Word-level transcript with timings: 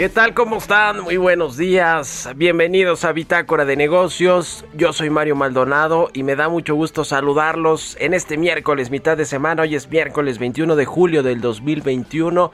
¿Qué 0.00 0.08
tal? 0.08 0.32
¿Cómo 0.32 0.56
están? 0.56 1.02
Muy 1.02 1.18
buenos 1.18 1.58
días. 1.58 2.30
Bienvenidos 2.34 3.04
a 3.04 3.12
Bitácora 3.12 3.66
de 3.66 3.76
Negocios. 3.76 4.64
Yo 4.72 4.94
soy 4.94 5.10
Mario 5.10 5.36
Maldonado 5.36 6.08
y 6.14 6.22
me 6.22 6.36
da 6.36 6.48
mucho 6.48 6.74
gusto 6.74 7.04
saludarlos 7.04 7.98
en 8.00 8.14
este 8.14 8.38
miércoles, 8.38 8.90
mitad 8.90 9.18
de 9.18 9.26
semana. 9.26 9.60
Hoy 9.60 9.74
es 9.74 9.90
miércoles 9.90 10.38
21 10.38 10.74
de 10.74 10.86
julio 10.86 11.22
del 11.22 11.42
2021 11.42 12.50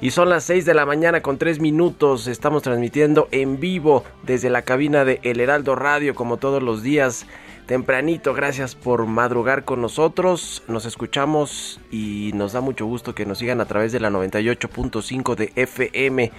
y 0.00 0.12
son 0.12 0.28
las 0.28 0.44
6 0.44 0.64
de 0.64 0.74
la 0.74 0.86
mañana 0.86 1.22
con 1.22 1.38
3 1.38 1.58
minutos. 1.58 2.28
Estamos 2.28 2.62
transmitiendo 2.62 3.26
en 3.32 3.58
vivo 3.58 4.04
desde 4.22 4.48
la 4.48 4.62
cabina 4.62 5.04
de 5.04 5.18
El 5.24 5.40
Heraldo 5.40 5.74
Radio 5.74 6.14
como 6.14 6.36
todos 6.36 6.62
los 6.62 6.84
días. 6.84 7.26
Tempranito, 7.66 8.32
gracias 8.32 8.76
por 8.76 9.06
madrugar 9.06 9.64
con 9.64 9.82
nosotros. 9.82 10.62
Nos 10.68 10.86
escuchamos 10.86 11.80
y 11.90 12.30
nos 12.36 12.52
da 12.52 12.60
mucho 12.60 12.86
gusto 12.86 13.12
que 13.12 13.26
nos 13.26 13.38
sigan 13.38 13.60
a 13.60 13.64
través 13.64 13.90
de 13.90 13.98
la 13.98 14.08
98.5 14.08 15.34
de 15.34 15.52
FM 15.56 16.30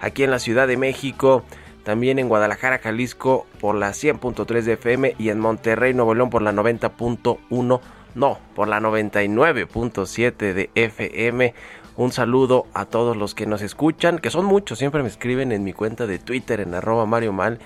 aquí 0.00 0.24
en 0.24 0.30
la 0.30 0.38
Ciudad 0.38 0.66
de 0.66 0.76
México, 0.76 1.44
también 1.84 2.18
en 2.18 2.28
Guadalajara, 2.28 2.78
Jalisco 2.78 3.46
por 3.60 3.76
la 3.76 3.90
100.3 3.90 4.62
de 4.62 4.72
FM 4.72 5.14
y 5.18 5.28
en 5.28 5.38
Monterrey, 5.38 5.94
Nuevo 5.94 6.14
León 6.14 6.30
por 6.30 6.42
la 6.42 6.52
90.1, 6.52 7.80
no, 8.14 8.38
por 8.54 8.68
la 8.68 8.80
99.7 8.80 10.52
de 10.52 10.70
FM. 10.74 11.54
Un 11.96 12.12
saludo 12.12 12.66
a 12.74 12.84
todos 12.84 13.16
los 13.16 13.34
que 13.34 13.46
nos 13.46 13.62
escuchan, 13.62 14.18
que 14.18 14.30
son 14.30 14.44
muchos, 14.44 14.78
siempre 14.78 15.02
me 15.02 15.08
escriben 15.08 15.52
en 15.52 15.64
mi 15.64 15.72
cuenta 15.72 16.06
de 16.06 16.18
Twitter 16.18 16.60
en 16.60 16.74
arroba 16.74 17.06
Mario 17.06 17.32
Mal 17.32 17.58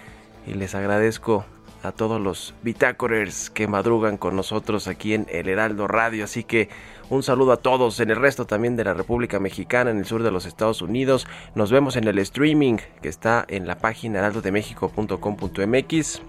y 0.46 0.54
les 0.54 0.74
agradezco 0.74 1.44
a 1.82 1.92
todos 1.92 2.20
los 2.20 2.54
bitácorers 2.62 3.50
que 3.50 3.66
madrugan 3.66 4.18
con 4.18 4.36
nosotros 4.36 4.86
aquí 4.86 5.14
en 5.14 5.26
El 5.30 5.48
Heraldo 5.48 5.88
Radio. 5.88 6.24
Así 6.24 6.44
que 6.44 6.68
un 7.10 7.22
saludo 7.22 7.52
a 7.52 7.56
todos 7.58 8.00
en 8.00 8.10
el 8.10 8.16
resto 8.16 8.46
también 8.46 8.76
de 8.76 8.84
la 8.84 8.94
República 8.94 9.38
Mexicana, 9.40 9.90
en 9.90 9.98
el 9.98 10.06
sur 10.06 10.22
de 10.22 10.30
los 10.30 10.46
Estados 10.46 10.80
Unidos. 10.80 11.26
Nos 11.54 11.70
vemos 11.70 11.96
en 11.96 12.08
el 12.08 12.18
streaming 12.20 12.76
que 13.02 13.08
está 13.08 13.44
en 13.48 13.66
la 13.66 13.78
página 13.78 14.20
heraldodemexico.com.mx. 14.20 16.22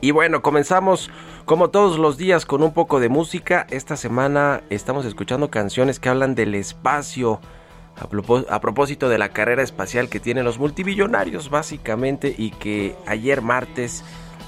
Y 0.00 0.10
bueno, 0.10 0.42
comenzamos 0.42 1.10
como 1.44 1.70
todos 1.70 1.98
los 1.98 2.16
días 2.16 2.46
con 2.46 2.62
un 2.62 2.72
poco 2.72 2.98
de 2.98 3.08
música. 3.08 3.66
Esta 3.70 3.96
semana 3.96 4.62
estamos 4.70 5.04
escuchando 5.04 5.50
canciones 5.50 6.00
que 6.00 6.08
hablan 6.08 6.34
del 6.34 6.54
espacio. 6.54 7.40
A, 7.94 8.08
propós- 8.08 8.46
a 8.48 8.58
propósito 8.60 9.10
de 9.10 9.18
la 9.18 9.28
carrera 9.28 9.62
espacial 9.62 10.08
que 10.08 10.18
tienen 10.18 10.46
los 10.46 10.58
multimillonarios 10.58 11.50
básicamente 11.50 12.34
y 12.36 12.50
que 12.50 12.96
ayer 13.06 13.42
martes 13.42 14.02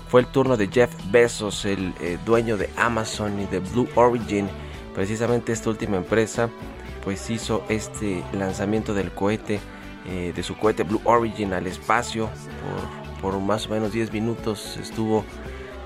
fue 0.09 0.23
el 0.23 0.27
turno 0.29 0.57
de 0.57 0.69
Jeff 0.69 0.91
Bezos, 1.13 1.67
el 1.67 1.93
eh, 2.01 2.17
dueño 2.25 2.57
de 2.57 2.71
Amazon 2.79 3.39
y 3.41 3.45
de 3.47 3.59
Blue 3.61 3.87
Origin. 3.97 4.49
Precisamente 4.95 5.53
esta 5.53 5.71
última 5.71 5.97
empresa 5.97 6.49
pues 7.05 7.29
hizo 7.29 7.65
este 7.69 8.25
lanzamiento 8.33 8.95
del 8.95 9.13
cohete, 9.13 9.61
eh, 10.07 10.33
de 10.35 10.43
su 10.43 10.57
cohete 10.57 10.85
Blue 10.85 11.03
Origin 11.05 11.53
al 11.53 11.67
espacio. 11.67 12.31
Por, 13.21 13.33
por 13.33 13.41
más 13.41 13.67
o 13.67 13.71
menos 13.71 13.93
10 13.93 14.13
minutos 14.13 14.79
estuvo, 14.81 15.25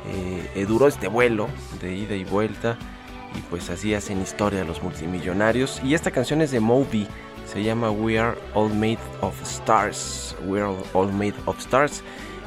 eh, 0.06 0.50
eh, 0.54 0.66
duró 0.66 0.86
este 0.86 1.08
vuelo 1.08 1.48
de 1.80 1.94
ida 1.94 2.14
y 2.14 2.24
vuelta. 2.24 2.78
Y 3.36 3.40
pues 3.50 3.68
así 3.68 3.94
hacen 3.94 4.22
historia 4.22 4.64
los 4.64 4.82
multimillonarios. 4.82 5.80
Y 5.82 5.94
esta 5.94 6.10
canción 6.10 6.40
es 6.40 6.50
de 6.50 6.60
Moby. 6.60 7.06
Se 7.46 7.62
llama 7.62 7.90
We 7.90 8.18
Are 8.18 8.38
All 8.54 8.72
Made 8.72 8.98
of 9.20 9.40
Stars. 9.42 10.36
We 10.46 10.60
Are 10.60 10.74
All 10.92 11.12
Made 11.12 11.34
of 11.46 11.58
Stars. 11.58 12.02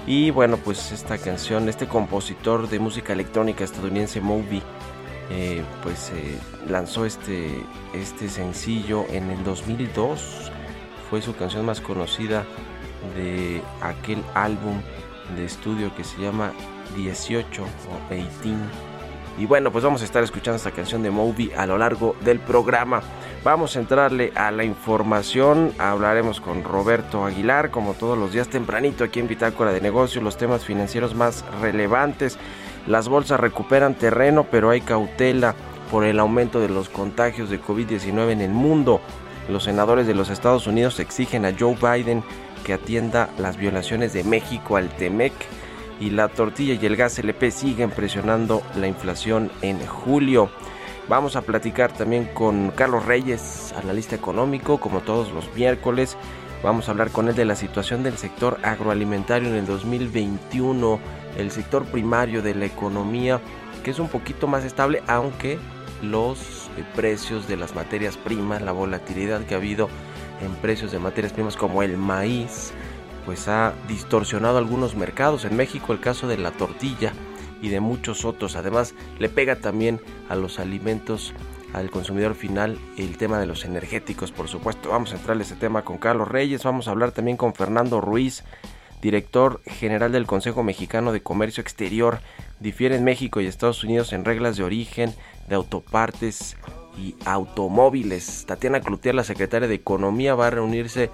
Y 0.07 0.31
bueno, 0.31 0.57
pues 0.57 0.91
esta 0.91 1.17
canción, 1.17 1.69
este 1.69 1.88
compositor 1.88 2.67
de 2.69 2.79
música 2.79 3.13
electrónica 3.13 3.63
estadounidense 3.63 4.19
Moby, 4.19 4.63
eh, 5.34 5.64
pues 5.81 6.12
eh, 6.14 6.38
lanzó 6.68 7.06
este, 7.06 7.64
este 7.94 8.28
sencillo 8.28 9.06
en 9.09 9.30
el 9.30 9.44
2002. 9.46 10.52
Fue 11.09 11.22
su 11.22 11.36
canción 11.36 11.66
más 11.66 11.80
conocida 11.80 12.46
de 13.16 13.62
aquel 13.81 14.22
álbum 14.34 14.81
de 15.36 15.46
estudio 15.46 15.96
que 15.96 16.03
se 16.03 16.22
llama 16.22 16.52
18 16.97 17.64
o 17.64 18.14
18. 18.14 18.58
Y 19.38 19.46
bueno, 19.46 19.72
pues 19.72 19.86
vamos 19.86 20.02
a 20.02 20.06
estar 20.06 20.22
escuchando 20.22 20.58
esta 20.58 20.72
canción 20.72 21.02
de 21.02 21.09
Moby 21.09 21.52
a 21.56 21.66
lo 21.66 21.78
largo 21.78 22.16
del 22.22 22.40
programa. 22.40 23.02
Vamos 23.44 23.75
a 23.75 23.80
entrarle 23.80 24.34
a 24.36 24.52
la 24.52 24.66
información. 24.66 25.74
Hablaremos 25.78 26.41
con 26.41 26.64
Roberto 26.64 27.25
Aguilar, 27.25 27.72
como 27.72 27.94
todos 27.94 28.18
los 28.18 28.34
días 28.34 28.50
tempranito 28.50 29.06
aquí 29.06 29.22
en 29.22 29.30
Bitácora 29.30 29.72
de 29.72 29.80
Negocios, 29.80 30.24
los 30.24 30.38
temas 30.38 30.66
financieros 30.66 31.16
más 31.16 31.46
relevantes. 31.62 32.38
Las 32.88 33.08
bolsas 33.08 33.40
recuperan 33.40 33.96
terreno, 33.96 34.46
pero 34.50 34.69
hay 34.69 34.81
cautela 34.81 35.56
por 35.92 36.06
el 36.06 36.19
aumento 36.19 36.59
de 36.59 36.69
los 36.69 36.90
contagios 36.90 37.50
de 37.50 37.62
COVID-19 37.62 38.31
en 38.31 38.42
el 38.42 38.52
mundo. 38.52 39.02
Los 39.50 39.66
senadores 39.66 40.08
de 40.08 40.16
los 40.16 40.30
Estados 40.30 40.68
Unidos 40.68 41.00
exigen 41.00 41.46
a 41.46 41.53
Joe 41.58 41.75
Biden 41.75 42.24
que 42.64 42.74
atienda 42.74 43.30
las 43.38 43.58
violaciones 43.58 44.14
de 44.14 44.24
México 44.24 44.78
al 44.78 44.90
TEMEC 44.90 45.34
y 46.00 46.09
la 46.09 46.28
tortilla 46.30 46.74
y 46.74 46.86
el 46.86 46.96
gas 46.96 47.20
LP 47.20 47.52
siguen 47.52 47.91
presionando 47.91 48.64
la 48.75 48.88
inflación 48.88 49.52
en 49.62 49.86
julio. 49.86 50.50
Vamos 51.08 51.36
a 51.36 51.41
platicar 51.41 51.91
también 51.91 52.25
con 52.34 52.72
Carlos 52.72 53.06
Reyes, 53.06 53.74
analista 53.78 54.16
económico, 54.16 54.80
como 54.80 55.02
todos 55.02 55.31
los 55.31 55.53
miércoles. 55.53 56.18
Vamos 56.64 56.88
a 56.88 56.91
hablar 56.91 57.12
con 57.12 57.28
él 57.28 57.36
de 57.36 57.46
la 57.46 57.56
situación 57.56 58.03
del 58.03 58.18
sector 58.18 58.58
agroalimentario 58.64 59.50
en 59.50 59.55
el 59.55 59.66
2021, 59.66 61.00
el 61.37 61.51
sector 61.51 61.85
primario 61.85 62.41
de 62.41 62.55
la 62.55 62.66
economía, 62.66 63.39
que 63.83 63.91
es 63.91 63.99
un 63.99 64.09
poquito 64.09 64.47
más 64.47 64.63
estable, 64.63 65.01
aunque 65.07 65.59
los 66.01 66.69
eh, 66.78 66.83
precios 66.95 67.47
de 67.47 67.57
las 67.57 67.75
materias 67.75 68.17
primas, 68.17 68.61
la 68.61 68.72
volatilidad 68.72 69.41
que 69.45 69.53
ha 69.53 69.57
habido 69.57 69.89
en 70.41 70.53
precios 70.55 70.91
de 70.91 70.99
materias 70.99 71.33
primas 71.33 71.55
como 71.55 71.83
el 71.83 71.97
maíz, 71.97 72.73
pues 73.25 73.47
ha 73.47 73.73
distorsionado 73.87 74.57
algunos 74.57 74.95
mercados. 74.95 75.45
En 75.45 75.55
México 75.55 75.93
el 75.93 75.99
caso 75.99 76.28
de 76.28 76.37
la 76.37 76.51
tortilla 76.51 77.13
y 77.61 77.69
de 77.69 77.79
muchos 77.79 78.25
otros. 78.25 78.55
Además 78.55 78.95
le 79.19 79.29
pega 79.29 79.57
también 79.57 80.01
a 80.29 80.35
los 80.35 80.59
alimentos, 80.59 81.33
al 81.73 81.89
consumidor 81.89 82.35
final, 82.35 82.79
el 82.97 83.17
tema 83.17 83.39
de 83.39 83.45
los 83.45 83.63
energéticos, 83.63 84.31
por 84.31 84.47
supuesto. 84.47 84.89
Vamos 84.89 85.13
a 85.13 85.17
entrarle 85.17 85.43
ese 85.43 85.55
tema 85.55 85.83
con 85.83 85.97
Carlos 85.97 86.28
Reyes. 86.28 86.63
Vamos 86.63 86.87
a 86.87 86.91
hablar 86.91 87.11
también 87.11 87.37
con 87.37 87.53
Fernando 87.53 88.01
Ruiz, 88.01 88.43
director 89.02 89.62
general 89.66 90.12
del 90.12 90.28
Consejo 90.28 90.64
Mexicano 90.64 91.12
de 91.12 91.22
Comercio 91.22 91.62
Exterior. 91.62 92.20
Difieren 92.59 93.03
México 93.03 93.42
y 93.42 93.48
Estados 93.48 93.84
Unidos 93.84 94.14
en 94.14 94.26
reglas 94.26 94.58
de 94.58 94.64
origen, 94.64 95.14
de 95.50 95.56
autopartes 95.56 96.58
y 96.98 97.16
automóviles. 97.26 98.46
Tatiana 98.48 98.82
Cloutier, 98.82 99.16
la 99.16 99.24
secretaria 99.24 99.68
de 99.68 99.76
Economía, 99.76 100.36
va 100.36 100.48
a 100.48 100.52
reunirse 100.52 101.09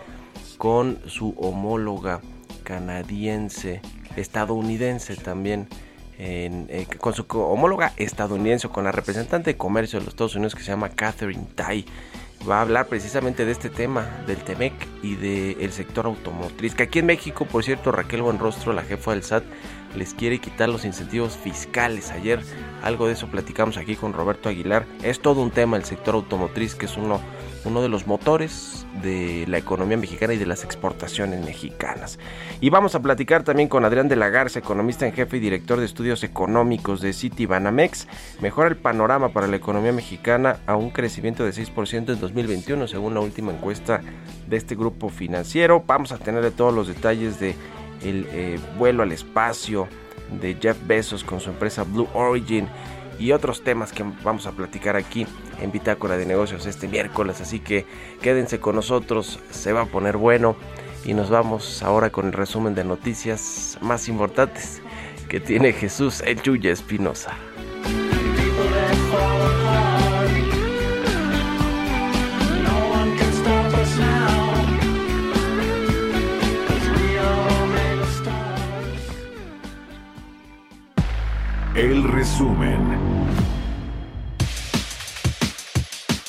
con 0.58 1.00
su 1.06 1.36
homóloga 1.38 2.22
canadiense, 2.64 3.82
estadounidense 4.18 5.16
también, 5.16 5.68
eh, 6.20 6.86
con 6.98 7.14
su 7.14 7.26
homóloga 7.30 7.94
estadounidense, 7.96 8.68
con 8.68 8.84
la 8.84 8.92
representante 8.92 9.52
de 9.52 9.58
comercio 9.58 10.00
de 10.00 10.06
los 10.06 10.14
Estados 10.14 10.36
Unidos 10.36 10.56
que 10.56 10.64
se 10.64 10.72
llama 10.72 10.90
Catherine 10.90 11.48
Tai. 11.56 11.86
Va 12.50 12.60
a 12.60 12.62
hablar 12.62 12.88
precisamente 12.88 13.46
de 13.46 13.52
este 13.52 13.70
tema, 13.70 14.08
del 14.26 14.38
TEMEC 14.38 14.74
y 15.02 15.16
del 15.16 15.72
sector 15.72 16.06
automotriz. 16.06 16.76
Que 16.76 16.84
aquí 16.84 17.00
en 17.00 17.06
México, 17.08 17.46
por 17.46 17.64
cierto, 17.64 17.92
Raquel 17.92 18.22
Buenrostro, 18.22 18.74
la 18.74 18.84
jefa 18.84 19.12
del 19.12 19.24
SAT, 19.24 19.44
les 19.98 20.14
quiere 20.14 20.40
quitar 20.40 20.70
los 20.70 20.86
incentivos 20.86 21.36
fiscales. 21.36 22.12
Ayer 22.12 22.40
algo 22.84 23.08
de 23.08 23.14
eso 23.14 23.28
platicamos 23.28 23.78
aquí 23.78 23.96
con 23.96 24.14
Roberto 24.14 24.50
Aguilar. 24.50 24.86
Es 25.04 25.20
todo 25.20 25.42
un 25.42 25.52
tema 25.52 25.78
el 25.78 25.84
sector 25.84 26.16
automotriz, 26.16 26.76
que 26.76 26.86
es 26.86 26.96
uno, 26.96 27.20
uno 27.66 27.82
de 27.82 27.90
los 27.90 28.08
motores 28.08 28.86
de 29.02 29.46
la 29.48 29.58
economía 29.58 29.98
mexicana 29.98 30.34
y 30.34 30.38
de 30.38 30.46
las 30.46 30.64
exportaciones 30.64 31.44
mexicanas. 31.44 32.20
Y 32.62 32.70
vamos 32.70 32.96
a 32.96 33.02
platicar 33.02 33.44
también 33.44 33.68
con 33.68 33.86
Adrián 33.86 34.08
de 34.08 34.16
la 34.16 34.30
Garza, 34.30 34.60
economista 34.60 35.06
en 35.06 35.14
jefe 35.14 35.38
y 35.38 35.40
director 35.40 35.80
de 35.80 35.86
estudios 35.86 36.24
económicos 36.24 37.02
de 37.02 37.14
City 37.14 37.46
Banamex. 37.46 38.08
Mejora 38.42 38.70
el 38.70 38.78
panorama 38.78 39.30
para 39.30 39.48
la 39.48 39.58
economía 39.58 39.92
mexicana 39.92 40.58
a 40.66 40.76
un 40.76 40.92
crecimiento 40.92 41.44
de 41.44 41.52
6% 41.52 42.14
en 42.14 42.20
2021, 42.20 42.88
según 42.88 43.14
la 43.14 43.20
última 43.20 43.52
encuesta 43.52 44.02
de 44.48 44.58
este 44.58 44.76
grupo 44.76 45.10
financiero. 45.10 45.84
Vamos 45.86 46.12
a 46.12 46.18
tener 46.18 46.50
todos 46.52 46.74
los 46.74 46.88
detalles 46.88 47.40
de 47.40 47.56
el 48.02 48.28
eh, 48.32 48.60
vuelo 48.78 49.04
al 49.04 49.12
espacio 49.12 49.88
de 50.42 50.58
Jeff 50.60 50.78
Bezos 50.86 51.24
con 51.24 51.40
su 51.40 51.50
empresa 51.50 51.84
Blue 51.84 52.08
Origin 52.14 52.68
y 53.20 53.32
otros 53.32 53.64
temas 53.64 53.92
que 53.92 54.04
vamos 54.24 54.46
a 54.46 54.52
platicar 54.52 54.96
aquí 54.96 55.26
en 55.62 55.72
Bitácora 55.72 56.18
de 56.18 56.26
Negocios 56.26 56.66
este 56.66 56.88
miércoles. 56.88 57.42
Así 57.42 57.60
que 57.60 57.86
quédense 58.22 58.60
con 58.60 58.76
nosotros, 58.76 59.40
se 59.50 59.74
va 59.74 59.82
a 59.82 59.86
poner 59.86 60.18
bueno. 60.18 60.56
Y 61.06 61.14
nos 61.14 61.30
vamos 61.30 61.84
ahora 61.84 62.10
con 62.10 62.28
el 62.28 62.34
resumen 62.34 62.76
de 62.76 62.84
noticias 62.84 63.78
más 63.82 64.10
importantes 64.10 64.82
que 65.30 65.40
tiene 65.40 65.72
Jesús 65.72 66.22
Echuya 66.26 66.72
Espinosa. 66.72 67.34
Resumen. 82.38 82.98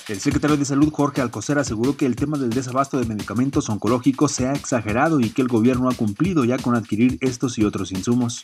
El 0.08 0.20
secretario 0.20 0.56
de 0.56 0.64
Salud 0.64 0.90
Jorge 0.90 1.20
Alcocer 1.20 1.58
aseguró 1.58 1.98
que 1.98 2.06
el 2.06 2.16
tema 2.16 2.38
del 2.38 2.48
desabasto 2.48 2.98
de 2.98 3.04
medicamentos 3.04 3.68
oncológicos 3.68 4.32
se 4.32 4.46
ha 4.46 4.52
exagerado 4.54 5.20
y 5.20 5.28
que 5.28 5.42
el 5.42 5.48
gobierno 5.48 5.90
ha 5.90 5.94
cumplido 5.94 6.46
ya 6.46 6.56
con 6.56 6.74
adquirir 6.74 7.18
estos 7.20 7.58
y 7.58 7.64
otros 7.64 7.92
insumos. 7.92 8.42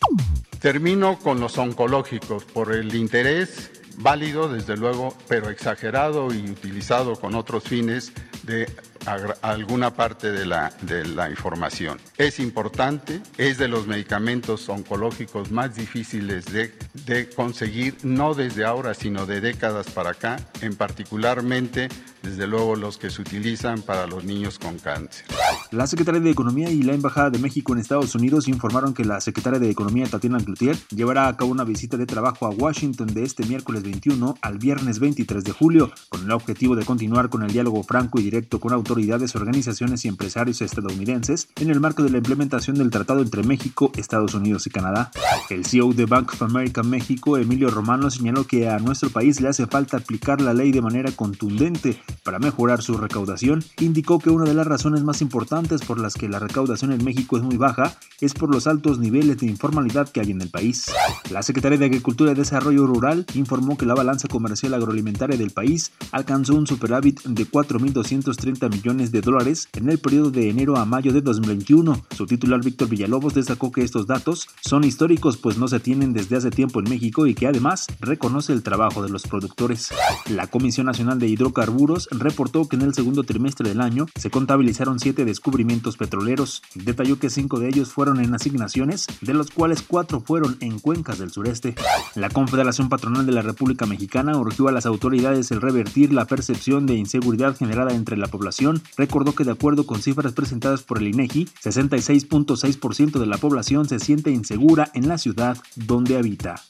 Termino 0.58 1.18
con 1.18 1.40
los 1.40 1.56
oncológicos 1.56 2.44
por 2.44 2.74
el 2.74 2.94
interés 2.94 3.70
válido, 3.96 4.48
desde 4.48 4.76
luego, 4.76 5.16
pero 5.26 5.48
exagerado 5.48 6.34
y 6.34 6.50
utilizado 6.50 7.16
con 7.16 7.34
otros 7.34 7.64
fines 7.64 8.12
de 8.42 8.68
alguna 9.06 9.94
parte 9.94 10.32
de 10.32 10.46
la, 10.46 10.72
de 10.82 11.04
la 11.04 11.30
información. 11.30 11.98
Es 12.16 12.40
importante, 12.40 13.20
es 13.38 13.58
de 13.58 13.68
los 13.68 13.86
medicamentos 13.86 14.68
oncológicos 14.68 15.50
más 15.50 15.74
difíciles 15.74 16.46
de, 16.46 16.72
de 17.06 17.28
conseguir, 17.28 17.96
no 18.02 18.34
desde 18.34 18.64
ahora, 18.64 18.94
sino 18.94 19.26
de 19.26 19.40
décadas 19.40 19.90
para 19.90 20.10
acá, 20.10 20.36
en 20.60 20.74
particularmente, 20.76 21.88
desde 22.22 22.46
luego, 22.46 22.74
los 22.76 22.96
que 22.96 23.10
se 23.10 23.20
utilizan 23.20 23.82
para 23.82 24.06
los 24.06 24.24
niños 24.24 24.58
con 24.58 24.78
cáncer. 24.78 25.26
La 25.70 25.86
Secretaría 25.86 26.20
de 26.20 26.30
Economía 26.30 26.70
y 26.70 26.82
la 26.82 26.94
Embajada 26.94 27.30
de 27.30 27.38
México 27.38 27.72
en 27.72 27.80
Estados 27.80 28.14
Unidos 28.14 28.48
informaron 28.48 28.94
que 28.94 29.04
la 29.04 29.20
Secretaria 29.20 29.58
de 29.58 29.70
Economía 29.70 30.06
Tatiana 30.06 30.38
Cloutier 30.38 30.76
llevará 30.88 31.28
a 31.28 31.36
cabo 31.36 31.50
una 31.50 31.64
visita 31.64 31.96
de 31.96 32.06
trabajo 32.06 32.46
a 32.46 32.50
Washington 32.50 33.08
de 33.08 33.24
este 33.24 33.44
miércoles 33.44 33.82
21 33.82 34.36
al 34.40 34.58
viernes 34.58 34.98
23 34.98 35.44
de 35.44 35.52
julio, 35.52 35.92
con 36.08 36.22
el 36.22 36.30
objetivo 36.30 36.76
de 36.76 36.84
continuar 36.84 37.28
con 37.28 37.42
el 37.42 37.52
diálogo 37.52 37.82
franco 37.82 38.18
y 38.18 38.22
directo 38.22 38.60
con 38.60 38.72
autoridades, 38.72 38.93
organizaciones 39.34 40.04
y 40.04 40.08
empresarios 40.08 40.62
estadounidenses 40.62 41.48
en 41.60 41.70
el 41.70 41.80
marco 41.80 42.02
de 42.02 42.10
la 42.10 42.18
implementación 42.18 42.76
del 42.76 42.90
tratado 42.90 43.22
entre 43.22 43.42
México, 43.42 43.90
Estados 43.96 44.34
Unidos 44.34 44.66
y 44.66 44.70
Canadá. 44.70 45.10
El 45.50 45.64
CEO 45.64 45.92
de 45.92 46.06
Bank 46.06 46.32
of 46.32 46.42
America 46.42 46.82
México, 46.82 47.36
Emilio 47.36 47.70
Romano, 47.70 48.10
señaló 48.10 48.46
que 48.46 48.68
a 48.68 48.78
nuestro 48.78 49.10
país 49.10 49.40
le 49.40 49.48
hace 49.48 49.66
falta 49.66 49.96
aplicar 49.96 50.40
la 50.40 50.54
ley 50.54 50.70
de 50.70 50.80
manera 50.80 51.10
contundente 51.12 52.00
para 52.22 52.38
mejorar 52.38 52.82
su 52.82 52.96
recaudación. 52.96 53.64
Indicó 53.80 54.18
que 54.18 54.30
una 54.30 54.44
de 54.44 54.54
las 54.54 54.66
razones 54.66 55.02
más 55.02 55.20
importantes 55.22 55.82
por 55.82 55.98
las 55.98 56.14
que 56.14 56.28
la 56.28 56.38
recaudación 56.38 56.92
en 56.92 57.04
México 57.04 57.36
es 57.36 57.42
muy 57.42 57.56
baja 57.56 57.96
es 58.20 58.32
por 58.32 58.52
los 58.52 58.66
altos 58.66 58.98
niveles 58.98 59.38
de 59.38 59.46
informalidad 59.46 60.08
que 60.08 60.20
hay 60.20 60.30
en 60.30 60.40
el 60.40 60.50
país. 60.50 60.86
La 61.30 61.42
Secretaría 61.42 61.78
de 61.78 61.86
Agricultura 61.86 62.32
y 62.32 62.34
Desarrollo 62.34 62.86
Rural 62.86 63.26
informó 63.34 63.76
que 63.76 63.86
la 63.86 63.94
balanza 63.94 64.28
comercial 64.28 64.74
agroalimentaria 64.74 65.36
del 65.36 65.50
país 65.50 65.92
alcanzó 66.12 66.54
un 66.54 66.66
superávit 66.66 67.22
de 67.24 67.46
4.230 67.46 68.70
millones 68.70 68.83
de 68.84 69.22
dólares 69.22 69.66
en 69.72 69.88
el 69.88 69.98
periodo 69.98 70.30
de 70.30 70.50
enero 70.50 70.76
a 70.76 70.84
mayo 70.84 71.10
de 71.14 71.22
2021. 71.22 72.04
Su 72.14 72.26
titular 72.26 72.62
Víctor 72.62 72.86
Villalobos 72.86 73.32
destacó 73.32 73.72
que 73.72 73.80
estos 73.80 74.06
datos 74.06 74.46
son 74.60 74.84
históricos 74.84 75.38
pues 75.38 75.56
no 75.56 75.68
se 75.68 75.80
tienen 75.80 76.12
desde 76.12 76.36
hace 76.36 76.50
tiempo 76.50 76.80
en 76.80 76.90
México 76.90 77.26
y 77.26 77.34
que 77.34 77.46
además 77.46 77.86
reconoce 78.00 78.52
el 78.52 78.62
trabajo 78.62 79.02
de 79.02 79.08
los 79.08 79.22
productores. 79.22 79.88
La 80.28 80.48
Comisión 80.48 80.84
Nacional 80.84 81.18
de 81.18 81.28
Hidrocarburos 81.28 82.08
reportó 82.10 82.68
que 82.68 82.76
en 82.76 82.82
el 82.82 82.92
segundo 82.92 83.22
trimestre 83.22 83.66
del 83.66 83.80
año 83.80 84.04
se 84.16 84.28
contabilizaron 84.28 85.00
siete 85.00 85.24
descubrimientos 85.24 85.96
petroleros. 85.96 86.60
Detalló 86.74 87.18
que 87.18 87.30
cinco 87.30 87.60
de 87.60 87.68
ellos 87.68 87.88
fueron 87.90 88.20
en 88.20 88.34
asignaciones, 88.34 89.06
de 89.22 89.32
los 89.32 89.50
cuales 89.50 89.80
cuatro 89.80 90.20
fueron 90.20 90.58
en 90.60 90.78
cuencas 90.78 91.18
del 91.18 91.30
sureste. 91.30 91.74
La 92.14 92.28
Confederación 92.28 92.90
Patronal 92.90 93.24
de 93.24 93.32
la 93.32 93.40
República 93.40 93.86
Mexicana 93.86 94.36
urgió 94.36 94.68
a 94.68 94.72
las 94.72 94.84
autoridades 94.84 95.50
el 95.52 95.62
revertir 95.62 96.12
la 96.12 96.26
percepción 96.26 96.84
de 96.84 96.96
inseguridad 96.96 97.56
generada 97.56 97.94
entre 97.94 98.18
la 98.18 98.26
población. 98.26 98.73
Recordó 98.96 99.34
que 99.34 99.44
de 99.44 99.52
acuerdo 99.52 99.86
con 99.86 100.02
cifras 100.02 100.32
presentadas 100.32 100.82
por 100.82 100.98
el 100.98 101.08
INEGI, 101.08 101.46
66.6% 101.62 103.18
de 103.18 103.26
la 103.26 103.38
población 103.38 103.88
se 103.88 103.98
siente 103.98 104.30
insegura 104.30 104.90
en 104.94 105.08
la 105.08 105.18
ciudad 105.18 105.56
donde 105.76 106.16
habita. 106.16 106.62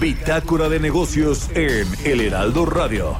Bitácora 0.00 0.68
de 0.68 0.78
negocios 0.78 1.48
en 1.54 1.86
El 2.04 2.20
Heraldo 2.20 2.66
Radio. 2.66 3.16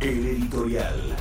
El 0.00 0.26
editorial. 0.26 1.16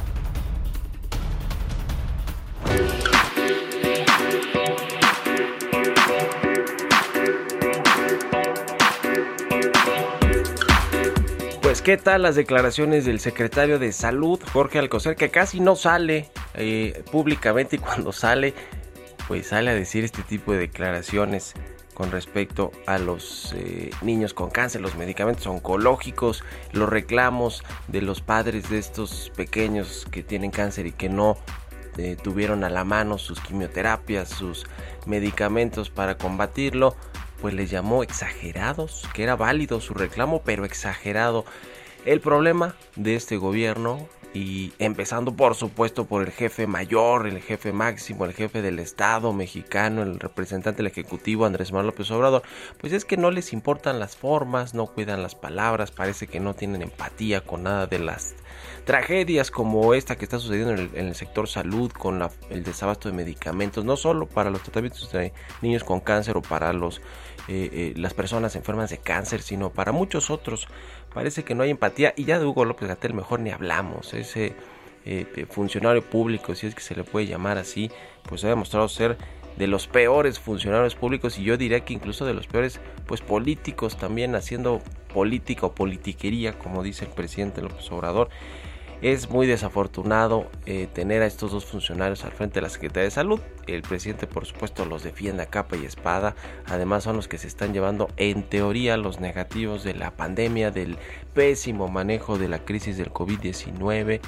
Qué 11.86 11.98
tal 11.98 12.24
las 12.24 12.34
declaraciones 12.34 13.06
del 13.06 13.20
secretario 13.20 13.78
de 13.78 13.92
salud, 13.92 14.40
Jorge 14.52 14.80
Alcocer, 14.80 15.16
que 15.16 15.30
casi 15.30 15.60
no 15.60 15.76
sale 15.76 16.32
eh, 16.56 17.04
públicamente 17.12 17.76
y 17.76 17.80
cuando 17.80 18.12
sale, 18.12 18.56
pues 19.28 19.50
sale 19.50 19.70
a 19.70 19.76
decir 19.76 20.04
este 20.04 20.24
tipo 20.24 20.52
de 20.52 20.58
declaraciones 20.58 21.54
con 21.94 22.10
respecto 22.12 22.72
a 22.88 22.98
los 22.98 23.54
eh, 23.56 23.92
niños 24.02 24.34
con 24.34 24.50
cáncer, 24.50 24.82
los 24.82 24.96
medicamentos 24.96 25.46
oncológicos, 25.46 26.44
los 26.72 26.90
reclamos 26.90 27.64
de 27.88 28.02
los 28.02 28.20
padres 28.20 28.68
de 28.72 28.80
estos 28.80 29.32
pequeños 29.36 30.08
que 30.10 30.24
tienen 30.24 30.50
cáncer 30.50 30.88
y 30.88 30.92
que 30.92 31.08
no 31.08 31.38
eh, 31.98 32.18
tuvieron 32.20 32.64
a 32.64 32.72
la 32.72 32.84
mano 32.84 33.20
sus 33.20 33.40
quimioterapias, 33.42 34.30
sus 34.30 34.66
medicamentos 35.06 35.92
para 35.92 36.18
combatirlo, 36.18 36.96
pues 37.42 37.54
les 37.54 37.70
llamó 37.70 38.04
exagerados, 38.04 39.08
que 39.14 39.24
era 39.24 39.36
válido 39.36 39.82
su 39.82 39.94
reclamo, 39.94 40.42
pero 40.44 40.66
exagerado. 40.66 41.46
El 42.06 42.22
problema 42.22 42.76
de 42.96 43.16
este 43.16 43.38
gobierno, 43.38 44.08
y 44.36 44.74
empezando 44.80 45.34
por 45.34 45.56
supuesto 45.56 46.06
por 46.06 46.22
el 46.22 46.32
jefe 46.32 46.68
mayor, 46.68 47.26
el 47.26 47.42
jefe 47.42 47.72
máximo, 47.72 48.26
el 48.26 48.34
jefe 48.34 48.62
del 48.62 48.80
Estado 48.80 49.32
mexicano, 49.34 50.04
el 50.04 50.20
representante 50.20 50.78
del 50.78 50.88
Ejecutivo 50.92 51.46
Andrés 51.46 51.72
Manuel 51.72 51.88
López 51.88 52.12
Obrador, 52.12 52.44
pues 52.80 52.92
es 52.92 53.06
que 53.06 53.16
no 53.18 53.32
les 53.32 53.54
importan 53.54 53.98
las 54.00 54.18
formas, 54.18 54.74
no 54.74 54.88
cuidan 54.88 55.24
las 55.24 55.36
palabras, 55.36 55.92
parece 55.92 56.28
que 56.28 56.40
no 56.42 56.54
tienen 56.54 56.82
empatía 56.82 57.42
con 57.42 57.64
nada 57.64 57.88
de 57.88 58.00
las 58.00 58.36
tragedias 58.84 59.50
como 59.52 59.94
esta 59.94 60.16
que 60.18 60.26
está 60.26 60.38
sucediendo 60.38 60.74
en 60.74 60.80
el, 60.80 60.90
en 60.96 61.08
el 61.08 61.16
sector 61.16 61.48
salud 61.48 61.92
con 61.92 62.20
la- 62.20 62.30
el 62.50 62.64
desabasto 62.64 63.10
de 63.10 63.16
medicamentos, 63.16 63.84
no 63.86 63.96
solo 63.98 64.28
para 64.28 64.50
los 64.50 64.62
tratamientos 64.62 65.12
de 65.12 65.34
niños 65.62 65.84
con 65.84 66.00
cáncer 66.02 66.38
o 66.38 66.42
para 66.42 66.72
los, 66.74 67.02
eh, 67.48 67.70
eh, 67.72 67.94
las 67.96 68.14
personas 68.14 68.56
enfermas 68.56 68.90
de 68.90 68.98
cáncer, 68.98 69.42
sino 69.42 69.72
para 69.72 69.92
muchos 69.92 70.30
otros. 70.30 70.68
Parece 71.14 71.44
que 71.44 71.56
no 71.56 71.64
hay 71.64 71.70
empatía 71.70 72.14
y 72.16 72.26
ya 72.26 72.40
de 72.40 72.46
Hugo 72.46 72.66
López 72.66 72.88
Gatel 72.88 73.14
mejor 73.14 73.40
ni 73.40 73.52
hablamos. 73.52 74.14
Ese 74.14 74.56
eh, 75.06 75.46
funcionario 75.50 76.02
público, 76.02 76.56
si 76.56 76.68
es 76.68 76.76
que 76.76 76.82
se 76.82 76.96
le 76.96 77.04
puede 77.04 77.28
llamar 77.28 77.58
así, 77.58 77.92
pues 78.28 78.44
ha 78.44 78.50
demostrado 78.50 78.88
ser 78.90 79.18
de 79.58 79.68
los 79.68 79.88
peores 79.88 80.40
funcionarios 80.40 80.96
públicos 80.96 81.38
y 81.38 81.44
yo 81.44 81.58
diría 81.58 81.80
que 81.82 81.94
incluso 81.94 82.26
de 82.26 82.34
los 82.34 82.48
peores 82.48 82.82
pues 83.06 83.22
políticos 83.22 83.96
también 83.98 84.36
haciendo 84.36 84.82
política 85.14 85.68
o 85.68 85.74
politiquería 85.74 86.60
como 86.60 86.84
dice 86.84 87.06
el 87.06 87.12
presidente 87.12 87.62
López 87.62 87.90
Obrador 87.92 88.30
Es 89.06 89.30
muy 89.30 89.46
desafortunado 89.46 90.50
eh, 90.66 90.88
tener 90.92 91.22
a 91.22 91.28
estos 91.28 91.52
dos 91.52 91.64
funcionarios 91.64 92.26
al 92.26 92.32
frente 92.32 92.56
de 92.56 92.64
la 92.64 92.70
Secretaría 92.70 93.04
de 93.04 93.12
Salud. 93.12 93.40
El 93.68 93.84
presidente, 93.84 94.26
por 94.26 94.48
supuesto, 94.48 94.84
los 94.84 95.04
defiende 95.04 95.44
a 95.44 95.46
capa 95.46 95.78
y 95.78 95.86
espada. 95.86 96.36
Además, 96.66 97.04
son 97.04 97.16
los 97.16 97.28
que 97.28 97.38
se 97.38 97.46
están 97.46 97.72
llevando, 97.72 98.10
en 98.18 98.42
teoría, 98.42 98.98
los 98.98 99.20
negativos 99.20 99.84
de 99.84 99.94
la 99.94 100.10
pandemia, 100.10 100.72
del 100.72 100.98
pésimo 101.36 101.88
manejo 101.88 102.40
de 102.40 102.50
la 102.50 102.66
crisis 102.66 102.98
del 102.98 103.14
COVID-19. 103.14 104.22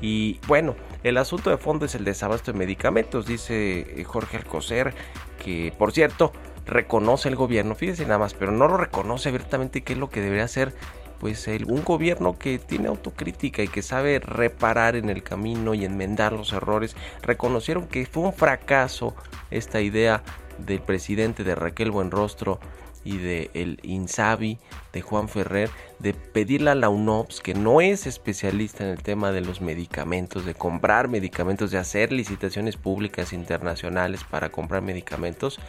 Y 0.00 0.38
bueno, 0.46 0.76
el 1.02 1.16
asunto 1.16 1.50
de 1.50 1.58
fondo 1.58 1.86
es 1.86 1.96
el 1.96 2.04
desabasto 2.04 2.52
de 2.52 2.58
medicamentos, 2.60 3.26
dice 3.26 3.80
eh, 3.80 4.04
Jorge 4.04 4.36
Alcocer, 4.36 4.94
que 5.42 5.74
por 5.76 5.90
cierto 5.90 6.32
reconoce 6.66 7.28
el 7.28 7.34
gobierno, 7.34 7.74
fíjese 7.74 8.04
nada 8.04 8.18
más, 8.18 8.34
pero 8.34 8.52
no 8.52 8.68
lo 8.68 8.76
reconoce 8.76 9.28
abiertamente 9.28 9.82
qué 9.82 9.94
es 9.94 9.98
lo 9.98 10.08
que 10.08 10.20
debería 10.20 10.44
hacer 10.44 10.72
pues 11.20 11.46
un 11.66 11.84
gobierno 11.84 12.38
que 12.38 12.58
tiene 12.58 12.88
autocrítica 12.88 13.62
y 13.62 13.68
que 13.68 13.82
sabe 13.82 14.18
reparar 14.18 14.96
en 14.96 15.10
el 15.10 15.22
camino 15.22 15.74
y 15.74 15.84
enmendar 15.84 16.32
los 16.32 16.54
errores, 16.54 16.96
reconocieron 17.22 17.86
que 17.86 18.06
fue 18.06 18.24
un 18.24 18.32
fracaso 18.32 19.14
esta 19.50 19.82
idea 19.82 20.22
del 20.58 20.80
presidente 20.80 21.44
de 21.44 21.54
Raquel 21.54 21.90
Buenrostro 21.90 22.58
y 23.04 23.18
de 23.18 23.50
el 23.54 23.80
Insabi 23.82 24.58
de 24.92 25.02
Juan 25.02 25.28
Ferrer 25.28 25.70
de 25.98 26.14
pedirle 26.14 26.70
a 26.70 26.74
la 26.74 26.88
UNOPS 26.88 27.40
que 27.40 27.54
no 27.54 27.80
es 27.80 28.06
especialista 28.06 28.84
en 28.84 28.90
el 28.90 29.02
tema 29.02 29.30
de 29.30 29.42
los 29.42 29.60
medicamentos, 29.60 30.46
de 30.46 30.54
comprar 30.54 31.08
medicamentos, 31.08 31.70
de 31.70 31.78
hacer 31.78 32.12
licitaciones 32.12 32.76
públicas 32.76 33.32
internacionales 33.32 34.24
para 34.24 34.50
comprar 34.50 34.82
medicamentos, 34.82 35.60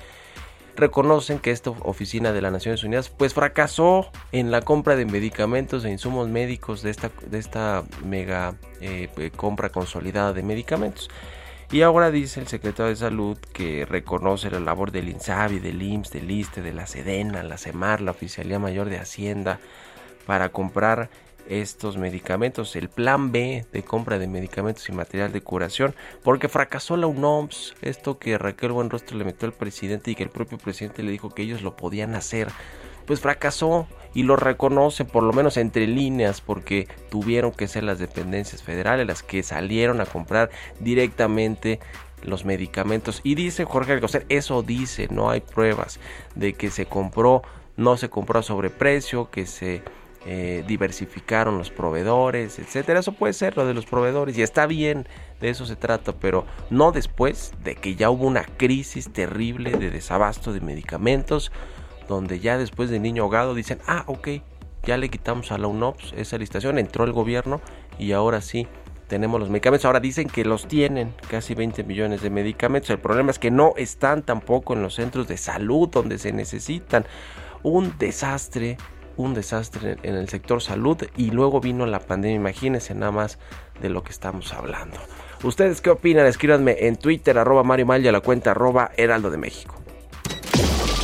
reconocen 0.75 1.39
que 1.39 1.51
esta 1.51 1.69
oficina 1.69 2.31
de 2.31 2.41
las 2.41 2.51
Naciones 2.51 2.83
Unidas 2.83 3.09
pues 3.09 3.33
fracasó 3.33 4.09
en 4.31 4.51
la 4.51 4.61
compra 4.61 4.95
de 4.95 5.05
medicamentos 5.05 5.85
e 5.85 5.91
insumos 5.91 6.29
médicos 6.29 6.81
de 6.81 6.91
esta, 6.91 7.11
de 7.25 7.37
esta 7.37 7.83
mega 8.03 8.55
eh, 8.79 9.31
compra 9.35 9.69
consolidada 9.69 10.33
de 10.33 10.43
medicamentos. 10.43 11.09
Y 11.71 11.83
ahora 11.83 12.11
dice 12.11 12.41
el 12.41 12.47
secretario 12.47 12.89
de 12.89 12.97
Salud 12.97 13.37
que 13.53 13.85
reconoce 13.85 14.51
la 14.51 14.59
labor 14.59 14.91
del 14.91 15.07
INSABI, 15.07 15.59
del 15.59 15.81
IMSS, 15.81 16.11
del 16.11 16.29
ISTE, 16.29 16.61
de 16.61 16.73
la 16.73 16.85
SEDENA, 16.85 17.43
la 17.43 17.57
CEMAR, 17.57 18.01
la 18.01 18.11
Oficialía 18.11 18.59
Mayor 18.59 18.89
de 18.89 18.99
Hacienda, 18.99 19.59
para 20.25 20.49
comprar 20.49 21.09
estos 21.51 21.97
medicamentos, 21.97 22.75
el 22.75 22.87
plan 22.87 23.31
B 23.31 23.65
de 23.73 23.83
compra 23.83 24.17
de 24.17 24.27
medicamentos 24.27 24.87
y 24.87 24.93
material 24.93 25.33
de 25.33 25.41
curación, 25.41 25.93
porque 26.23 26.47
fracasó 26.47 26.95
la 26.95 27.07
UNOMS, 27.07 27.75
esto 27.81 28.17
que 28.19 28.37
Raquel 28.37 28.71
Buenrostro 28.71 29.17
le 29.17 29.25
metió 29.25 29.47
al 29.47 29.53
presidente 29.53 30.11
y 30.11 30.15
que 30.15 30.23
el 30.23 30.29
propio 30.29 30.57
presidente 30.57 31.03
le 31.03 31.11
dijo 31.11 31.29
que 31.29 31.41
ellos 31.41 31.61
lo 31.61 31.75
podían 31.75 32.15
hacer, 32.15 32.47
pues 33.05 33.19
fracasó 33.19 33.87
y 34.13 34.23
lo 34.23 34.35
reconoce 34.35 35.05
por 35.05 35.23
lo 35.23 35.33
menos 35.33 35.57
entre 35.57 35.87
líneas 35.87 36.39
porque 36.39 36.87
tuvieron 37.09 37.51
que 37.51 37.67
ser 37.67 37.83
las 37.83 37.99
dependencias 37.99 38.63
federales 38.63 39.07
las 39.07 39.23
que 39.23 39.43
salieron 39.43 39.99
a 40.01 40.05
comprar 40.05 40.49
directamente 40.79 41.79
los 42.23 42.45
medicamentos. 42.45 43.19
Y 43.23 43.35
dice 43.35 43.65
Jorge 43.65 43.93
Alcocer, 43.93 44.25
eso 44.29 44.63
dice, 44.63 45.07
no 45.11 45.29
hay 45.29 45.41
pruebas 45.41 45.99
de 46.35 46.53
que 46.53 46.69
se 46.69 46.85
compró, 46.85 47.41
no 47.77 47.97
se 47.97 48.09
compró 48.09 48.39
a 48.39 48.43
sobreprecio, 48.43 49.29
que 49.29 49.45
se 49.45 49.81
eh, 50.25 50.63
diversificaron 50.67 51.57
los 51.57 51.71
proveedores, 51.71 52.59
etcétera. 52.59 52.99
Eso 52.99 53.13
puede 53.13 53.33
ser 53.33 53.57
lo 53.57 53.65
de 53.65 53.73
los 53.73 53.85
proveedores 53.85 54.37
y 54.37 54.43
está 54.43 54.67
bien, 54.67 55.07
de 55.39 55.49
eso 55.49 55.65
se 55.65 55.75
trata, 55.75 56.13
pero 56.13 56.45
no 56.69 56.91
después 56.91 57.53
de 57.63 57.75
que 57.75 57.95
ya 57.95 58.09
hubo 58.09 58.27
una 58.27 58.43
crisis 58.43 59.11
terrible 59.11 59.71
de 59.71 59.89
desabasto 59.89 60.53
de 60.53 60.61
medicamentos, 60.61 61.51
donde 62.07 62.39
ya 62.39 62.57
después 62.57 62.89
de 62.89 62.99
niño 62.99 63.23
ahogado 63.23 63.55
dicen, 63.55 63.79
ah, 63.87 64.03
ok, 64.05 64.29
ya 64.83 64.97
le 64.97 65.09
quitamos 65.09 65.51
a 65.51 65.57
la 65.57 65.67
UNOPS 65.67 66.13
esa 66.17 66.37
licitación, 66.37 66.77
entró 66.77 67.03
el 67.03 67.13
gobierno 67.13 67.61
y 67.97 68.11
ahora 68.11 68.41
sí 68.41 68.67
tenemos 69.07 69.39
los 69.39 69.49
medicamentos. 69.49 69.85
Ahora 69.85 69.99
dicen 69.99 70.29
que 70.29 70.45
los 70.45 70.67
tienen, 70.67 71.13
casi 71.29 71.53
20 71.53 71.83
millones 71.83 72.21
de 72.21 72.29
medicamentos. 72.29 72.89
El 72.91 72.99
problema 72.99 73.31
es 73.31 73.39
que 73.39 73.51
no 73.51 73.73
están 73.75 74.23
tampoco 74.23 74.73
en 74.73 74.81
los 74.81 74.95
centros 74.95 75.27
de 75.27 75.35
salud 75.35 75.89
donde 75.89 76.17
se 76.17 76.31
necesitan. 76.31 77.05
Un 77.61 77.97
desastre 77.99 78.77
un 79.17 79.33
desastre 79.33 79.97
en 80.03 80.15
el 80.15 80.29
sector 80.29 80.61
salud 80.61 80.97
y 81.17 81.31
luego 81.31 81.61
vino 81.61 81.85
la 81.85 81.99
pandemia. 81.99 82.35
Imagínense 82.35 82.95
nada 82.95 83.11
más 83.11 83.39
de 83.81 83.89
lo 83.89 84.03
que 84.03 84.11
estamos 84.11 84.53
hablando. 84.53 84.97
¿Ustedes 85.43 85.81
qué 85.81 85.89
opinan? 85.89 86.25
Escríbanme 86.25 86.87
en 86.87 86.97
Twitter, 86.97 87.37
arroba 87.37 87.63
Mario 87.63 87.85
Mal 87.85 88.03
la 88.03 88.21
cuenta 88.21 88.51
arroba 88.51 88.91
Heraldo 88.95 89.31
de 89.31 89.37
México. 89.37 89.75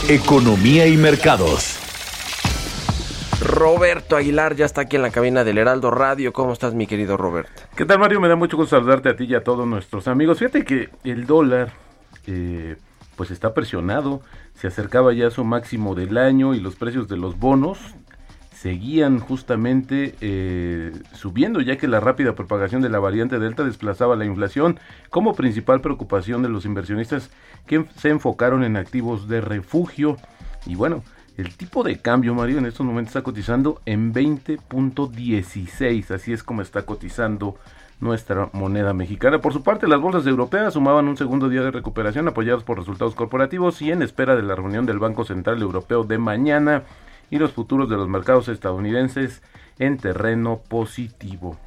Economía 0.07 0.87
y 0.87 0.95
mercados. 0.95 1.79
Roberto 3.41 4.15
Aguilar 4.15 4.55
ya 4.55 4.65
está 4.65 4.81
aquí 4.81 4.95
en 4.95 5.01
la 5.01 5.11
cabina 5.11 5.43
del 5.43 5.57
Heraldo 5.57 5.91
Radio. 5.91 6.33
¿Cómo 6.33 6.53
estás, 6.53 6.73
mi 6.73 6.87
querido 6.87 7.17
Roberto? 7.17 7.51
¿Qué 7.75 7.85
tal, 7.85 7.99
Mario? 7.99 8.19
Me 8.19 8.27
da 8.27 8.35
mucho 8.35 8.57
gusto 8.57 8.75
saludarte 8.75 9.09
a 9.09 9.15
ti 9.15 9.25
y 9.25 9.35
a 9.35 9.43
todos 9.43 9.67
nuestros 9.67 10.07
amigos. 10.07 10.39
Fíjate 10.39 10.63
que 10.63 10.89
el 11.03 11.25
dólar, 11.25 11.71
eh, 12.25 12.75
pues 13.17 13.31
está 13.31 13.53
presionado. 13.53 14.21
Se 14.53 14.67
acercaba 14.67 15.11
ya 15.11 15.27
a 15.27 15.31
su 15.31 15.43
máximo 15.43 15.95
del 15.95 16.17
año 16.17 16.53
y 16.53 16.61
los 16.61 16.75
precios 16.75 17.09
de 17.09 17.17
los 17.17 17.37
bonos 17.37 17.79
seguían 18.51 19.19
justamente 19.19 20.15
eh, 20.19 20.91
subiendo 21.13 21.61
ya 21.61 21.77
que 21.77 21.87
la 21.87 21.99
rápida 21.99 22.33
propagación 22.33 22.81
de 22.81 22.89
la 22.89 22.97
variante 22.97 23.37
Delta 23.37 23.63
desplazaba 23.63 24.15
la 24.15 24.25
inflación 24.25 24.79
como 25.11 25.35
principal 25.35 25.79
preocupación 25.81 26.41
de 26.41 26.49
los 26.49 26.65
inversionistas 26.65 27.29
que 27.67 27.85
se 27.97 28.09
enfocaron 28.09 28.63
en 28.63 28.77
activos 28.77 29.27
de 29.27 29.41
refugio. 29.41 30.17
Y 30.65 30.75
bueno, 30.75 31.03
el 31.37 31.55
tipo 31.55 31.83
de 31.83 31.99
cambio, 31.99 32.33
Mario, 32.33 32.57
en 32.57 32.65
estos 32.65 32.85
momentos 32.85 33.11
está 33.11 33.21
cotizando 33.21 33.79
en 33.85 34.11
20.16, 34.11 36.09
así 36.09 36.33
es 36.33 36.41
como 36.41 36.63
está 36.63 36.81
cotizando 36.81 37.57
nuestra 37.99 38.49
moneda 38.53 38.93
mexicana. 38.93 39.39
Por 39.39 39.53
su 39.53 39.63
parte, 39.63 39.87
las 39.87 39.99
bolsas 39.99 40.25
europeas 40.27 40.73
sumaban 40.73 41.07
un 41.07 41.17
segundo 41.17 41.49
día 41.49 41.61
de 41.61 41.71
recuperación 41.71 42.27
apoyados 42.27 42.63
por 42.63 42.77
resultados 42.77 43.15
corporativos 43.15 43.81
y 43.81 43.91
en 43.91 44.01
espera 44.01 44.35
de 44.35 44.43
la 44.43 44.55
reunión 44.55 44.85
del 44.85 44.99
Banco 44.99 45.25
Central 45.25 45.61
Europeo 45.61 46.03
de 46.03 46.17
mañana 46.17 46.83
y 47.29 47.39
los 47.39 47.51
futuros 47.51 47.89
de 47.89 47.97
los 47.97 48.07
mercados 48.07 48.47
estadounidenses 48.47 49.41
en 49.79 49.97
terreno 49.97 50.61
positivo. 50.67 51.57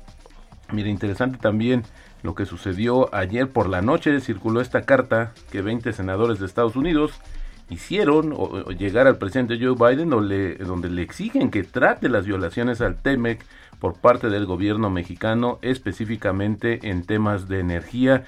Mira, 0.73 0.89
interesante 0.89 1.39
también 1.39 1.83
lo 2.23 2.35
que 2.35 2.47
sucedió 2.47 3.13
ayer 3.15 3.49
por 3.49 3.69
la 3.69 3.83
noche. 3.83 4.21
Circuló 4.21 4.61
esta 4.61 4.83
carta 4.83 5.33
que 5.51 5.63
20 5.63 5.93
senadores 5.93 6.39
de 6.39 6.47
Estados 6.47 6.77
Unidos 6.77 7.13
hicieron 7.71 8.33
o, 8.37 8.71
llegar 8.71 9.07
al 9.07 9.19
presidente 9.19 9.59
Joe 9.61 9.75
Biden 9.75 10.11
donde 10.11 10.91
le 10.91 11.03
exigen 11.03 11.51
que 11.51 11.63
trate 11.63 12.09
las 12.09 12.27
violaciones 12.27 12.81
al 12.81 12.97
TEMEC 12.97 13.45
por 13.81 13.95
parte 13.95 14.29
del 14.29 14.47
gobierno 14.47 14.91
mexicano, 14.91 15.59
específicamente 15.63 16.91
en 16.91 17.05
temas 17.05 17.49
de 17.49 17.61
energía, 17.61 18.25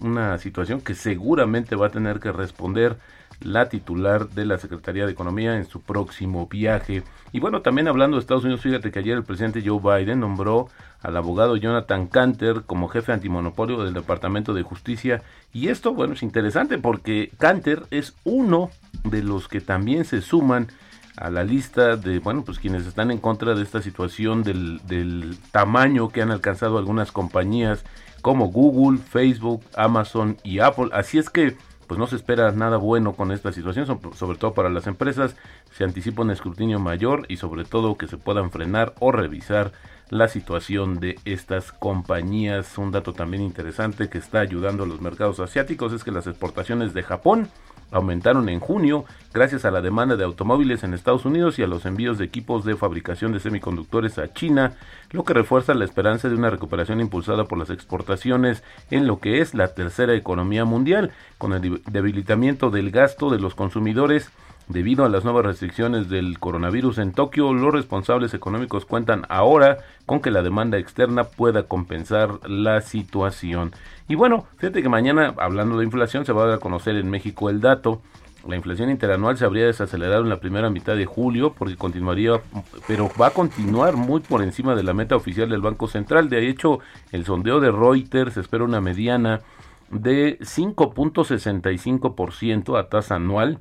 una 0.00 0.38
situación 0.38 0.80
que 0.80 0.94
seguramente 0.94 1.76
va 1.76 1.88
a 1.88 1.90
tener 1.90 2.20
que 2.20 2.32
responder 2.32 2.96
la 3.40 3.68
titular 3.68 4.28
de 4.28 4.46
la 4.46 4.58
Secretaría 4.58 5.04
de 5.04 5.12
Economía 5.12 5.56
en 5.56 5.66
su 5.66 5.80
próximo 5.80 6.46
viaje. 6.46 7.02
Y 7.32 7.40
bueno, 7.40 7.62
también 7.62 7.88
hablando 7.88 8.16
de 8.16 8.20
Estados 8.20 8.44
Unidos, 8.44 8.60
fíjate 8.60 8.92
que 8.92 9.00
ayer 9.00 9.16
el 9.16 9.24
presidente 9.24 9.62
Joe 9.66 9.80
Biden 9.80 10.20
nombró 10.20 10.68
al 11.00 11.16
abogado 11.16 11.56
Jonathan 11.56 12.06
Canter 12.06 12.62
como 12.66 12.88
jefe 12.88 13.12
antimonopolio 13.12 13.82
del 13.82 13.94
Departamento 13.94 14.54
de 14.54 14.62
Justicia. 14.62 15.22
Y 15.52 15.68
esto, 15.68 15.94
bueno, 15.94 16.14
es 16.14 16.22
interesante 16.22 16.78
porque 16.78 17.32
Canter 17.38 17.82
es 17.90 18.14
uno 18.24 18.70
de 19.04 19.22
los 19.22 19.48
que 19.48 19.60
también 19.60 20.04
se 20.04 20.20
suman 20.20 20.68
a 21.16 21.30
la 21.30 21.44
lista 21.44 21.96
de, 21.96 22.18
bueno, 22.18 22.44
pues 22.44 22.58
quienes 22.58 22.86
están 22.86 23.10
en 23.10 23.18
contra 23.18 23.54
de 23.54 23.62
esta 23.62 23.82
situación 23.82 24.42
del, 24.42 24.80
del 24.86 25.36
tamaño 25.50 26.08
que 26.08 26.22
han 26.22 26.30
alcanzado 26.30 26.78
algunas 26.78 27.12
compañías 27.12 27.84
como 28.22 28.46
Google, 28.46 28.98
Facebook, 28.98 29.62
Amazon 29.76 30.38
y 30.42 30.60
Apple. 30.60 30.88
Así 30.92 31.18
es 31.18 31.28
que, 31.28 31.56
pues 31.86 31.98
no 31.98 32.06
se 32.06 32.16
espera 32.16 32.50
nada 32.52 32.78
bueno 32.78 33.12
con 33.12 33.32
esta 33.32 33.52
situación, 33.52 33.86
sobre 34.14 34.38
todo 34.38 34.54
para 34.54 34.70
las 34.70 34.86
empresas. 34.86 35.36
Se 35.72 35.84
anticipa 35.84 36.22
un 36.22 36.30
escrutinio 36.30 36.78
mayor 36.78 37.26
y 37.28 37.36
sobre 37.36 37.64
todo 37.64 37.98
que 37.98 38.06
se 38.06 38.16
puedan 38.16 38.50
frenar 38.50 38.94
o 39.00 39.12
revisar 39.12 39.72
la 40.08 40.28
situación 40.28 41.00
de 41.00 41.18
estas 41.24 41.72
compañías. 41.72 42.78
Un 42.78 42.92
dato 42.92 43.12
también 43.12 43.42
interesante 43.42 44.08
que 44.08 44.18
está 44.18 44.40
ayudando 44.40 44.84
a 44.84 44.86
los 44.86 45.00
mercados 45.00 45.40
asiáticos 45.40 45.92
es 45.92 46.04
que 46.04 46.12
las 46.12 46.26
exportaciones 46.26 46.94
de 46.94 47.02
Japón 47.02 47.48
aumentaron 47.92 48.48
en 48.48 48.58
junio 48.58 49.04
gracias 49.32 49.64
a 49.64 49.70
la 49.70 49.80
demanda 49.80 50.16
de 50.16 50.24
automóviles 50.24 50.82
en 50.82 50.94
Estados 50.94 51.24
Unidos 51.24 51.58
y 51.58 51.62
a 51.62 51.66
los 51.66 51.86
envíos 51.86 52.18
de 52.18 52.24
equipos 52.24 52.64
de 52.64 52.76
fabricación 52.76 53.32
de 53.32 53.40
semiconductores 53.40 54.18
a 54.18 54.32
China, 54.32 54.74
lo 55.10 55.24
que 55.24 55.34
refuerza 55.34 55.74
la 55.74 55.84
esperanza 55.84 56.28
de 56.28 56.34
una 56.34 56.50
recuperación 56.50 57.00
impulsada 57.00 57.44
por 57.44 57.58
las 57.58 57.70
exportaciones 57.70 58.62
en 58.90 59.06
lo 59.06 59.20
que 59.20 59.40
es 59.40 59.54
la 59.54 59.68
tercera 59.68 60.14
economía 60.14 60.64
mundial, 60.64 61.12
con 61.38 61.52
el 61.52 61.82
debilitamiento 61.86 62.70
del 62.70 62.90
gasto 62.90 63.30
de 63.30 63.38
los 63.38 63.54
consumidores 63.54 64.30
Debido 64.72 65.04
a 65.04 65.10
las 65.10 65.22
nuevas 65.22 65.44
restricciones 65.44 66.08
del 66.08 66.38
coronavirus 66.38 66.96
en 66.96 67.12
Tokio, 67.12 67.52
los 67.52 67.74
responsables 67.74 68.32
económicos 68.32 68.86
cuentan 68.86 69.26
ahora 69.28 69.76
con 70.06 70.20
que 70.20 70.30
la 70.30 70.42
demanda 70.42 70.78
externa 70.78 71.24
pueda 71.24 71.64
compensar 71.64 72.48
la 72.48 72.80
situación. 72.80 73.72
Y 74.08 74.14
bueno, 74.14 74.46
fíjate 74.56 74.82
que 74.82 74.88
mañana, 74.88 75.34
hablando 75.36 75.76
de 75.76 75.84
inflación, 75.84 76.24
se 76.24 76.32
va 76.32 76.44
a 76.44 76.46
dar 76.46 76.56
a 76.56 76.60
conocer 76.60 76.96
en 76.96 77.10
México 77.10 77.50
el 77.50 77.60
dato 77.60 78.00
La 78.48 78.56
inflación 78.56 78.88
interanual 78.88 79.36
se 79.36 79.44
habría 79.44 79.66
desacelerado 79.66 80.22
en 80.22 80.30
la 80.30 80.40
primera 80.40 80.70
mitad 80.70 80.96
de 80.96 81.04
julio 81.04 81.52
porque 81.52 81.76
continuaría, 81.76 82.40
pero 82.88 83.10
va 83.20 83.26
a 83.26 83.30
continuar 83.30 83.96
muy 83.96 84.22
por 84.22 84.42
encima 84.42 84.74
de 84.74 84.84
la 84.84 84.94
meta 84.94 85.16
oficial 85.16 85.50
del 85.50 85.60
Banco 85.60 85.86
Central. 85.86 86.30
De 86.30 86.48
hecho, 86.48 86.78
el 87.12 87.26
sondeo 87.26 87.60
de 87.60 87.70
Reuters 87.70 88.38
espera 88.38 88.64
una 88.64 88.80
mediana 88.80 89.42
de 89.90 90.38
5.65% 90.38 92.78
a 92.78 92.88
tasa 92.88 93.16
anual 93.16 93.58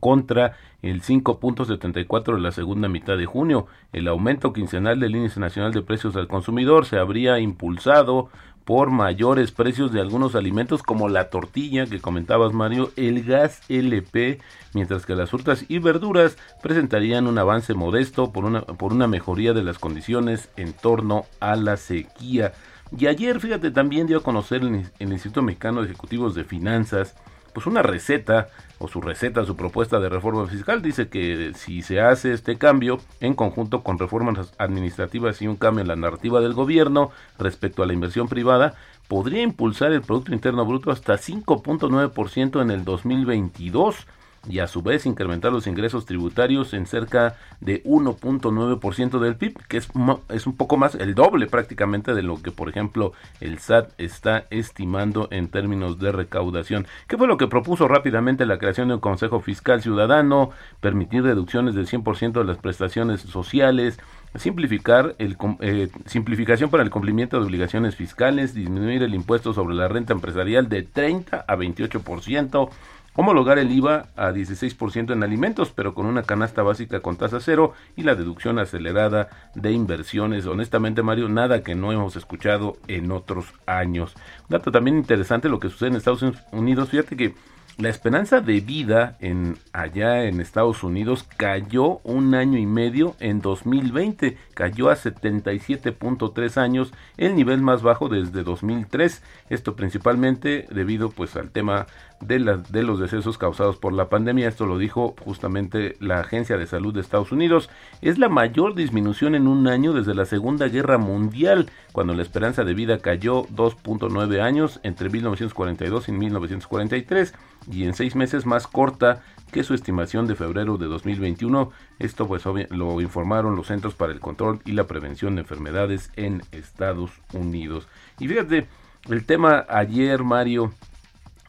contra 0.00 0.56
el 0.82 1.02
5.74 1.02 2.34
de 2.34 2.40
la 2.40 2.52
segunda 2.52 2.88
mitad 2.88 3.16
de 3.16 3.26
junio. 3.26 3.66
El 3.92 4.08
aumento 4.08 4.52
quincenal 4.52 5.00
del 5.00 5.16
índice 5.16 5.40
nacional 5.40 5.72
de 5.72 5.82
precios 5.82 6.16
al 6.16 6.28
consumidor 6.28 6.86
se 6.86 6.98
habría 6.98 7.38
impulsado 7.38 8.28
por 8.66 8.90
mayores 8.90 9.52
precios 9.52 9.92
de 9.92 10.00
algunos 10.00 10.34
alimentos 10.34 10.82
como 10.82 11.08
la 11.08 11.30
tortilla 11.30 11.86
que 11.86 12.00
comentabas 12.00 12.52
Mario, 12.52 12.90
el 12.96 13.22
gas 13.22 13.62
LP, 13.68 14.40
mientras 14.74 15.06
que 15.06 15.14
las 15.14 15.30
frutas 15.30 15.64
y 15.68 15.78
verduras 15.78 16.36
presentarían 16.64 17.28
un 17.28 17.38
avance 17.38 17.74
modesto 17.74 18.32
por 18.32 18.44
una, 18.44 18.62
por 18.62 18.92
una 18.92 19.06
mejoría 19.06 19.52
de 19.52 19.62
las 19.62 19.78
condiciones 19.78 20.50
en 20.56 20.72
torno 20.72 21.26
a 21.38 21.54
la 21.54 21.76
sequía. 21.76 22.54
Y 22.96 23.06
ayer, 23.06 23.38
fíjate, 23.38 23.70
también 23.70 24.08
dio 24.08 24.18
a 24.18 24.22
conocer 24.24 24.62
el, 24.62 24.90
el 24.98 25.12
Instituto 25.12 25.42
Mexicano 25.42 25.80
de 25.82 25.86
Ejecutivos 25.88 26.34
de 26.34 26.42
Finanzas 26.42 27.14
pues 27.56 27.66
una 27.66 27.80
receta 27.80 28.48
o 28.78 28.86
su 28.86 29.00
receta, 29.00 29.46
su 29.46 29.56
propuesta 29.56 29.98
de 29.98 30.10
reforma 30.10 30.46
fiscal. 30.46 30.82
Dice 30.82 31.08
que 31.08 31.52
si 31.54 31.80
se 31.80 32.02
hace 32.02 32.34
este 32.34 32.58
cambio 32.58 32.98
en 33.20 33.32
conjunto 33.32 33.82
con 33.82 33.98
reformas 33.98 34.52
administrativas 34.58 35.40
y 35.40 35.46
un 35.48 35.56
cambio 35.56 35.80
en 35.80 35.88
la 35.88 35.96
narrativa 35.96 36.42
del 36.42 36.52
gobierno 36.52 37.12
respecto 37.38 37.82
a 37.82 37.86
la 37.86 37.94
inversión 37.94 38.28
privada, 38.28 38.74
podría 39.08 39.40
impulsar 39.40 39.92
el 39.92 40.02
Producto 40.02 40.34
Interno 40.34 40.66
Bruto 40.66 40.90
hasta 40.90 41.14
5.9% 41.14 42.60
en 42.60 42.70
el 42.70 42.84
2022 42.84 44.06
y 44.48 44.60
a 44.60 44.66
su 44.66 44.82
vez 44.82 45.06
incrementar 45.06 45.52
los 45.52 45.66
ingresos 45.66 46.06
tributarios 46.06 46.74
en 46.74 46.86
cerca 46.86 47.36
de 47.60 47.82
1.9% 47.84 49.18
del 49.18 49.36
PIB, 49.36 49.58
que 49.68 49.78
es, 49.78 49.88
es 50.28 50.46
un 50.46 50.56
poco 50.56 50.76
más, 50.76 50.94
el 50.94 51.14
doble 51.14 51.46
prácticamente 51.46 52.14
de 52.14 52.22
lo 52.22 52.40
que, 52.42 52.50
por 52.50 52.68
ejemplo, 52.68 53.12
el 53.40 53.58
SAT 53.58 53.90
está 53.98 54.46
estimando 54.50 55.28
en 55.30 55.48
términos 55.48 55.98
de 55.98 56.12
recaudación. 56.12 56.86
¿Qué 57.06 57.16
fue 57.16 57.26
lo 57.26 57.36
que 57.36 57.48
propuso 57.48 57.88
rápidamente 57.88 58.46
la 58.46 58.58
creación 58.58 58.88
de 58.88 58.94
un 58.94 59.00
Consejo 59.00 59.40
Fiscal 59.40 59.82
Ciudadano? 59.82 60.50
Permitir 60.80 61.22
reducciones 61.22 61.74
del 61.74 61.86
100% 61.86 62.32
de 62.32 62.44
las 62.44 62.58
prestaciones 62.58 63.20
sociales, 63.20 63.98
simplificar 64.38 65.14
el 65.18 65.36
eh, 65.60 65.88
simplificación 66.06 66.70
para 66.70 66.82
el 66.82 66.90
cumplimiento 66.90 67.38
de 67.38 67.46
obligaciones 67.46 67.96
fiscales, 67.96 68.54
disminuir 68.54 69.02
el 69.02 69.14
impuesto 69.14 69.52
sobre 69.52 69.74
la 69.74 69.88
renta 69.88 70.12
empresarial 70.12 70.68
de 70.68 70.82
30 70.82 71.44
a 71.46 71.56
28%, 71.56 72.68
homologar 73.16 73.58
el 73.58 73.72
IVA 73.72 74.08
a 74.16 74.30
16% 74.30 75.12
en 75.12 75.22
alimentos, 75.22 75.72
pero 75.74 75.94
con 75.94 76.06
una 76.06 76.22
canasta 76.22 76.62
básica 76.62 77.00
con 77.00 77.16
tasa 77.16 77.40
cero 77.40 77.72
y 77.96 78.02
la 78.02 78.14
deducción 78.14 78.58
acelerada 78.58 79.28
de 79.54 79.72
inversiones. 79.72 80.46
Honestamente, 80.46 81.02
Mario, 81.02 81.28
nada 81.28 81.62
que 81.62 81.74
no 81.74 81.92
hemos 81.92 82.16
escuchado 82.16 82.76
en 82.88 83.10
otros 83.10 83.46
años. 83.66 84.14
Un 84.48 84.50
dato 84.50 84.70
también 84.70 84.96
interesante 84.96 85.48
lo 85.48 85.58
que 85.58 85.70
sucede 85.70 85.90
en 85.90 85.96
Estados 85.96 86.24
Unidos. 86.52 86.90
Fíjate 86.90 87.16
que 87.16 87.34
la 87.78 87.90
esperanza 87.90 88.40
de 88.40 88.60
vida 88.60 89.18
en 89.20 89.58
allá 89.74 90.24
en 90.24 90.40
Estados 90.40 90.82
Unidos 90.82 91.26
cayó 91.36 91.98
un 92.04 92.34
año 92.34 92.56
y 92.56 92.64
medio 92.64 93.14
en 93.20 93.42
2020, 93.42 94.38
cayó 94.54 94.88
a 94.88 94.96
77.3 94.96 96.56
años, 96.56 96.94
el 97.18 97.36
nivel 97.36 97.60
más 97.60 97.82
bajo 97.82 98.08
desde 98.08 98.44
2003. 98.44 99.22
Esto 99.50 99.76
principalmente 99.76 100.66
debido 100.70 101.10
pues 101.10 101.36
al 101.36 101.50
tema 101.50 101.86
de, 102.20 102.38
los 102.38 103.00
decesos 103.00 103.38
causados 103.38 103.76
por 103.76 103.92
la 103.92 104.08
pandemia. 104.08 104.48
Esto 104.48 104.66
lo 104.66 104.78
dijo 104.78 105.14
justamente 105.24 105.96
la 106.00 106.20
Agencia 106.20 106.56
de 106.56 106.66
Salud 106.66 106.94
de 106.94 107.00
Estados 107.00 107.32
Unidos. 107.32 107.70
Es 108.00 108.18
la 108.18 108.28
mayor 108.28 108.74
disminución 108.74 109.34
en 109.34 109.46
un 109.46 109.68
año 109.68 109.92
desde 109.92 110.14
la 110.14 110.24
Segunda 110.24 110.68
Guerra 110.68 110.98
Mundial, 110.98 111.70
cuando 111.92 112.14
la 112.14 112.22
esperanza 112.22 112.64
de 112.64 112.74
vida 112.74 112.98
cayó 112.98 113.44
2.9 113.48 114.40
años 114.40 114.80
entre 114.82 115.10
1942 115.10 116.08
y 116.08 116.12
1943 116.12 117.34
y 117.70 117.84
en 117.84 117.94
seis 117.94 118.14
meses 118.14 118.46
más 118.46 118.66
corta 118.66 119.22
que 119.52 119.64
su 119.64 119.74
estimación 119.74 120.26
de 120.26 120.34
febrero 120.34 120.76
de 120.78 120.86
2021. 120.86 121.70
Esto 121.98 122.26
pues 122.26 122.44
lo 122.70 123.00
informaron 123.00 123.56
los 123.56 123.68
Centros 123.68 123.94
para 123.94 124.12
el 124.12 124.20
Control 124.20 124.60
y 124.64 124.72
la 124.72 124.84
Prevención 124.84 125.34
de 125.34 125.42
Enfermedades 125.42 126.10
en 126.16 126.42
Estados 126.52 127.10
Unidos. 127.32 127.88
Y 128.18 128.28
fíjate, 128.28 128.66
el 129.08 129.24
tema 129.24 129.64
ayer, 129.68 130.24
Mario, 130.24 130.72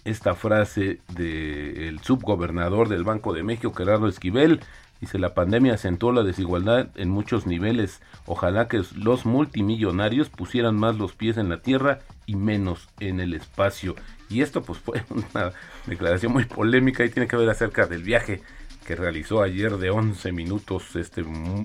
esta 0.08 0.36
frase 0.36 1.02
del 1.14 2.00
subgobernador 2.00 2.88
del 2.88 3.04
Banco 3.04 3.34
de 3.34 3.44
México, 3.44 3.74
Gerardo 3.74 4.08
Esquivel, 4.08 4.62
dice 5.02 5.20
la 5.20 5.34
pandemia 5.34 5.74
acentuó 5.74 6.14
la 6.14 6.24
desigualdad 6.24 6.88
en 6.96 7.10
muchos 7.10 7.46
niveles. 7.46 8.02
Ojalá 8.26 8.70
que 8.70 8.82
los 8.96 9.26
multimillonarios 9.26 10.30
pusieran 10.30 10.76
más 10.76 10.98
los 10.98 11.14
pies 11.14 11.38
en 11.38 11.50
la 11.50 11.62
tierra 11.62 12.00
y 12.26 12.38
menos 12.38 12.88
en 13.00 13.20
el 13.20 13.34
espacio. 13.34 13.96
Y 14.30 14.42
esto 14.42 14.62
pues 14.62 14.80
fue 14.86 15.04
una 15.10 15.52
declaración 15.86 16.32
muy 16.32 16.46
polémica 16.46 17.04
y 17.04 17.10
tiene 17.10 17.28
que 17.28 17.36
ver 17.36 17.50
acerca 17.50 17.86
del 17.86 18.04
viaje 18.04 18.42
que 18.86 18.96
realizó 18.96 19.42
ayer 19.44 19.76
de 19.76 19.90
11 19.90 20.32
minutos 20.32 20.96
este 20.96 21.22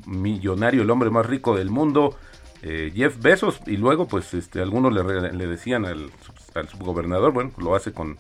millonario, 0.07 0.83
el 0.83 0.91
hombre 0.91 1.09
más 1.11 1.25
rico 1.25 1.57
del 1.57 1.71
mundo, 1.71 2.19
eh, 2.63 2.93
Jeff 2.95 3.21
Bezos, 3.21 3.61
y 3.67 3.77
luego 3.77 4.07
pues 4.07 4.35
este 4.35 4.63
algunos 4.63 4.93
le, 4.93 5.33
le 5.33 5.47
decían 5.47 5.85
al, 5.85 6.11
al, 6.55 6.69
subgobernador, 6.69 7.33
bueno, 7.33 7.51
lo 7.59 7.75
hace 7.75 7.93
con, 7.93 8.19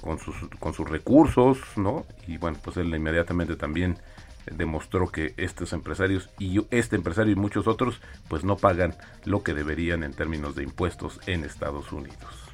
con, 0.00 0.18
sus, 0.18 0.36
con 0.58 0.74
sus 0.74 0.88
recursos, 0.88 1.58
¿no? 1.76 2.06
Y 2.26 2.38
bueno, 2.38 2.58
pues 2.62 2.76
él 2.76 2.94
inmediatamente 2.94 3.56
también 3.56 3.98
demostró 4.46 5.08
que 5.10 5.34
estos 5.36 5.72
empresarios 5.72 6.30
y 6.38 6.64
este 6.70 6.96
empresario 6.96 7.32
y 7.32 7.36
muchos 7.36 7.66
otros 7.66 8.00
pues 8.28 8.44
no 8.44 8.56
pagan 8.56 8.94
lo 9.24 9.42
que 9.42 9.54
deberían 9.54 10.02
en 10.02 10.12
términos 10.12 10.54
de 10.54 10.62
impuestos 10.62 11.20
en 11.26 11.44
Estados 11.44 11.92
Unidos. 11.92 12.50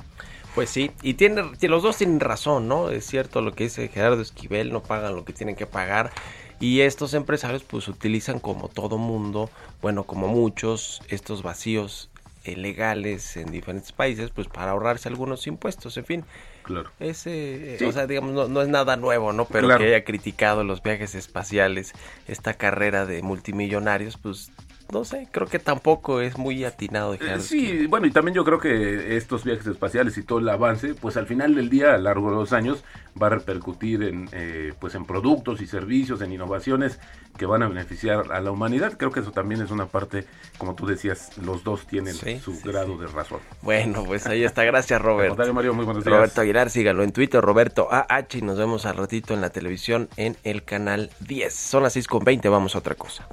Pues 0.55 0.71
sí, 0.71 0.91
y 1.03 1.15
tiene, 1.15 1.43
los 1.61 1.83
dos 1.83 1.99
tienen 1.99 2.19
razón, 2.19 2.67
¿no? 2.67 2.89
Es 2.89 3.05
cierto 3.05 3.43
lo 3.43 3.53
que 3.53 3.65
dice 3.65 3.89
Gerardo 3.89 4.23
Esquivel, 4.23 4.73
no 4.73 4.83
pagan 4.83 5.15
lo 5.15 5.25
que 5.25 5.35
tienen 5.35 5.55
que 5.55 5.67
pagar. 5.67 6.13
Y 6.59 6.81
estos 6.81 7.13
empresarios 7.13 7.63
pues 7.63 7.89
utilizan 7.89 8.41
como 8.41 8.69
todo 8.69 8.97
mundo, 8.97 9.51
bueno, 9.83 10.05
como 10.05 10.29
muchos, 10.29 11.03
estos 11.09 11.43
vacíos 11.43 12.11
eh, 12.45 12.57
legales 12.57 13.37
en 13.37 13.51
diferentes 13.51 13.93
países, 13.93 14.31
pues 14.31 14.49
para 14.49 14.71
ahorrarse 14.71 15.09
algunos 15.09 15.47
impuestos, 15.47 15.97
en 15.97 16.05
fin. 16.05 16.25
Claro. 16.63 16.91
Ese, 17.01 17.79
o 17.87 17.93
sea, 17.93 18.07
digamos, 18.07 18.49
no, 18.49 18.63
es 18.63 18.69
nada 18.69 18.97
nuevo, 18.97 19.33
¿no? 19.33 19.45
Pero 19.47 19.69
que 19.79 19.85
haya 19.85 20.05
criticado 20.05 20.65
los 20.65 20.83
viajes 20.83 21.15
espaciales, 21.15 21.93
esta 22.27 22.55
carrera 22.55 23.07
de 23.07 23.23
multimillonarios, 23.23 24.17
pues 24.17 24.51
no 24.93 25.05
sé, 25.05 25.29
creo 25.31 25.47
que 25.47 25.59
tampoco 25.59 26.21
es 26.21 26.39
muy 26.39 26.65
atinado. 26.65 27.15
Eh, 27.15 27.41
sí, 27.41 27.87
bueno, 27.87 28.07
y 28.07 28.11
también 28.11 28.35
yo 28.35 28.45
creo 28.45 28.59
que 28.59 29.17
estos 29.17 29.45
viajes 29.45 29.67
espaciales 29.67 30.17
y 30.19 30.23
todo 30.23 30.39
el 30.39 30.49
avance, 30.49 30.95
pues 30.95 31.17
al 31.17 31.27
final 31.27 31.55
del 31.55 31.69
día, 31.69 31.95
a 31.95 31.97
lo 31.97 32.05
largo 32.05 32.31
de 32.31 32.37
los 32.37 32.53
años, 32.53 32.85
va 33.21 33.27
a 33.29 33.31
repercutir 33.31 34.03
en, 34.03 34.29
eh, 34.33 34.73
pues 34.79 34.95
en 34.95 35.05
productos 35.05 35.61
y 35.61 35.67
servicios, 35.67 36.21
en 36.21 36.33
innovaciones 36.33 37.01
que 37.37 37.47
van 37.47 37.63
a 37.63 37.69
beneficiar 37.69 38.33
a 38.33 38.41
la 38.41 38.51
humanidad. 38.51 38.95
Creo 38.97 39.11
que 39.11 39.21
eso 39.21 39.33
también 39.33 39.61
es 39.61 39.71
una 39.71 39.87
parte, 39.87 40.25
como 40.59 40.75
tú 40.75 40.87
decías, 40.87 41.37
los 41.39 41.65
dos 41.65 41.87
tienen 41.87 42.15
su 42.15 42.61
grado 42.63 42.97
de 42.97 43.07
razón. 43.07 43.41
Bueno, 43.63 44.05
pues 44.05 44.27
ahí 44.27 44.45
está. 44.45 44.65
Gracias, 44.65 45.01
Roberto. 45.03 45.53
Mario, 45.53 45.75
muy 45.75 45.85
buenos 45.85 46.05
días. 46.05 46.17
Roberto 46.17 46.41
Aguilar, 46.41 46.71
sígalo 46.71 47.03
en 47.03 47.13
Twitter, 47.13 47.41
Roberto 47.41 47.89
AH, 47.91 48.39
y 48.39 48.43
nos 48.43 48.59
vemos 48.59 48.87
al 48.87 48.97
ratito 48.97 49.35
en 49.35 49.41
la 49.41 49.51
televisión 49.51 50.09
en 50.17 50.37
el 50.45 50.65
canal 50.65 51.11
10. 51.21 51.55
Son 51.55 51.83
las 51.83 51.95
6 51.95 52.07
con 52.07 52.25
20, 52.25 52.49
vamos 52.49 52.75
a 52.75 52.79
otra 52.79 52.95
cosa. 52.95 53.27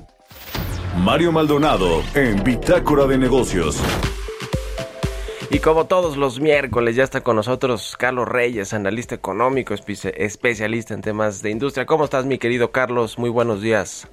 Mario 0.98 1.32
Maldonado 1.32 2.04
en 2.14 2.44
Bitácora 2.44 3.08
de 3.08 3.18
Negocios. 3.18 3.84
Y 5.50 5.60
como 5.60 5.86
todos 5.88 6.18
los 6.18 6.40
miércoles 6.40 6.96
ya 6.96 7.04
está 7.04 7.22
con 7.22 7.36
nosotros 7.36 7.98
Carlos 7.98 8.28
Reyes, 8.28 8.74
analista 8.74 9.16
económico, 9.16 9.74
especialista 9.74 10.94
en 10.94 11.02
temas 11.02 11.42
de 11.42 11.50
industria. 11.50 11.88
¿Cómo 11.88 12.06
estás 12.06 12.26
mi 12.26 12.38
querido 12.38 12.72
Carlos? 12.72 13.18
Muy 13.18 13.32
buenos 13.32 13.62
días. 13.62 14.08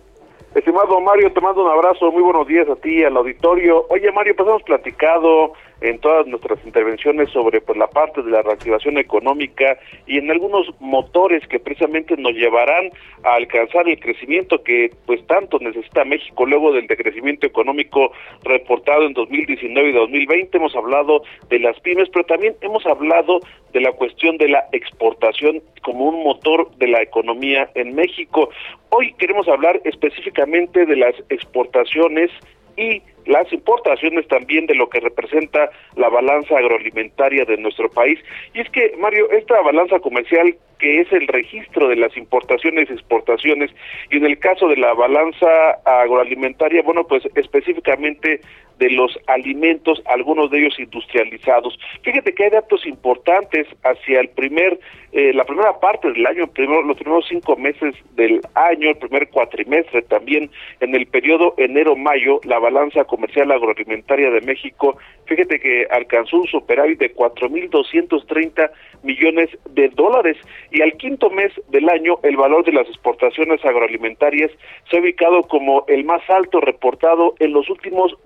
Estimado 0.54 1.00
Mario, 1.00 1.30
te 1.32 1.40
mando 1.40 1.62
un 1.62 1.70
abrazo, 1.70 2.10
muy 2.10 2.22
buenos 2.22 2.46
días 2.48 2.68
a 2.68 2.76
ti, 2.76 3.04
al 3.04 3.16
auditorio. 3.16 3.86
Oye 3.90 4.10
Mario, 4.10 4.34
pues 4.34 4.48
hemos 4.48 4.62
platicado 4.62 5.52
en 5.80 5.98
todas 5.98 6.26
nuestras 6.26 6.58
intervenciones 6.64 7.30
sobre 7.30 7.60
pues 7.60 7.78
la 7.78 7.88
parte 7.88 8.22
de 8.22 8.30
la 8.30 8.42
reactivación 8.42 8.98
económica 8.98 9.78
y 10.06 10.18
en 10.18 10.30
algunos 10.30 10.68
motores 10.80 11.46
que 11.48 11.58
precisamente 11.58 12.16
nos 12.16 12.32
llevarán 12.32 12.90
a 13.22 13.34
alcanzar 13.34 13.88
el 13.88 13.98
crecimiento 13.98 14.62
que 14.62 14.90
pues 15.06 15.26
tanto 15.26 15.58
necesita 15.58 16.04
México 16.04 16.46
luego 16.46 16.72
del 16.72 16.86
decrecimiento 16.86 17.46
económico 17.46 18.12
reportado 18.44 19.04
en 19.04 19.14
2019 19.14 19.90
y 19.90 19.92
2020 19.92 20.58
hemos 20.58 20.76
hablado 20.76 21.22
de 21.48 21.58
las 21.58 21.78
pymes 21.80 22.08
pero 22.12 22.24
también 22.24 22.54
hemos 22.60 22.84
hablado 22.86 23.40
de 23.72 23.80
la 23.80 23.92
cuestión 23.92 24.36
de 24.36 24.48
la 24.48 24.64
exportación 24.72 25.62
como 25.82 26.06
un 26.06 26.24
motor 26.24 26.70
de 26.76 26.88
la 26.88 27.02
economía 27.02 27.70
en 27.74 27.94
México. 27.94 28.50
Hoy 28.90 29.12
queremos 29.14 29.48
hablar 29.48 29.80
específicamente 29.84 30.86
de 30.86 30.96
las 30.96 31.14
exportaciones 31.28 32.30
y 32.76 33.02
las 33.26 33.52
importaciones 33.52 34.26
también 34.28 34.66
de 34.66 34.74
lo 34.74 34.88
que 34.88 35.00
representa 35.00 35.70
la 35.96 36.08
balanza 36.08 36.56
agroalimentaria 36.56 37.44
de 37.44 37.56
nuestro 37.58 37.90
país. 37.90 38.18
Y 38.54 38.60
es 38.60 38.70
que, 38.70 38.94
Mario, 38.98 39.30
esta 39.30 39.60
balanza 39.60 40.00
comercial 40.00 40.56
que 40.78 41.00
es 41.00 41.12
el 41.12 41.28
registro 41.28 41.88
de 41.88 41.96
las 41.96 42.16
importaciones 42.16 42.88
y 42.88 42.94
exportaciones, 42.94 43.70
y 44.10 44.16
en 44.16 44.24
el 44.24 44.38
caso 44.38 44.66
de 44.66 44.78
la 44.78 44.94
balanza 44.94 45.72
agroalimentaria, 45.84 46.82
bueno, 46.82 47.04
pues 47.04 47.22
específicamente 47.34 48.40
de 48.80 48.90
los 48.90 49.16
alimentos, 49.26 50.02
algunos 50.06 50.50
de 50.50 50.58
ellos 50.58 50.80
industrializados. 50.80 51.78
Fíjate 52.02 52.34
que 52.34 52.44
hay 52.44 52.50
datos 52.50 52.86
importantes 52.86 53.66
hacia 53.84 54.20
el 54.20 54.30
primer, 54.30 54.80
eh, 55.12 55.34
la 55.34 55.44
primera 55.44 55.78
parte 55.78 56.10
del 56.10 56.26
año, 56.26 56.46
primero, 56.46 56.82
los 56.82 56.96
primeros 56.96 57.26
cinco 57.28 57.56
meses 57.56 57.94
del 58.16 58.40
año, 58.54 58.88
el 58.88 58.96
primer 58.96 59.28
cuatrimestre 59.28 60.00
también, 60.02 60.50
en 60.80 60.94
el 60.94 61.06
periodo 61.06 61.54
enero-mayo, 61.58 62.40
la 62.44 62.58
balanza 62.58 63.04
comercial 63.04 63.52
agroalimentaria 63.52 64.30
de 64.30 64.40
México, 64.40 64.96
fíjate 65.26 65.60
que 65.60 65.86
alcanzó 65.90 66.38
un 66.38 66.46
superávit 66.46 66.98
de 66.98 67.14
4.230 67.14 68.70
millones 69.02 69.50
de 69.70 69.88
dólares 69.90 70.38
y 70.70 70.80
al 70.80 70.94
quinto 70.94 71.28
mes 71.30 71.52
del 71.68 71.88
año 71.88 72.18
el 72.22 72.36
valor 72.36 72.64
de 72.64 72.72
las 72.72 72.88
exportaciones 72.88 73.64
agroalimentarias 73.64 74.50
se 74.90 74.96
ha 74.96 75.00
ubicado 75.00 75.42
como 75.42 75.84
el 75.86 76.04
más 76.04 76.22
alto 76.30 76.60
reportado 76.60 77.34
en 77.38 77.52
los 77.52 77.68
últimos 77.68 78.16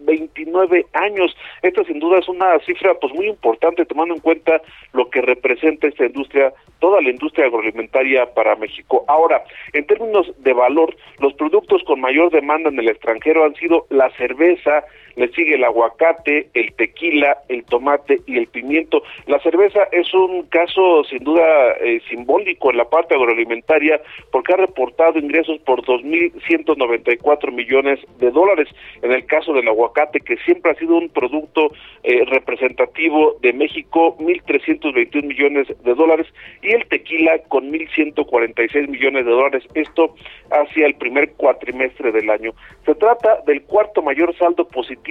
29 0.44 0.86
años. 0.92 1.36
Esta 1.62 1.84
sin 1.84 1.98
duda 1.98 2.18
es 2.18 2.28
una 2.28 2.58
cifra 2.60 2.94
pues 2.94 3.12
muy 3.14 3.26
importante 3.26 3.84
tomando 3.84 4.14
en 4.14 4.20
cuenta 4.20 4.60
lo 4.92 5.08
que 5.10 5.20
representa 5.20 5.88
esta 5.88 6.06
industria, 6.06 6.52
toda 6.78 7.00
la 7.00 7.10
industria 7.10 7.46
agroalimentaria 7.46 8.32
para 8.34 8.56
México. 8.56 9.04
Ahora, 9.08 9.44
en 9.72 9.86
términos 9.86 10.32
de 10.38 10.52
valor, 10.52 10.94
los 11.18 11.34
productos 11.34 11.82
con 11.84 12.00
mayor 12.00 12.30
demanda 12.30 12.68
en 12.68 12.78
el 12.78 12.88
extranjero 12.88 13.44
han 13.44 13.54
sido 13.54 13.86
la 13.90 14.10
cerveza, 14.10 14.84
le 15.16 15.28
sigue 15.32 15.54
el 15.54 15.64
aguacate, 15.64 16.48
el 16.54 16.72
tequila, 16.74 17.38
el 17.48 17.64
tomate 17.64 18.20
y 18.26 18.38
el 18.38 18.46
pimiento. 18.48 19.02
La 19.26 19.38
cerveza 19.40 19.80
es 19.92 20.12
un 20.14 20.44
caso 20.44 21.04
sin 21.04 21.22
duda 21.22 21.42
eh, 21.80 22.00
simbólico 22.08 22.70
en 22.70 22.78
la 22.78 22.88
parte 22.88 23.14
agroalimentaria 23.14 24.00
porque 24.30 24.54
ha 24.54 24.56
reportado 24.56 25.18
ingresos 25.18 25.58
por 25.60 25.82
2.194 25.82 27.52
millones 27.52 28.00
de 28.18 28.30
dólares. 28.30 28.68
En 29.02 29.12
el 29.12 29.24
caso 29.26 29.52
del 29.52 29.68
aguacate, 29.68 30.20
que 30.20 30.36
siempre 30.38 30.72
ha 30.72 30.74
sido 30.74 30.96
un 30.96 31.08
producto 31.08 31.72
eh, 32.02 32.24
representativo 32.26 33.36
de 33.40 33.52
México, 33.52 34.16
1.321 34.18 35.24
millones 35.24 35.68
de 35.82 35.94
dólares 35.94 36.26
y 36.62 36.70
el 36.70 36.86
tequila 36.86 37.38
con 37.48 37.70
1.146 37.70 38.88
millones 38.88 39.24
de 39.24 39.30
dólares. 39.30 39.64
Esto 39.74 40.14
hacia 40.50 40.86
el 40.86 40.94
primer 40.96 41.32
cuatrimestre 41.32 42.12
del 42.12 42.30
año. 42.30 42.52
Se 42.84 42.94
trata 42.94 43.40
del 43.46 43.62
cuarto 43.62 44.02
mayor 44.02 44.36
saldo 44.36 44.66
positivo 44.68 45.03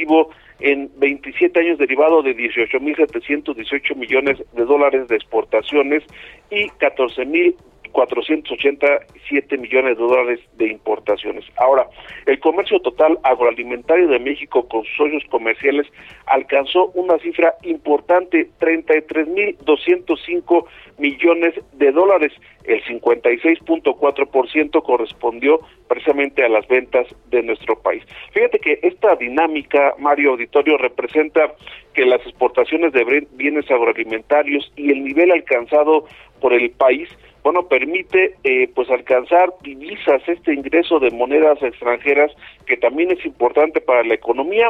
en 0.60 0.92
27 0.98 1.60
años 1.60 1.78
derivado 1.78 2.22
de 2.22 2.36
18.718 2.36 3.96
millones 3.96 4.44
de 4.54 4.66
dólares 4.66 5.08
de 5.08 5.16
exportaciones 5.16 6.04
y 6.50 6.68
14.000 6.70 7.56
487 7.94 9.58
millones 9.58 9.98
de 9.98 10.04
dólares 10.04 10.42
de 10.58 10.68
importaciones. 10.68 11.46
Ahora, 11.56 11.88
el 12.26 12.38
comercio 12.40 12.82
total 12.82 13.18
agroalimentario 13.24 14.10
de 14.10 14.20
México 14.20 14.68
con 14.68 14.84
sus 14.84 14.98
socios 14.98 15.24
comerciales 15.30 15.88
alcanzó 16.26 16.88
una 16.96 17.18
cifra 17.20 17.54
importante, 17.64 18.50
33.205 18.60 20.66
millones 20.98 21.54
de 21.74 21.92
dólares. 21.92 22.34
El 22.66 22.84
56.4% 22.84 24.84
correspondió 24.84 25.60
precisamente 25.88 26.44
a 26.44 26.50
las 26.50 26.68
ventas 26.68 27.06
de 27.30 27.44
nuestro 27.44 27.80
país. 27.80 28.04
Fíjate 28.32 28.58
que 28.60 28.80
esta 28.82 29.16
dinámica, 29.16 29.94
Mario 30.00 30.32
Auditorio, 30.32 30.78
representa 30.78 31.54
que 31.94 32.06
las 32.06 32.22
exportaciones 32.22 32.94
de 32.94 33.28
bienes 33.32 33.70
agroalimentarios 33.70 34.72
y 34.76 34.92
el 34.92 35.04
nivel 35.04 35.32
alcanzado 35.32 36.08
por 36.40 36.54
el 36.54 36.72
país 36.72 37.10
bueno, 37.44 37.68
permite 37.68 38.36
eh, 38.44 38.70
pues 38.74 38.90
alcanzar 38.90 39.54
divisas, 39.62 40.22
este 40.28 40.54
ingreso 40.54 41.00
de 41.00 41.12
monedas 41.12 41.62
extranjeras 41.62 42.32
que 42.66 42.78
también 42.78 43.12
es 43.12 43.26
importante 43.26 43.82
para 43.82 44.04
la 44.04 44.14
economía, 44.14 44.70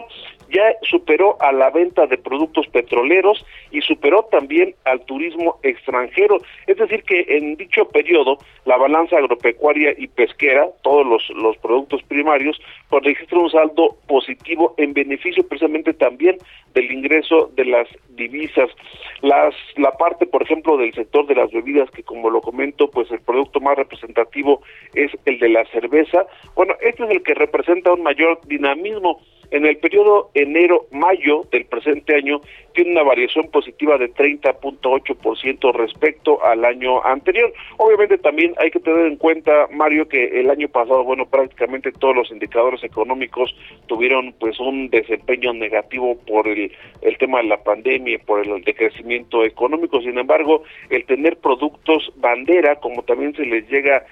ya 0.50 0.64
superó 0.82 1.38
a 1.40 1.52
la 1.52 1.70
venta 1.70 2.08
de 2.08 2.18
productos 2.18 2.68
petroleros 2.68 3.46
y 3.72 3.82
superó 3.82 4.24
también 4.32 4.74
al 4.86 5.06
turismo 5.06 5.60
extranjero. 5.64 6.40
Es 6.68 6.78
decir, 6.78 7.04
que 7.04 7.26
en 7.30 7.56
dicho 7.56 7.86
periodo 7.90 8.38
la 8.66 8.78
balanza 8.78 9.18
agropecuaria 9.18 9.94
y 9.98 10.08
pesquera, 10.08 10.68
todos 10.82 11.06
los, 11.06 11.30
los 11.38 11.58
productos 11.58 12.02
primarios, 12.04 12.60
pues 12.94 13.06
registra 13.06 13.40
un 13.40 13.50
saldo 13.50 13.98
positivo 14.08 14.76
en 14.78 14.94
beneficio 14.94 15.44
precisamente 15.48 15.96
también 15.96 16.38
del 16.76 16.92
ingreso 16.92 17.50
de 17.56 17.66
las 17.66 17.88
divisas. 18.10 18.70
Las, 19.24 19.56
la 19.78 19.94
parte, 19.94 20.28
por 20.28 20.44
ejemplo, 20.44 20.78
del 20.78 20.94
sector 20.94 21.26
de 21.26 21.34
las 21.34 21.52
bebidas, 21.52 21.90
que 21.90 22.04
como 22.04 22.30
lo 22.30 22.40
comento, 22.42 22.92
pues 22.92 23.10
el 23.10 23.20
producto 23.22 23.60
más 23.62 23.78
representativo 23.78 24.62
es 24.94 25.10
el 25.26 25.40
de 25.40 25.50
la 25.50 25.66
cerveza. 25.72 26.28
Bueno, 26.54 26.76
este 26.82 27.04
es 27.06 27.10
el 27.10 27.24
que 27.24 27.34
representa 27.34 27.94
un 27.94 28.04
mayor 28.04 28.40
dinamismo 28.46 29.22
en 29.52 29.66
el 29.66 29.78
periodo 29.78 30.32
enero-mayo 30.34 31.44
del 31.52 31.66
presente 31.66 32.16
año 32.16 32.42
tiene 32.74 32.92
una 32.92 33.04
variación 33.04 33.50
positiva 33.50 33.98
de 33.98 34.12
30.8% 34.12 35.74
respecto 35.74 36.44
al 36.44 36.66
año 36.66 37.04
anterior. 37.06 37.54
Obviamente 37.78 38.18
también 38.18 38.54
hay 38.58 38.72
que 38.72 38.80
tener 38.80 39.06
en 39.06 39.18
cuenta, 39.18 39.68
Mario, 39.72 40.08
que 40.08 40.40
el 40.40 40.50
año 40.50 40.68
pasado, 40.70 41.04
bueno, 41.04 41.26
prácticamente 41.28 41.92
todos 41.92 42.16
los 42.16 42.32
indicadores 42.32 42.84
económicos 42.84 43.56
tuvieron 43.88 44.34
pues 44.40 44.60
un 44.60 44.90
desempeño 44.90 45.54
negativo 45.54 46.18
por 46.28 46.48
el, 46.48 46.72
el 47.02 47.18
tema 47.18 47.40
de 47.40 47.48
la 47.48 47.64
pandemia, 47.64 48.20
por 48.26 48.46
el 48.46 48.64
decrecimiento 48.64 49.44
económico. 49.44 50.02
Sin 50.02 50.18
embargo, 50.18 50.64
el 50.90 51.06
tener 51.06 51.38
productos 51.38 52.12
bandera, 52.16 52.78
como 52.78 53.04
también 53.04 53.36
se 53.36 53.46
les 53.46 53.70
llega 53.70 54.06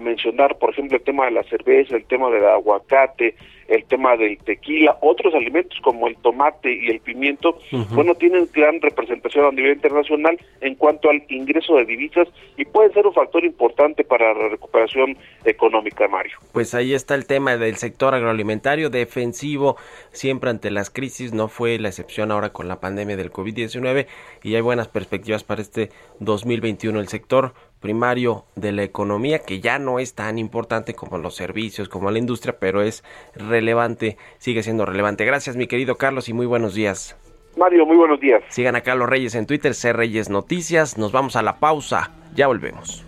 mencionar, 0.00 0.58
por 0.58 0.70
ejemplo, 0.70 0.96
el 0.96 1.04
tema 1.04 1.26
de 1.26 1.32
la 1.32 1.42
cerveza, 1.44 1.96
el 1.96 2.04
tema 2.04 2.30
del 2.30 2.44
aguacate, 2.44 3.34
el 3.68 3.84
tema 3.84 4.16
del 4.16 4.38
tequila, 4.38 4.96
otros 5.02 5.34
alimentos 5.34 5.78
como 5.82 6.08
el 6.08 6.16
tomate 6.16 6.72
y 6.72 6.88
el 6.88 7.00
pimiento, 7.00 7.58
bueno, 7.90 8.14
tienen 8.14 8.48
gran 8.52 8.80
representación 8.80 9.44
a 9.44 9.50
nivel 9.50 9.74
internacional 9.74 10.38
en 10.60 10.74
cuanto 10.74 11.10
al 11.10 11.22
ingreso 11.28 11.76
de 11.76 11.84
divisas 11.84 12.28
y 12.56 12.64
pueden 12.64 12.92
ser 12.94 13.06
un 13.06 13.12
factor 13.12 13.44
importante 13.44 14.04
para 14.04 14.32
la 14.32 14.48
recuperación 14.48 15.18
económica, 15.44 16.08
Mario. 16.08 16.38
Pues 16.52 16.74
ahí 16.74 16.94
está 16.94 17.14
el 17.14 17.26
tema 17.26 17.56
del 17.56 17.76
sector 17.76 18.14
agroalimentario 18.14 18.88
defensivo, 18.88 19.76
siempre 20.12 20.48
ante 20.48 20.70
las 20.70 20.88
crisis, 20.88 21.34
no 21.34 21.48
fue 21.48 21.78
la 21.78 21.88
excepción 21.88 22.32
ahora 22.32 22.50
con 22.50 22.68
la 22.68 22.80
pandemia 22.80 23.16
del 23.16 23.30
COVID-19 23.30 24.06
y 24.42 24.54
hay 24.54 24.60
buenas 24.62 24.88
perspectivas 24.88 25.44
para 25.44 25.60
este 25.60 25.90
2021. 26.20 26.98
El 27.00 27.08
sector 27.08 27.52
primario 27.80 28.44
de 28.56 28.72
la 28.72 28.82
economía 28.82 29.40
que 29.40 29.60
ya 29.60 29.78
no 29.78 29.98
es 29.98 30.14
tan 30.14 30.38
importante 30.38 30.94
como 30.94 31.18
los 31.18 31.34
servicios, 31.34 31.88
como 31.88 32.10
la 32.10 32.18
industria, 32.18 32.56
pero 32.58 32.82
es 32.82 33.04
relevante, 33.34 34.16
sigue 34.38 34.62
siendo 34.62 34.84
relevante. 34.84 35.24
Gracias 35.24 35.56
mi 35.56 35.66
querido 35.66 35.96
Carlos 35.96 36.28
y 36.28 36.32
muy 36.32 36.46
buenos 36.46 36.74
días. 36.74 37.16
Mario, 37.56 37.86
muy 37.86 37.96
buenos 37.96 38.20
días. 38.20 38.42
Sigan 38.48 38.76
a 38.76 38.82
Carlos 38.82 39.08
Reyes 39.08 39.34
en 39.34 39.46
Twitter, 39.46 39.74
C 39.74 39.92
Reyes 39.92 40.30
Noticias. 40.30 40.96
Nos 40.96 41.10
vamos 41.10 41.34
a 41.34 41.42
la 41.42 41.58
pausa. 41.58 42.12
Ya 42.34 42.46
volvemos. 42.46 43.07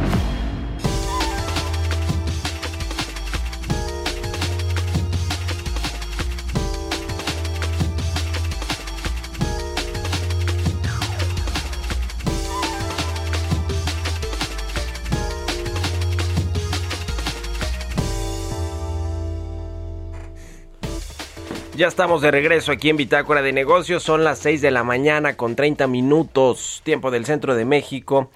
Ya 21.81 21.87
estamos 21.87 22.21
de 22.21 22.29
regreso 22.29 22.71
aquí 22.71 22.91
en 22.91 22.97
Bitácora 22.97 23.41
de 23.41 23.53
Negocios. 23.53 24.03
Son 24.03 24.23
las 24.23 24.37
6 24.37 24.61
de 24.61 24.69
la 24.69 24.83
mañana 24.83 25.35
con 25.35 25.55
30 25.55 25.87
minutos, 25.87 26.81
tiempo 26.83 27.09
del 27.09 27.25
centro 27.25 27.55
de 27.55 27.65
México. 27.65 28.29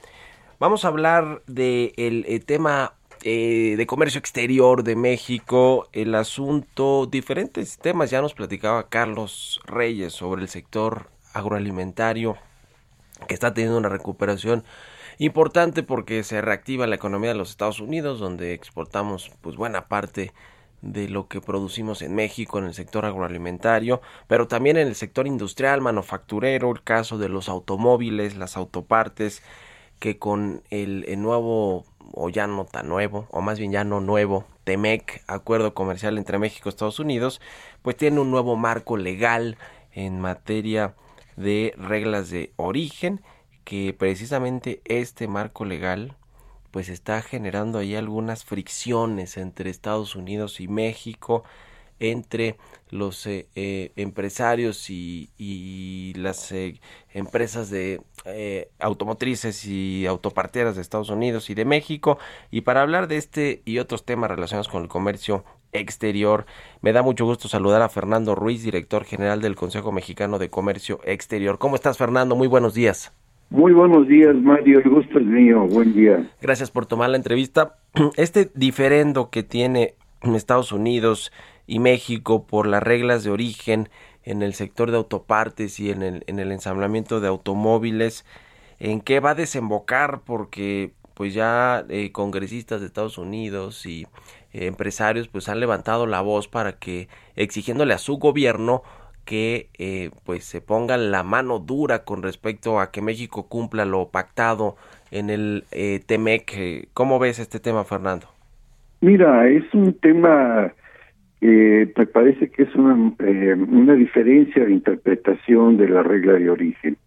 Vamos 0.60 0.84
a 0.84 0.88
hablar 0.88 1.44
del 1.46 1.94
de 1.96 2.24
eh, 2.26 2.40
tema 2.40 2.96
eh, 3.22 3.76
de 3.78 3.86
comercio 3.86 4.18
exterior 4.18 4.84
de 4.84 4.96
México, 4.96 5.88
el 5.94 6.16
asunto, 6.16 7.06
diferentes 7.06 7.78
temas. 7.78 8.10
Ya 8.10 8.20
nos 8.20 8.34
platicaba 8.34 8.90
Carlos 8.90 9.62
Reyes 9.68 10.14
sobre 10.14 10.42
el 10.42 10.50
sector 10.50 11.12
agroalimentario 11.34 12.38
que 13.28 13.36
está 13.36 13.54
teniendo 13.54 13.78
una 13.78 13.90
recuperación 13.90 14.64
importante 15.20 15.84
porque 15.84 16.24
se 16.24 16.42
reactiva 16.42 16.88
la 16.88 16.96
economía 16.96 17.30
de 17.30 17.38
los 17.38 17.52
Estados 17.52 17.80
Unidos, 17.80 18.20
donde 18.20 18.56
exportamos 18.56 19.30
pues 19.42 19.56
buena 19.56 19.88
parte 19.88 20.22
de 20.22 20.55
lo 20.86 21.28
que 21.28 21.42
producimos 21.42 22.02
en 22.02 22.16
México 22.16 22.60
en 22.60 22.66
el 22.66 22.74
sector 22.74 23.06
agroalimentario, 23.06 24.02
pero 24.28 24.48
también 24.48 24.78
en 24.78 24.88
el 24.88 24.96
sector 24.96 25.28
industrial, 25.28 25.82
manufacturero, 25.82 26.72
el 26.72 26.84
caso 26.84 27.18
de 27.18 27.30
los 27.30 27.50
automóviles, 27.50 28.36
las 28.36 28.56
autopartes, 28.58 29.42
que 30.00 30.18
con 30.20 30.62
el, 30.70 31.06
el 31.08 31.22
nuevo, 31.22 31.86
o 32.14 32.30
ya 32.30 32.48
no 32.48 32.66
tan 32.66 32.88
nuevo, 32.88 33.28
o 33.32 33.42
más 33.42 33.60
bien 33.60 33.72
ya 33.72 33.84
no 33.84 34.02
nuevo, 34.02 34.46
TEMEC, 34.64 35.24
acuerdo 35.28 35.74
comercial 35.74 36.18
entre 36.18 36.40
México 36.40 36.70
y 36.70 36.72
Estados 36.72 37.00
Unidos, 37.00 37.42
pues 37.82 37.98
tiene 37.98 38.20
un 38.20 38.32
nuevo 38.32 38.56
marco 38.56 38.98
legal 38.98 39.58
en 39.94 40.20
materia 40.20 40.96
de 41.36 41.74
reglas 41.78 42.30
de 42.30 42.54
origen, 42.58 43.22
que 43.64 43.94
precisamente 43.98 44.82
este 44.86 45.28
marco 45.28 45.66
legal 45.66 46.16
pues 46.76 46.90
está 46.90 47.22
generando 47.22 47.80
ahí 47.80 47.96
algunas 47.96 48.44
fricciones 48.44 49.38
entre 49.38 49.70
Estados 49.70 50.14
Unidos 50.14 50.60
y 50.60 50.68
México, 50.68 51.46
entre 52.02 52.58
los 52.90 53.26
eh, 53.28 53.48
eh, 53.56 53.94
empresarios 53.96 54.90
y, 54.90 56.12
las 56.18 56.52
eh, 56.52 56.82
empresas 57.14 57.70
de 57.70 58.02
eh, 58.26 58.72
automotrices 58.78 59.66
y 59.66 60.06
autoparteras 60.06 60.76
de 60.76 60.82
Estados 60.82 61.10
Unidos 61.10 61.50
y 61.50 61.54
de 61.54 61.64
México. 61.64 62.18
Y 62.52 62.60
para 62.60 62.82
hablar 62.82 63.08
de 63.08 63.16
este 63.16 63.62
y 63.64 63.80
otros 63.80 64.04
temas 64.04 64.30
relacionados 64.30 64.68
con 64.68 64.84
el 64.84 64.90
comercio 64.90 65.46
exterior, 65.72 66.46
me 66.82 66.92
da 66.92 67.04
mucho 67.04 67.24
gusto 67.24 67.48
saludar 67.48 67.84
a 67.84 67.88
Fernando 67.88 68.36
Ruiz, 68.36 68.64
director 68.64 69.06
general 69.06 69.40
del 69.40 69.56
Consejo 69.56 69.94
Mexicano 69.94 70.40
de 70.40 70.50
Comercio 70.50 71.00
Exterior. 71.06 71.58
¿Cómo 71.58 71.76
estás, 71.76 71.98
Fernando? 71.98 72.36
Muy 72.36 72.50
buenos 72.50 72.74
días. 72.74 73.14
Muy 73.50 73.74
buenos 73.74 74.08
días, 74.08 74.36
Mario. 74.36 74.80
El 74.80 74.90
gusto 74.90 75.20
es 75.20 75.26
mío. 75.26 75.68
Buen 75.68 75.94
día. 75.94 76.30
Gracias 76.42 76.72
por 76.72 76.86
tomar 76.86 77.10
la 77.10 77.18
entrevista. 77.18 77.78
Este 78.18 78.50
diferendo 78.54 79.30
que 79.30 79.44
tiene 79.44 79.96
Estados 80.22 80.72
Unidos 80.72 81.32
y 81.68 81.80
México 81.80 82.48
por 82.48 82.68
las 82.68 82.82
reglas 82.84 83.24
de 83.24 83.32
origen 83.32 83.90
en 84.24 84.42
el 84.42 84.54
sector 84.54 84.92
de 84.92 84.98
autopartes 84.98 85.80
y 85.80 85.92
en 85.92 86.02
el, 86.02 86.24
en 86.28 86.40
el 86.40 86.52
ensamblamiento 86.52 87.20
de 87.22 87.28
automóviles, 87.28 88.26
¿en 88.80 89.02
qué 89.02 89.20
va 89.20 89.32
a 89.32 89.36
desembocar? 89.36 90.22
Porque 90.26 90.94
pues 91.14 91.34
ya 91.34 91.86
eh, 91.90 92.12
congresistas 92.12 92.82
de 92.82 92.88
Estados 92.88 93.18
Unidos 93.18 93.86
y 93.86 94.06
eh, 94.52 94.66
empresarios 94.66 95.28
pues 95.28 95.48
han 95.48 95.60
levantado 95.60 96.08
la 96.08 96.22
voz 96.22 96.48
para 96.48 96.74
que 96.74 97.08
exigiéndole 97.36 97.94
a 97.94 98.00
su 98.00 98.18
gobierno 98.18 98.84
que 99.26 99.68
eh, 99.78 100.12
pues 100.24 100.46
se 100.46 100.62
ponga 100.62 100.98
la 100.98 101.24
mano 101.24 101.60
dura 101.60 102.04
con 102.04 102.24
respecto 102.24 102.80
a 102.80 102.92
que 102.92 103.02
México 103.02 103.48
cumpla 103.50 103.86
lo 103.86 104.10
pactado 104.10 104.76
en 105.12 105.30
el 105.30 105.64
eh, 105.72 106.00
TEMEC. 106.06 106.90
¿Cómo 106.94 107.20
ves 107.20 107.40
este 107.40 107.60
tema, 107.60 107.84
Fernando? 107.84 108.28
Mira, 109.02 109.48
es 109.50 109.64
un 109.74 109.94
tema 109.94 110.74
que 111.40 111.92
me 111.96 112.06
parece 112.08 112.50
que 112.50 112.64
es 112.64 112.76
una, 112.76 113.14
eh, 113.20 113.54
una 113.54 113.94
diferencia 113.94 114.66
de 114.66 114.72
interpretación 114.72 115.78
de 115.78 115.90
la 115.90 116.02
regla 116.02 116.34
de 116.34 116.50
origen. 116.50 116.98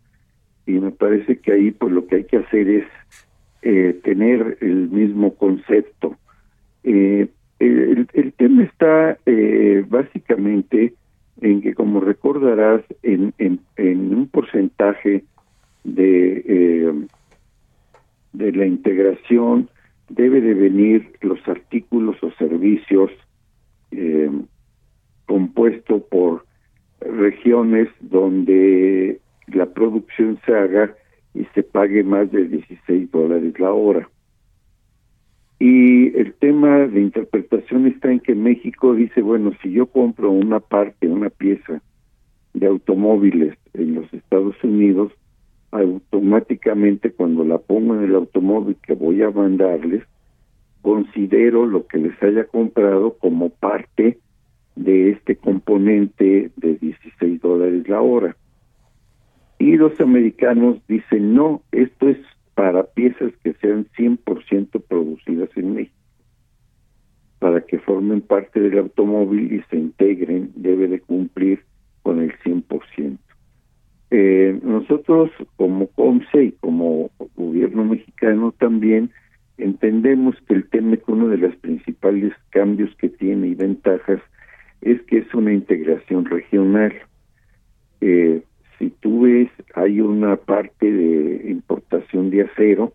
Y 0.67 0.73
me 0.73 0.91
parece 0.91 1.39
que 1.39 1.53
ahí 1.53 1.71
pues 1.71 1.93
lo 1.93 2.07
que 2.07 2.17
hay 2.17 2.25
que 2.25 2.37
hacer 2.37 2.69
es 2.69 2.85
eh, 3.63 3.99
tener 4.05 4.59
el 4.61 4.91
mismo 4.91 5.35
concepto. 5.35 6.17
Eh, 6.85 7.29
el, 7.59 8.07
el 8.13 8.33
tema 8.35 8.63
está 8.63 9.19
eh, 9.27 9.85
básicamente 9.89 10.95
en 11.41 11.61
que, 11.61 11.75
como 11.75 12.01
recordarás, 12.01 12.83
en, 13.03 13.33
en, 13.39 13.61
un 14.15 14.29
porcentaje 14.29 15.25
de, 15.85 16.45
eh, 16.47 16.93
de 18.33 18.53
la 18.53 18.67
integración 18.67 19.69
debe 20.09 20.41
de 20.41 20.55
venir 20.55 21.13
los 21.21 21.39
artículos 21.47 22.17
o 22.23 22.31
servicios 22.33 23.11
eh, 23.91 24.31
compuesto 25.27 26.01
por 26.01 26.45
regiones 27.01 27.89
donde 28.01 29.21
la 29.47 29.67
producción 29.67 30.39
se 30.45 30.55
haga 30.55 30.95
y 31.35 31.45
se 31.55 31.63
pague 31.63 32.03
más 32.03 32.31
de 32.33 32.49
16 32.49 33.11
dólares 33.11 33.59
la 33.59 33.73
hora. 33.73 34.09
Y 35.61 36.17
el 36.17 36.35
tema 36.35 36.87
de 36.87 37.01
interpretación 37.01 37.87
está 37.87 38.13
en 38.13 38.21
que 38.21 38.35
México 38.35 38.95
dice, 38.95 39.23
bueno, 39.23 39.53
si 39.63 39.73
yo 39.73 39.87
compro 39.87 40.31
una 40.31 40.61
parte, 40.61 41.09
una 41.09 41.31
pieza 41.31 41.83
de 42.55 42.67
automóviles 42.67 43.57
en 43.75 43.97
los 43.97 44.13
Estados 44.15 44.55
Unidos, 44.63 45.13
automáticamente 45.71 47.13
cuando 47.13 47.45
la 47.45 47.59
pongo 47.59 47.95
en 47.95 48.05
el 48.05 48.15
automóvil 48.15 48.77
que 48.83 48.95
voy 48.95 49.23
a 49.23 49.31
mandarles, 49.31 50.05
considero 50.81 51.67
lo 51.67 51.87
que 51.87 51.99
les 51.99 52.23
haya 52.23 52.45
comprado 52.45 53.15
como 53.19 53.51
parte 53.51 54.19
de 54.77 55.11
este 55.11 55.37
componente 55.37 56.53
de 56.57 56.75
16 56.77 57.41
dólares 57.41 57.89
la 57.89 58.01
hora. 58.01 58.37
Y 59.59 59.77
los 59.77 60.01
americanos 60.01 60.79
dicen, 60.87 61.35
no, 61.35 61.63
esto 61.73 62.09
es 62.09 62.19
para 62.59 62.83
piezas 62.83 63.33
que 63.45 63.53
sean 63.61 63.87
100% 63.97 64.83
producidas 64.89 65.49
en 65.55 65.75
México. 65.75 65.95
Para 67.39 67.61
que 67.61 67.79
formen 67.79 68.21
parte 68.21 68.59
del 68.59 68.79
automóvil 68.79 69.53
y 69.53 69.63
se 69.71 69.77
integren, 69.77 70.51
debe 70.57 70.89
de 70.89 70.99
cumplir 70.99 71.63
con 72.03 72.21
el 72.21 72.37
100%. 72.41 73.17
Eh, 74.11 74.59
nosotros 74.65 75.31
como 75.55 75.87
COMSE 75.87 76.43
y 76.47 76.53
como 76.53 77.13
gobierno 77.37 77.85
mexicano 77.85 78.53
también 78.59 79.13
entendemos 79.57 80.35
que 80.49 80.55
el 80.55 80.69
TEMEC, 80.69 81.09
uno 81.09 81.29
de 81.29 81.39
los 81.39 81.55
principales 81.59 82.33
cambios 82.51 82.93
que 82.97 83.09
tiene 83.09 83.47
y 83.47 83.55
ventajas, 83.55 84.21
es 84.81 85.01
que 85.03 85.19
es 85.19 85.33
una 85.33 85.53
integración 85.53 86.25
regional. 86.25 86.93
Eh, 88.01 88.43
hay 89.89 90.01
una 90.01 90.37
parte 90.37 90.91
de 90.93 91.51
importación 91.51 92.31
de 92.31 92.43
acero, 92.43 92.93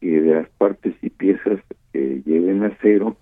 y 0.00 0.08
de 0.10 0.34
las 0.34 0.48
partes 0.50 0.94
y 1.00 1.08
piezas 1.08 1.60
que 1.92 2.22
lleven 2.26 2.62
acero, 2.62 3.16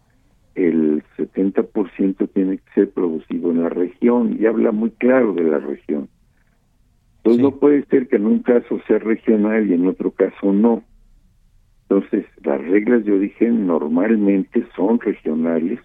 el 0.57 1.05
70% 1.17 2.29
tiene 2.35 2.59
que 2.59 2.73
ser 2.75 2.91
producido 2.91 3.53
en 3.53 3.63
la 3.63 3.69
región, 3.69 4.37
y 4.39 4.47
habla 4.47 4.73
muy 4.73 4.91
claro 4.91 5.33
de 5.33 5.45
la 5.45 5.59
región. 5.59 6.09
Entonces 7.19 7.41
no 7.41 7.53
puede 7.53 7.85
ser 7.87 8.09
que 8.09 8.17
en 8.17 8.27
un 8.27 8.41
caso 8.41 8.81
sea 8.89 8.99
regional 8.99 9.71
y 9.71 9.75
en 9.75 9.87
otro 9.87 10.11
caso 10.11 10.53
no. 10.53 10.83
Entonces, 11.83 12.27
las 12.43 12.61
reglas 12.61 13.05
de 13.05 13.13
origen 13.13 13.67
normalmente 13.67 14.67
son 14.75 14.99
regionales 14.99 15.79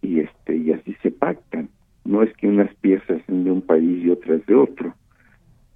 y 0.00 0.20
este 0.20 0.56
y 0.56 0.72
así 0.72 0.96
se 1.02 1.10
pactan. 1.10 1.68
No 2.06 2.22
es 2.22 2.34
que 2.38 2.48
unas 2.48 2.74
piezas 2.76 3.20
sean 3.26 3.44
de 3.44 3.50
un 3.50 3.60
país 3.60 4.04
y 4.04 4.08
otras 4.08 4.44
de 4.46 4.54
otro. 4.54 4.94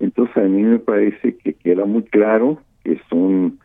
Entonces, 0.05 0.37
a 0.37 0.43
mí 0.43 0.63
me 0.63 0.79
parece 0.79 1.37
que 1.37 1.55
queda 1.55 1.87
muy 1.87 2.03
claro 2.03 2.61
que 2.83 2.93
es 2.93 3.01
un, 3.11 3.59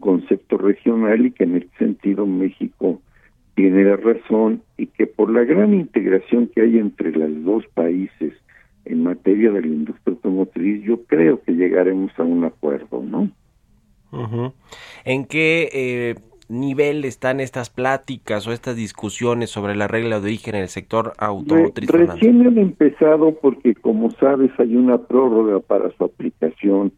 concepto 0.00 0.58
regional 0.58 1.24
y 1.24 1.30
que 1.30 1.44
en 1.44 1.56
ese 1.56 1.70
sentido 1.78 2.26
México 2.26 3.00
tiene 3.54 3.84
la 3.84 3.96
razón 3.96 4.62
y 4.76 4.86
que 4.86 5.06
por 5.06 5.30
la 5.30 5.44
gran 5.44 5.72
integración 5.72 6.48
que 6.48 6.62
hay 6.62 6.78
entre 6.78 7.12
los 7.12 7.44
dos 7.44 7.64
países 7.74 8.34
en 8.84 9.04
materia 9.04 9.52
de 9.52 9.60
la 9.60 9.66
industria 9.66 10.14
automotriz, 10.14 10.82
yo 10.84 11.04
creo 11.04 11.40
que 11.42 11.52
llegaremos 11.52 12.10
a 12.18 12.24
un 12.24 12.44
acuerdo, 12.44 13.02
¿no? 13.02 13.30
¿En 15.04 15.26
qué 15.26 15.68
eh, 15.72 16.14
nivel 16.48 17.04
están 17.04 17.40
estas 17.40 17.70
pláticas 17.70 18.46
o 18.46 18.52
estas 18.52 18.76
discusiones 18.76 19.50
sobre 19.50 19.76
la 19.76 19.86
regla 19.88 20.20
de 20.20 20.26
origen 20.26 20.54
en 20.54 20.62
el 20.62 20.68
sector 20.68 21.12
automotriz? 21.18 21.90
Re- 21.90 22.06
recién 22.06 22.46
han 22.46 22.58
empezado 22.58 23.34
porque, 23.40 23.74
como 23.74 24.10
sabes, 24.12 24.50
hay 24.58 24.76
una 24.76 24.98
prórroga 24.98 25.60
para 25.60 25.90
su 25.96 26.04
aplicación 26.04 26.92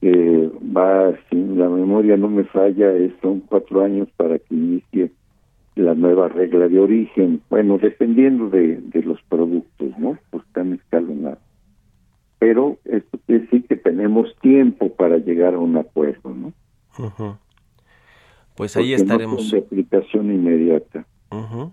que 0.00 0.50
va, 0.76 1.12
si 1.28 1.36
la 1.36 1.68
memoria 1.68 2.16
no 2.16 2.28
me 2.28 2.44
falla, 2.44 2.92
es- 2.92 3.12
son 3.20 3.40
cuatro 3.40 3.82
años 3.82 4.08
para 4.16 4.38
que 4.38 4.54
inicie 4.54 5.10
la 5.74 5.94
nueva 5.94 6.28
regla 6.28 6.68
de 6.68 6.78
origen. 6.78 7.40
Bueno, 7.50 7.78
dependiendo 7.78 8.50
de, 8.50 8.76
de 8.76 9.02
los 9.02 9.20
productos, 9.28 9.88
¿no? 9.98 10.16
Pues 10.30 10.44
están 10.46 10.74
escalonados. 10.74 11.38
Pero 12.38 12.76
esto 12.84 13.18
quiere 13.26 13.42
decir 13.44 13.64
que 13.66 13.74
tenemos 13.76 14.32
tiempo 14.40 14.94
para 14.94 15.18
llegar 15.18 15.54
a 15.54 15.58
un 15.58 15.76
acuerdo, 15.76 16.30
¿no? 16.32 16.52
Ujú. 16.96 17.36
Pues 18.58 18.76
ahí 18.76 18.90
no 18.90 18.96
estaremos. 18.96 19.50
de 19.52 19.58
aplicación 19.58 20.32
inmediata. 20.32 21.06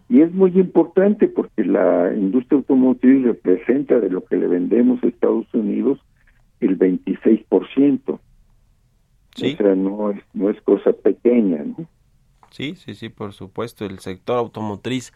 Y 0.07 0.21
es 0.21 0.31
muy 0.31 0.51
importante 0.51 1.27
porque 1.27 1.63
la 1.63 2.13
industria 2.13 2.57
automotriz 2.59 3.23
representa 3.23 3.99
de 3.99 4.09
lo 4.09 4.23
que 4.23 4.35
le 4.35 4.47
vendemos 4.47 5.01
a 5.03 5.07
Estados 5.07 5.51
Unidos 5.53 5.99
el 6.59 6.77
26%. 6.77 8.19
Sí. 9.35 9.53
O 9.53 9.57
sea, 9.57 9.75
no 9.75 10.11
es, 10.11 10.21
no 10.33 10.49
es 10.51 10.61
cosa 10.61 10.93
pequeña, 10.93 11.63
¿no? 11.63 11.87
Sí, 12.51 12.75
sí, 12.75 12.93
sí, 12.93 13.09
por 13.09 13.33
supuesto, 13.33 13.85
el 13.85 13.97
sector 13.99 14.37
automotriz 14.37 15.11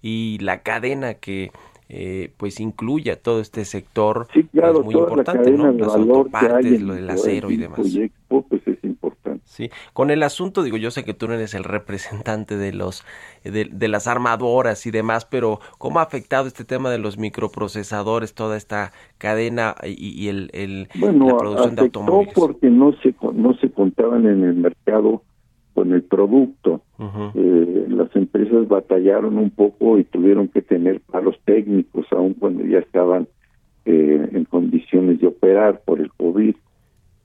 y 0.00 0.38
la 0.40 0.62
cadena 0.62 1.14
que 1.14 1.50
eh, 1.90 2.32
pues 2.38 2.58
incluya 2.58 3.20
todo 3.20 3.40
este 3.40 3.66
sector 3.66 4.26
sí, 4.32 4.44
claro, 4.44 4.78
es 4.78 4.84
muy 4.86 4.94
toda 4.94 5.04
importante, 5.04 5.38
la 5.38 5.44
cadena 5.44 5.64
¿no? 5.64 5.72
de 5.74 5.78
Las 5.80 5.92
valor 5.92 6.06
que 6.30 6.36
hay 6.38 6.44
autopartes, 6.46 6.72
en 6.72 6.86
lo 6.86 6.94
del 6.94 7.10
acero 7.10 7.50
y 7.50 7.56
demás. 7.58 7.80
proyecto, 7.80 8.46
pues 8.48 8.66
es 8.66 8.82
importante. 8.82 9.21
Sí, 9.52 9.68
con 9.92 10.10
el 10.10 10.22
asunto, 10.22 10.62
digo, 10.62 10.78
yo 10.78 10.90
sé 10.90 11.04
que 11.04 11.12
tú 11.12 11.28
no 11.28 11.34
eres 11.34 11.52
el 11.52 11.64
representante 11.64 12.56
de 12.56 12.72
los 12.72 13.04
de, 13.44 13.68
de 13.70 13.88
las 13.88 14.06
armadoras 14.06 14.86
y 14.86 14.90
demás, 14.90 15.26
pero 15.26 15.60
¿cómo 15.76 15.98
ha 15.98 16.04
afectado 16.04 16.46
este 16.46 16.64
tema 16.64 16.88
de 16.90 16.96
los 16.96 17.18
microprocesadores, 17.18 18.32
toda 18.32 18.56
esta 18.56 18.92
cadena 19.18 19.74
y, 19.84 20.08
y 20.18 20.28
el, 20.28 20.48
el 20.54 20.88
Bueno, 20.94 21.26
la 21.26 21.36
producción 21.36 21.74
de 21.74 21.82
afectó 21.82 22.00
automóviles? 22.00 22.34
porque 22.34 22.70
no 22.70 22.94
se 23.02 23.14
no 23.34 23.52
se 23.58 23.70
contaban 23.70 24.26
en 24.26 24.42
el 24.42 24.54
mercado 24.54 25.22
con 25.74 25.92
el 25.92 26.02
producto. 26.02 26.80
Eh, 27.34 27.86
las 27.90 28.14
empresas 28.16 28.66
batallaron 28.68 29.36
un 29.36 29.50
poco 29.50 29.98
y 29.98 30.04
tuvieron 30.04 30.48
que 30.48 30.62
tener 30.62 31.00
paros 31.00 31.36
técnicos, 31.44 32.06
aun 32.12 32.32
cuando 32.32 32.64
ya 32.64 32.78
estaban 32.78 33.28
eh, 33.84 34.28
en 34.32 34.46
condiciones 34.46 35.20
de 35.20 35.26
operar 35.26 35.82
por 35.84 36.00
el 36.00 36.10
COVID. 36.12 36.54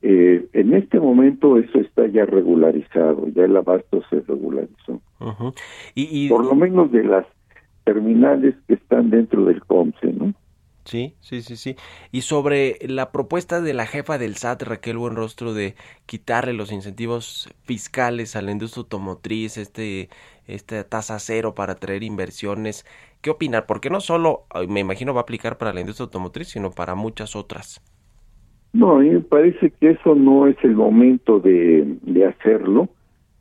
Eh, 0.01 0.47
en 0.53 0.73
este 0.73 0.99
momento 0.99 1.57
eso 1.57 1.79
está 1.79 2.07
ya 2.07 2.25
regularizado, 2.25 3.27
ya 3.29 3.45
el 3.45 3.57
abasto 3.57 4.01
se 4.09 4.21
regularizó. 4.21 5.01
Y, 5.95 6.25
y- 6.25 6.29
Por 6.29 6.45
lo 6.45 6.55
menos 6.55 6.91
de 6.91 7.03
las 7.03 7.25
terminales 7.83 8.55
que 8.67 8.75
están 8.75 9.09
dentro 9.09 9.45
del 9.45 9.63
COMSE, 9.65 10.13
¿no? 10.13 10.33
Sí, 10.85 11.17
sí, 11.19 11.41
sí, 11.41 11.57
sí. 11.57 11.75
Y 12.13 12.21
sobre 12.21 12.77
la 12.87 13.11
propuesta 13.11 13.59
de 13.59 13.73
la 13.73 13.85
jefa 13.87 14.17
del 14.17 14.37
SAT, 14.37 14.63
Raquel 14.63 14.97
Buenrostro, 14.97 15.53
de 15.53 15.75
quitarle 16.05 16.53
los 16.53 16.71
incentivos 16.71 17.49
fiscales 17.63 18.37
a 18.37 18.41
la 18.41 18.51
industria 18.51 18.83
automotriz, 18.83 19.57
este, 19.57 20.09
esta 20.47 20.85
tasa 20.87 21.19
cero 21.19 21.53
para 21.55 21.75
traer 21.75 22.03
inversiones, 22.03 22.85
¿qué 23.21 23.29
opinar? 23.31 23.65
Porque 23.65 23.89
no 23.89 23.99
solo, 23.99 24.45
me 24.69 24.79
imagino, 24.79 25.13
va 25.13 25.21
a 25.21 25.23
aplicar 25.23 25.57
para 25.57 25.73
la 25.73 25.81
industria 25.81 26.05
automotriz, 26.05 26.47
sino 26.49 26.71
para 26.71 26.95
muchas 26.95 27.35
otras. 27.35 27.81
No, 28.73 28.97
a 28.97 28.99
mí 28.99 29.09
me 29.09 29.21
parece 29.21 29.71
que 29.71 29.91
eso 29.91 30.15
no 30.15 30.47
es 30.47 30.57
el 30.63 30.75
momento 30.75 31.39
de, 31.39 31.97
de 32.03 32.25
hacerlo, 32.25 32.89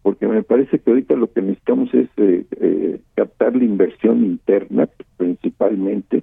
porque 0.02 0.26
me 0.26 0.42
parece 0.42 0.78
que 0.78 0.90
ahorita 0.90 1.14
lo 1.14 1.32
que 1.32 1.42
necesitamos 1.42 1.92
es 1.92 2.08
eh, 2.16 2.46
eh, 2.60 3.00
captar 3.14 3.56
la 3.56 3.64
inversión 3.64 4.24
interna 4.24 4.88
principalmente 5.16 6.22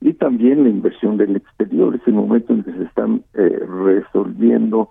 y 0.00 0.14
también 0.14 0.64
la 0.64 0.70
inversión 0.70 1.16
del 1.16 1.36
exterior. 1.36 1.94
Es 1.94 2.06
el 2.06 2.14
momento 2.14 2.52
en 2.52 2.64
que 2.64 2.72
se 2.72 2.84
están 2.84 3.22
eh, 3.34 3.60
resolviendo 3.84 4.88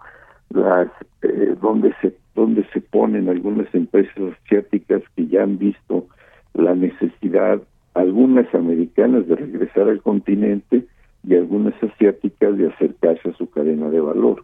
las 0.50 0.88
eh, 1.22 1.56
donde 1.62 1.94
se 2.02 2.16
donde 2.36 2.64
se 2.72 2.80
ponen 2.80 3.28
algunas 3.28 3.68
empresas 3.76 4.16
asiáticas 4.46 5.02
que 5.16 5.28
ya 5.28 5.44
han 5.44 5.58
visto 5.58 6.08
la 6.54 6.74
necesidad, 6.74 7.62
algunas 7.94 8.54
americanas 8.56 9.28
de 9.28 9.36
regresar 9.36 9.90
al 9.90 10.02
continente 10.02 10.86
y 11.30 11.36
algunas 11.36 11.74
asiáticas 11.84 12.58
de 12.58 12.68
acercarse 12.68 13.30
a 13.30 13.34
su 13.38 13.50
cadena 13.50 13.90
de 13.90 14.02
valor. 14.02 14.44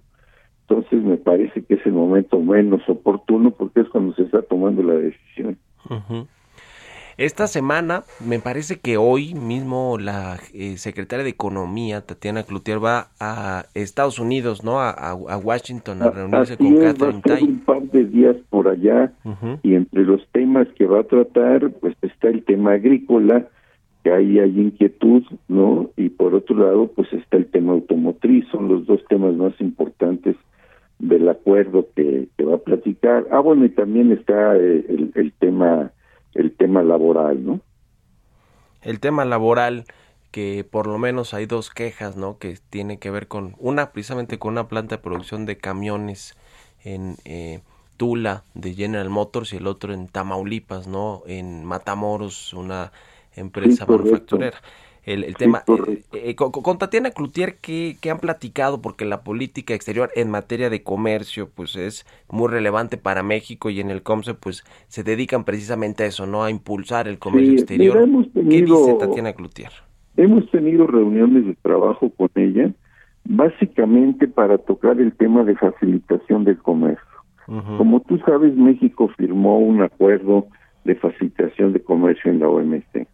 Entonces 0.67 1.03
me 1.03 1.17
parece 1.17 1.63
que 1.63 1.73
es 1.75 1.85
el 1.85 1.93
momento 1.93 2.39
menos 2.39 2.81
oportuno 2.87 3.51
porque 3.51 3.81
es 3.81 3.89
cuando 3.89 4.13
se 4.15 4.21
está 4.23 4.41
tomando 4.43 4.83
la 4.83 4.93
decisión. 4.93 5.57
Ujú. 5.89 6.27
Esta 7.17 7.47
semana, 7.47 8.03
me 8.19 8.39
parece 8.39 8.79
que 8.81 8.97
hoy 8.97 9.35
mismo 9.35 9.97
la 9.97 10.37
eh, 10.53 10.75
secretaria 10.77 11.23
de 11.23 11.29
Economía, 11.29 12.01
Tatiana 12.01 12.43
Cloutier, 12.43 12.83
va 12.83 13.07
a 13.21 13.67
Estados 13.73 14.19
Unidos, 14.19 14.65
¿no? 14.65 14.81
A, 14.81 14.89
a- 14.89 15.11
a 15.11 15.37
Washington 15.37 16.01
a 16.01 16.09
reunirse 16.11 16.55
Así 16.55 16.63
con 16.63 16.75
va 16.75 16.89
a 16.89 16.93
Catherine 16.93 17.21
Tai. 17.21 17.43
un 17.43 17.59
par 17.61 17.81
de 17.83 18.03
días 18.05 18.35
por 18.49 18.67
allá 18.67 19.13
Ujú. 19.23 19.59
y 19.63 19.75
entre 19.75 20.03
los 20.03 20.27
temas 20.33 20.67
que 20.77 20.85
va 20.87 20.99
a 20.99 21.03
tratar, 21.03 21.71
pues 21.79 21.95
está 22.01 22.27
el 22.27 22.43
tema 22.43 22.73
agrícola, 22.73 23.47
que 24.05 24.11
ahí 24.11 24.37
hay 24.37 24.59
inquietud, 24.59 25.23
¿no? 25.47 25.89
Y 25.97 26.09
por 26.09 26.35
otro 26.35 26.55
lado, 26.55 26.91
pues 26.95 27.11
está 27.11 27.37
el 27.37 27.47
tema 27.47 27.73
automotriz, 27.73 28.45
son 28.51 28.67
los 28.67 28.85
dos 28.85 29.01
temas 29.09 29.33
más 29.33 29.59
importantes 29.59 30.35
del 30.99 31.27
acuerdo 31.27 31.87
que, 31.95 32.27
va 32.47 32.53
a 32.53 32.59
platicar. 32.59 33.25
Ah, 33.31 33.39
bueno, 33.39 33.65
y 33.65 33.69
también 33.69 34.11
está 34.11 34.55
eh, 34.57 34.85
el, 34.87 35.11
el 35.15 35.33
tema 35.33 35.91
el 36.35 36.51
tema 36.51 36.83
laboral, 36.83 37.43
¿no? 37.43 37.61
el 38.83 38.99
tema 38.99 39.25
laboral 39.25 39.85
que 40.31 40.63
por 40.69 40.85
lo 40.87 40.97
menos 40.97 41.33
hay 41.33 41.47
dos 41.47 41.71
quejas, 41.71 42.15
¿no? 42.15 42.37
Que 42.37 42.57
tiene 42.69 42.99
que 42.99 43.09
ver 43.09 43.27
con 43.27 43.55
una 43.57 43.91
precisamente 43.91 44.37
con 44.37 44.51
una 44.51 44.67
planta 44.67 44.97
de 44.97 45.01
producción 45.01 45.45
de 45.45 45.57
camiones 45.57 46.35
en 46.83 47.15
eh, 47.25 47.61
Tula 47.97 48.43
de 48.53 48.73
General 48.73 49.09
Motors 49.09 49.53
y 49.53 49.57
el 49.57 49.67
otro 49.67 49.93
en 49.93 50.07
Tamaulipas, 50.07 50.87
¿no? 50.87 51.23
En 51.25 51.65
Matamoros, 51.65 52.53
una 52.53 52.91
empresa 53.35 53.85
manufacturera. 53.85 54.57
El, 55.03 55.23
el 55.23 55.35
Sí, 55.35 55.35
tema 55.35 55.59
eh, 55.59 55.63
correcto. 55.65 56.09
eh, 56.11 56.35
con, 56.35 56.51
con 56.51 56.77
Tatiana 56.79 57.11
Cloutier 57.11 57.59
¿qué, 57.61 57.97
qué 58.01 58.09
han 58.11 58.19
platicado 58.19 58.81
porque 58.81 59.05
la 59.05 59.23
política 59.23 59.73
exterior 59.75 60.11
en 60.15 60.31
materia 60.31 60.69
de 60.71 60.83
comercio 60.83 61.49
pues 61.51 61.75
es 61.75 62.05
muy 62.29 62.49
relevante 62.49 62.97
para 62.97 63.21
México 63.23 63.69
y 63.69 63.79
en 63.81 63.91
el 63.91 64.01
COMSE 64.03 64.33
pues 64.33 64.63
se 64.87 65.03
dedican 65.03 65.43
precisamente 65.45 66.03
a 66.03 66.07
eso, 66.07 66.25
¿no? 66.25 66.43
A 66.43 66.49
impulsar 66.51 67.07
el 67.07 67.19
comercio 67.19 67.53
Sí, 67.53 67.55
exterior. 67.55 68.01
mira, 68.01 68.11
¿Qué 68.47 68.61
dice 68.63 68.95
Tatiana 68.95 69.33
Cloutier? 69.33 69.71
Hemos 70.17 70.49
tenido 70.51 70.87
reuniones 70.87 71.45
de 71.45 71.55
trabajo 71.55 72.09
con 72.11 72.29
ella, 72.35 72.73
básicamente 73.25 74.27
para 74.27 74.57
tocar 74.57 74.99
el 74.99 75.15
tema 75.15 75.43
de 75.43 75.55
facilitación 75.55 76.43
del 76.45 76.57
comercio. 76.59 77.05
Como 77.77 78.01
tú 78.01 78.17
sabes, 78.19 78.55
México 78.55 79.09
firmó 79.17 79.59
un 79.59 79.81
acuerdo 79.81 80.47
de 80.83 80.95
facilitación 80.95 81.73
de 81.73 81.83
comercio 81.83 82.31
en 82.31 82.39
la 82.39 82.49
OMC. 82.49 83.07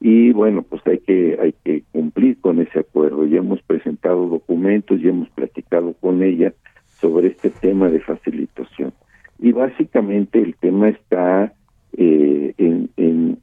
Y 0.00 0.32
bueno, 0.32 0.62
pues 0.62 0.80
hay 0.86 0.98
que 0.98 1.38
hay 1.40 1.54
que 1.64 1.82
cumplir 1.92 2.40
con 2.40 2.58
ese 2.60 2.78
acuerdo. 2.80 3.26
Ya 3.26 3.38
hemos 3.38 3.60
presentado 3.62 4.26
documentos, 4.28 5.00
ya 5.00 5.10
hemos 5.10 5.28
platicado 5.30 5.92
con 6.00 6.22
ella 6.22 6.54
sobre 7.00 7.28
este 7.28 7.50
tema 7.50 7.88
de 7.90 8.00
facilitación. 8.00 8.92
Y 9.38 9.52
básicamente 9.52 10.40
el 10.40 10.54
tema 10.56 10.88
está 10.88 11.52
eh, 11.96 12.54
en, 12.58 12.88
en, 12.96 13.38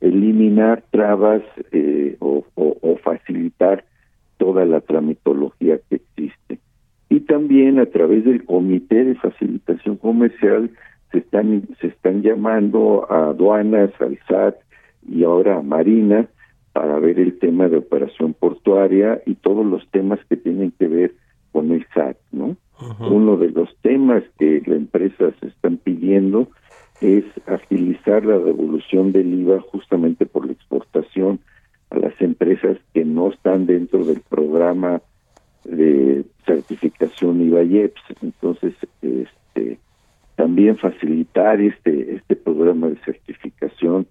eliminar 0.00 0.82
trabas 0.90 1.42
eh, 1.72 2.16
o, 2.20 2.44
o- 2.54 2.76
o 2.82 2.96
facilitar 2.98 3.84
toda 4.38 4.64
la 4.64 4.80
tramitología 4.80 5.78
que 5.88 5.96
existe. 5.96 6.58
Y 7.08 7.20
también 7.20 7.78
a 7.78 7.86
través 7.86 8.24
del 8.24 8.44
Comité 8.44 9.04
de 9.04 9.14
Facilitación 9.14 9.96
Comercial 9.96 10.70
se 11.12 11.18
están, 11.18 11.62
se 11.80 11.86
están 11.88 12.22
llamando 12.22 13.06
a 13.10 13.30
aduanas, 13.30 13.90
al 14.00 14.18
SAT 14.28 14.56
y 15.08 15.24
ahora 15.24 15.58
a 15.58 15.62
Marina 15.62 16.28
para 16.72 16.98
ver 16.98 17.18
el 17.18 17.38
tema 17.38 17.68
de 17.68 17.78
operación 17.78 18.34
portuaria 18.34 19.22
y 19.24 19.34
todos 19.36 19.64
los 19.64 19.88
temas 19.90 20.20
que 20.28 20.36
tienen 20.36 20.72
que 20.72 20.88
ver 20.88 21.14
con 21.52 21.72
el 21.72 21.86
SAT, 21.94 22.18
¿no? 22.32 22.56
Uno 23.00 23.38
de 23.38 23.50
los 23.50 23.74
temas 23.80 24.22
que 24.38 24.62
la 24.66 24.76
empresa 24.76 25.32
se 25.40 25.46
están 25.46 25.78
pidiendo 25.78 26.48
es 27.00 27.24
agilizar 27.46 28.26
la 28.26 28.38
devolución 28.38 29.12
del 29.12 29.32
IVA 29.32 29.60
justamente 29.60 30.26
por 30.26 30.44
la 30.44 30.52
exportación 30.52 31.40
a 31.88 31.96
las 31.96 32.20
empresas 32.20 32.76
que 32.92 33.06
no 33.06 33.30
están 33.30 33.64
dentro 33.64 34.04
del 34.04 34.20
programa 34.20 35.00
de 35.64 36.24
certificación 36.44 37.40
IVA-IEPS. 37.40 38.02
Entonces, 38.20 38.74
este, 39.00 39.78
también 40.36 40.76
facilitar 40.76 41.60
este 41.60 42.16
este 42.16 42.36
programa 42.36 42.88
de 42.88 42.96
certificación 43.04 44.06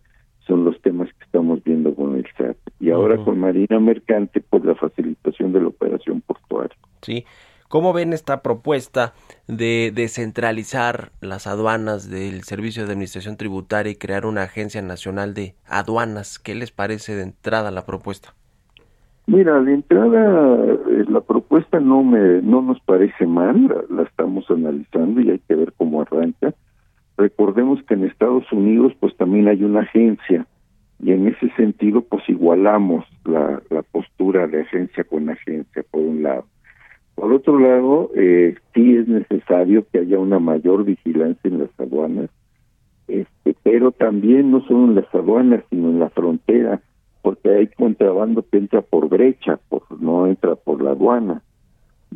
son 0.48 0.66
los 0.66 0.80
temas 0.82 1.10
que 1.14 1.26
estamos 1.26 1.64
viendo 1.64 1.94
con 1.96 2.16
el 2.16 2.26
SAT. 2.38 2.58
Y 2.80 2.92
ahora 2.92 3.18
con 3.18 3.40
Marina 3.40 3.80
Mercante, 3.80 4.42
por 4.42 4.66
la 4.66 4.76
facilitación 4.76 5.54
de 5.54 5.62
la 5.62 5.68
operación 5.68 6.22
portuaria. 6.22 6.76
¿sí? 7.02 7.26
¿Cómo 7.68 7.94
ven 7.94 8.14
esta 8.14 8.42
propuesta 8.42 9.14
de 9.48 9.92
descentralizar 9.94 11.12
las 11.20 11.48
aduanas 11.48 12.10
del 12.10 12.44
Servicio 12.44 12.86
de 12.86 12.92
Administración 12.92 13.38
Tributaria 13.38 13.92
y 13.92 13.96
crear 13.96 14.26
una 14.26 14.44
agencia 14.44 14.82
nacional 14.82 15.34
de 15.34 15.56
aduanas? 15.68 16.38
¿Qué 16.38 16.54
les 16.54 16.72
parece 16.72 17.16
de 17.16 17.24
entrada 17.24 17.72
la 17.72 17.86
propuesta? 17.86 18.36
Mira, 19.28 19.60
de 19.62 19.74
entrada 19.74 20.64
eh, 20.64 21.06
la 21.10 21.22
propuesta 21.22 21.80
no 21.80 22.04
me 22.04 22.44
no 22.44 22.62
nos 22.62 22.80
parece 22.82 23.26
mal, 23.26 23.68
la, 23.68 23.84
la 23.90 24.04
estamos 24.04 24.46
analizando 24.52 25.20
y 25.20 25.32
hay 25.32 25.40
que 25.40 25.56
ver 25.56 25.74
cómo 25.76 26.04
arranca. 26.04 26.54
Recordemos 27.18 27.82
que 27.84 27.94
en 27.94 28.06
Estados 28.06 28.52
Unidos 28.52 28.94
pues 29.00 29.16
también 29.16 29.48
hay 29.48 29.64
una 29.64 29.82
agencia 29.82 30.46
y 31.00 31.12
en 31.12 31.28
ese 31.28 31.50
sentido 31.56 32.02
pues 32.02 32.28
igualamos 32.28 33.06
la, 33.26 33.62
postura 33.92 34.48
de 34.48 34.62
agencia 34.62 35.04
con 35.04 35.30
agencia 35.30 35.84
por 35.90 36.02
un 36.02 36.24
lado. 36.24 36.46
Por 37.16 37.32
otro 37.32 37.58
lado, 37.60 38.12
eh, 38.16 38.56
sí 38.74 38.98
es 38.98 39.08
necesario 39.08 39.86
que 39.90 40.00
haya 40.00 40.20
una 40.20 40.40
mayor 40.40 40.84
vigilancia 40.84 41.50
en 41.50 41.60
las 41.60 41.80
aduanas, 41.80 42.30
este, 43.08 43.56
pero 43.64 43.92
también 43.92 44.52
no 44.52 44.62
solo 44.66 44.86
en 44.86 44.96
las 44.96 45.16
aduanas, 45.16 45.64
sino 45.70 45.90
en 45.90 46.00
la 46.00 46.10
frontera, 46.10 46.82
porque 47.22 47.50
hay 47.50 47.68
contrabando 47.68 48.46
que 48.50 48.58
entra 48.58 48.82
por 48.82 49.08
brecha, 49.08 49.60
por, 49.70 49.84
no 50.02 50.28
entra 50.28 50.56
por 50.56 50.82
la 50.82 50.92
aduana. 50.92 51.42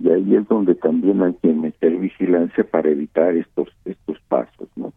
Y 0.02 0.10
ahí 0.10 0.36
es 0.36 0.48
donde 0.48 0.76
también 0.76 1.22
hay 1.24 1.34
que 1.42 1.50
meter 1.50 1.98
vigilancia 1.98 2.64
para 2.64 2.90
evitar 2.90 3.36
estos 3.36 3.68
estos 3.86 4.18
pasos, 4.28 4.70
¿no? 4.76 4.94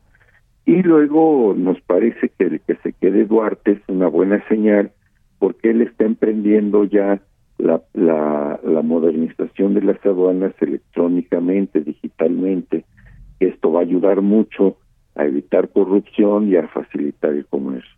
Y 0.65 0.83
luego 0.83 1.55
nos 1.57 1.81
parece 1.81 2.29
que 2.29 2.45
el 2.45 2.61
que 2.61 2.77
se 2.77 2.93
quede 2.93 3.25
Duarte 3.25 3.73
es 3.73 3.81
una 3.89 4.07
buena 4.09 4.47
señal 4.49 4.93
porque 5.39 5.71
él 5.71 5.83
está 5.83 6.05
emprendiendo 6.05 6.85
ya 6.85 7.21
la, 7.59 7.83
la, 7.95 8.61
la 8.63 8.83
modernización 8.83 9.75
de 9.75 9.83
las 9.83 10.05
aduanas 10.07 10.55
electrónicamente, 10.61 11.81
digitalmente. 11.81 12.85
Esto 13.41 13.73
va 13.73 13.81
a 13.81 13.83
ayudar 13.83 14.21
mucho 14.23 14.77
a 15.17 15.25
evitar 15.25 15.69
corrupción 15.71 16.49
y 16.49 16.57
a 16.57 16.69
facilitar 16.69 17.33
el 17.33 17.47
comercio. 17.47 17.91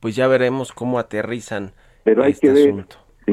Pues 0.00 0.16
ya 0.16 0.26
veremos 0.28 0.72
cómo 0.72 0.98
aterrizan 0.98 1.72
Pero 2.04 2.24
hay 2.24 2.32
este 2.32 2.48
que 2.48 2.52
ver, 2.52 2.68
asunto. 2.70 2.96
sí. 3.26 3.32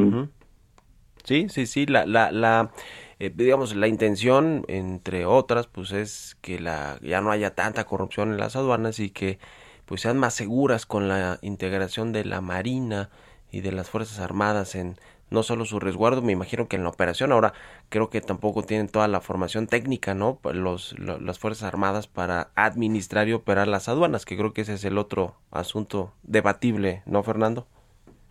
Sí, 1.23 1.47
sí, 1.49 1.65
sí, 1.67 1.85
la, 1.85 2.05
la, 2.05 2.31
la 2.31 2.71
eh, 3.19 3.31
digamos, 3.33 3.75
la 3.75 3.87
intención, 3.87 4.65
entre 4.67 5.25
otras, 5.25 5.67
pues 5.67 5.91
es 5.93 6.35
que 6.41 6.59
la, 6.59 6.99
ya 7.01 7.21
no 7.21 7.31
haya 7.31 7.55
tanta 7.55 7.85
corrupción 7.85 8.31
en 8.31 8.37
las 8.37 8.55
aduanas 8.57 8.99
y 8.99 9.09
que 9.09 9.39
pues 9.85 10.01
sean 10.01 10.17
más 10.17 10.33
seguras 10.33 10.85
con 10.85 11.07
la 11.07 11.39
integración 11.41 12.11
de 12.11 12.25
la 12.25 12.41
Marina 12.41 13.09
y 13.51 13.61
de 13.61 13.71
las 13.71 13.89
Fuerzas 13.89 14.19
Armadas 14.19 14.75
en 14.75 14.97
no 15.29 15.43
solo 15.43 15.65
su 15.65 15.79
resguardo, 15.79 16.21
me 16.21 16.31
imagino 16.33 16.67
que 16.67 16.75
en 16.75 16.83
la 16.83 16.89
operación. 16.89 17.31
Ahora 17.31 17.53
creo 17.89 18.09
que 18.09 18.21
tampoco 18.21 18.61
tienen 18.63 18.87
toda 18.89 19.07
la 19.07 19.21
formación 19.21 19.67
técnica, 19.67 20.13
¿no? 20.13 20.39
Los, 20.53 20.97
lo- 20.99 21.19
las 21.19 21.39
Fuerzas 21.39 21.63
Armadas 21.63 22.07
para 22.07 22.51
administrar 22.55 23.27
y 23.29 23.33
operar 23.33 23.67
las 23.67 23.87
aduanas, 23.89 24.25
que 24.25 24.37
creo 24.37 24.53
que 24.53 24.61
ese 24.61 24.73
es 24.75 24.83
el 24.85 24.97
otro 24.97 25.35
asunto 25.51 26.13
debatible, 26.23 27.01
¿no, 27.05 27.23
Fernando? 27.23 27.65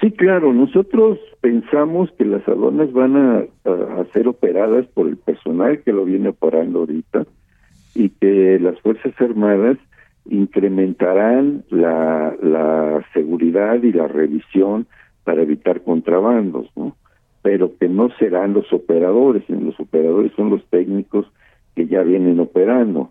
Sí, 0.03 0.11
claro, 0.11 0.53
nosotros 0.53 1.19
pensamos 1.41 2.11
que 2.19 2.25
las 2.25 2.47
aduanas 2.49 2.93
van 2.93 3.17
a, 3.17 3.39
a- 3.65 4.01
a 4.01 4.05
ser 4.13 4.27
operadas 4.29 4.85
por 4.89 5.07
el 5.09 5.17
personal 5.17 5.81
que 5.83 5.93
lo 5.93 6.05
viene 6.05 6.29
operando 6.31 6.81
ahorita 6.81 7.25
y 7.95 8.09
que 8.11 8.59
las 8.61 8.79
Fuerzas 8.81 9.15
Armadas 9.21 9.79
incrementarán 10.29 11.65
la, 11.71 12.35
la 12.43 13.05
seguridad 13.15 13.83
y 13.83 13.93
la 13.93 14.09
revisión 14.09 14.87
para 15.25 15.43
evitar 15.43 15.83
contrabandos, 15.83 16.69
¿no? 16.77 16.97
Pero 17.43 17.77
que 17.79 17.89
no 17.89 18.09
serán 18.19 18.55
los 18.55 18.73
operadores, 18.73 19.49
los 19.49 19.79
operadores 19.81 20.33
son 20.37 20.51
los 20.51 20.65
técnicos 20.67 21.27
que 21.75 21.87
ya 21.87 22.03
vienen 22.03 22.39
operando. 22.41 23.11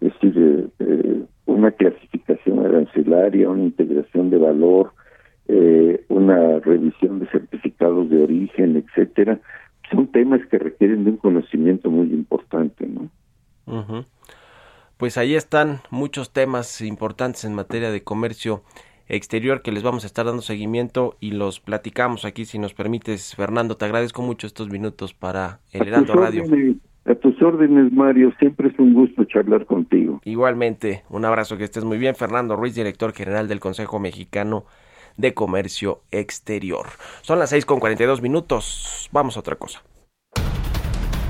Es 0.00 0.12
decir, 0.14 0.34
eh, 0.36 0.66
eh, 0.80 1.22
una 1.46 1.70
clasificación 1.70 2.58
arancelaria, 2.64 3.48
una 3.50 3.62
integración 3.62 4.30
de 4.30 4.38
valor, 4.38 4.92
eh, 5.48 6.04
una 6.08 6.60
revisión 6.60 7.20
de 7.20 7.26
certificados 7.26 8.08
de 8.10 8.22
origen, 8.22 8.76
etcétera, 8.76 9.40
son 9.90 10.06
temas 10.08 10.40
que 10.50 10.58
requieren 10.58 11.04
de 11.04 11.10
un 11.10 11.16
conocimiento 11.16 11.90
muy 11.90 12.12
importante, 12.12 12.86
¿no? 12.86 13.10
Ujú. 13.66 14.04
Pues 14.96 15.18
ahí 15.18 15.34
están 15.34 15.80
muchos 15.90 16.32
temas 16.32 16.80
importantes 16.80 17.44
en 17.44 17.54
materia 17.54 17.90
de 17.90 18.02
comercio 18.02 18.62
exterior 19.08 19.62
que 19.62 19.72
les 19.72 19.82
vamos 19.82 20.04
a 20.04 20.06
estar 20.06 20.24
dando 20.24 20.42
seguimiento 20.42 21.16
y 21.20 21.32
los 21.32 21.60
platicamos 21.60 22.24
aquí 22.24 22.44
si 22.44 22.58
nos 22.58 22.72
permites 22.72 23.34
Fernando 23.34 23.76
te 23.76 23.84
agradezco 23.84 24.22
mucho 24.22 24.46
estos 24.46 24.70
minutos 24.70 25.12
para 25.12 25.60
el 25.72 25.88
Heraldo 25.88 26.14
Radio 26.14 26.44
órdenes, 26.44 26.76
a 27.04 27.14
tus 27.16 27.42
órdenes, 27.42 27.92
Mario, 27.92 28.32
siempre 28.38 28.68
es 28.68 28.78
un 28.78 28.94
gusto 28.94 29.24
charlar 29.24 29.66
contigo. 29.66 30.20
igualmente 30.24 31.02
un 31.10 31.24
abrazo 31.24 31.58
que 31.58 31.64
estés 31.64 31.84
muy 31.84 31.98
bien 31.98 32.14
Fernando 32.14 32.56
Ruiz 32.56 32.74
director 32.74 33.12
general 33.12 33.48
del 33.48 33.60
Consejo 33.60 33.98
Mexicano 33.98 34.64
de 35.16 35.34
Comercio 35.34 36.02
Exterior. 36.10 36.88
Son 37.22 37.38
las 37.38 37.50
seis 37.50 37.64
con 37.66 37.80
42 37.80 38.22
minutos. 38.22 39.08
Vamos 39.12 39.36
a 39.36 39.40
otra 39.40 39.56
cosa. 39.56 39.82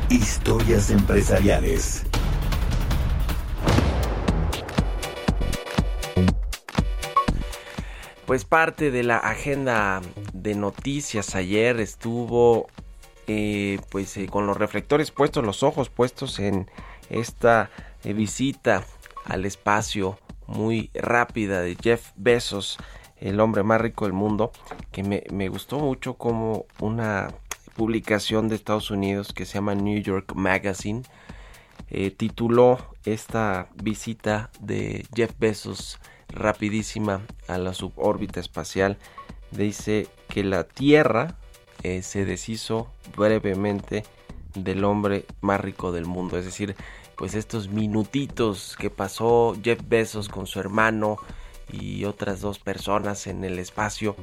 Historias 0.09 0.91
empresariales. 0.91 2.05
Pues 8.26 8.45
parte 8.45 8.91
de 8.91 9.03
la 9.03 9.18
agenda 9.18 10.01
de 10.33 10.55
noticias 10.55 11.35
ayer 11.35 11.80
estuvo 11.80 12.68
eh, 13.26 13.78
pues 13.91 14.16
eh, 14.16 14.26
con 14.26 14.47
los 14.47 14.57
reflectores 14.57 15.11
puestos, 15.11 15.45
los 15.45 15.62
ojos 15.62 15.91
puestos 15.91 16.39
en 16.39 16.70
esta 17.09 17.70
eh, 18.05 18.12
visita 18.14 18.85
al 19.24 19.45
espacio 19.45 20.18
muy 20.47 20.91
rápida 20.95 21.61
de 21.61 21.76
Jeff 21.80 22.11
Bezos, 22.16 22.78
el 23.23 23.41
hombre 23.41 23.62
más 23.62 23.81
rico 23.81 24.05
del 24.05 24.12
mundo, 24.12 24.53
que 24.91 25.03
me, 25.03 25.49
gustó 25.49 25.79
mucho 25.79 26.14
como 26.14 26.66
una 26.81 27.33
publicación 27.77 28.49
de 28.49 28.57
Estados 28.57 28.91
Unidos 28.91 29.33
que 29.33 29.47
se 29.47 29.55
llama 29.55 29.75
New 29.75 30.03
York 30.03 30.35
Magazine 30.35 31.03
eh, 31.91 32.11
tituló 32.11 32.79
esta 33.05 33.68
visita 33.75 34.51
de 34.61 35.07
Jeff 35.14 35.33
Bezos 35.39 35.99
rapidísima 36.29 37.23
a 37.49 37.59
la 37.59 37.75
subórbita 37.75 38.41
espacial. 38.41 38.99
Dice 39.51 40.09
que 40.29 40.43
la 40.43 40.64
Tierra 40.64 41.37
eh, 41.83 42.03
se 42.03 42.25
deshizo 42.25 42.89
brevemente 43.16 44.05
del 44.55 44.85
hombre 44.85 45.27
más 45.43 45.61
rico 45.61 45.93
del 45.93 46.07
mundo. 46.07 46.39
Es 46.39 46.47
decir, 46.47 46.77
pues 47.16 47.35
estos 47.35 47.68
minutitos 47.68 48.75
que 48.79 48.89
pasó 48.89 49.55
Jeff 49.62 49.81
Bezos 49.87 50.29
con 50.29 50.47
su 50.47 50.61
hermano 50.61 51.18
y 51.73 52.05
otras 52.05 52.41
dos 52.41 52.59
personas 52.59 53.27
en 53.27 53.45
el 53.45 53.59
espacio, 53.59 54.14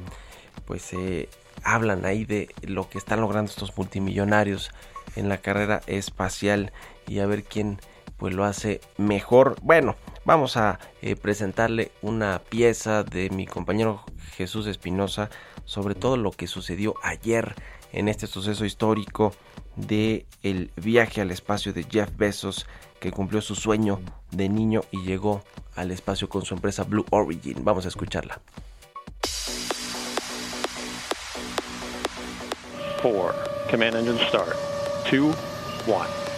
pues 0.64 0.92
eh, 0.92 1.28
hablan 1.62 2.04
ahí 2.06 2.24
de 2.24 2.48
lo 2.62 2.88
que 2.88 2.98
están 2.98 3.20
logrando 3.20 3.50
estos 3.50 3.76
multimillonarios 3.76 4.70
en 5.16 5.28
la 5.28 5.38
carrera 5.38 5.82
espacial 5.86 6.72
y 7.06 7.18
a 7.18 7.26
ver 7.26 7.44
quién 7.44 7.78
pues 8.16 8.34
lo 8.34 8.44
hace 8.44 8.80
mejor. 8.98 9.56
Bueno, 9.62 9.96
vamos 10.24 10.56
a 10.56 10.78
eh, 11.02 11.16
presentarle 11.16 11.90
una 12.02 12.38
pieza 12.38 13.02
de 13.02 13.30
mi 13.30 13.46
compañero 13.46 14.04
Jesús 14.36 14.66
Espinosa 14.66 15.30
sobre 15.64 15.94
todo 15.94 16.16
lo 16.16 16.30
que 16.30 16.46
sucedió 16.46 16.94
ayer 17.02 17.54
en 17.92 18.08
este 18.08 18.26
suceso 18.26 18.64
histórico 18.64 19.32
de 19.76 20.26
el 20.42 20.70
viaje 20.76 21.20
al 21.20 21.30
espacio 21.30 21.72
de 21.72 21.84
Jeff 21.84 22.10
Bezos 22.16 22.66
que 23.00 23.10
cumplió 23.10 23.40
su 23.40 23.54
sueño 23.54 24.00
de 24.30 24.48
niño 24.48 24.82
y 24.90 25.02
llegó 25.02 25.42
al 25.76 25.90
espacio 25.90 26.28
con 26.28 26.44
su 26.44 26.54
empresa 26.54 26.84
Blue 26.84 27.06
Origin. 27.10 27.64
Vamos 27.64 27.84
a 27.84 27.88
escucharla. 27.88 28.40
4. 33.02 33.34
Command 33.70 33.96
engine 33.96 34.18
start. 34.28 34.54
2, 35.10 35.34
1. 35.86 36.29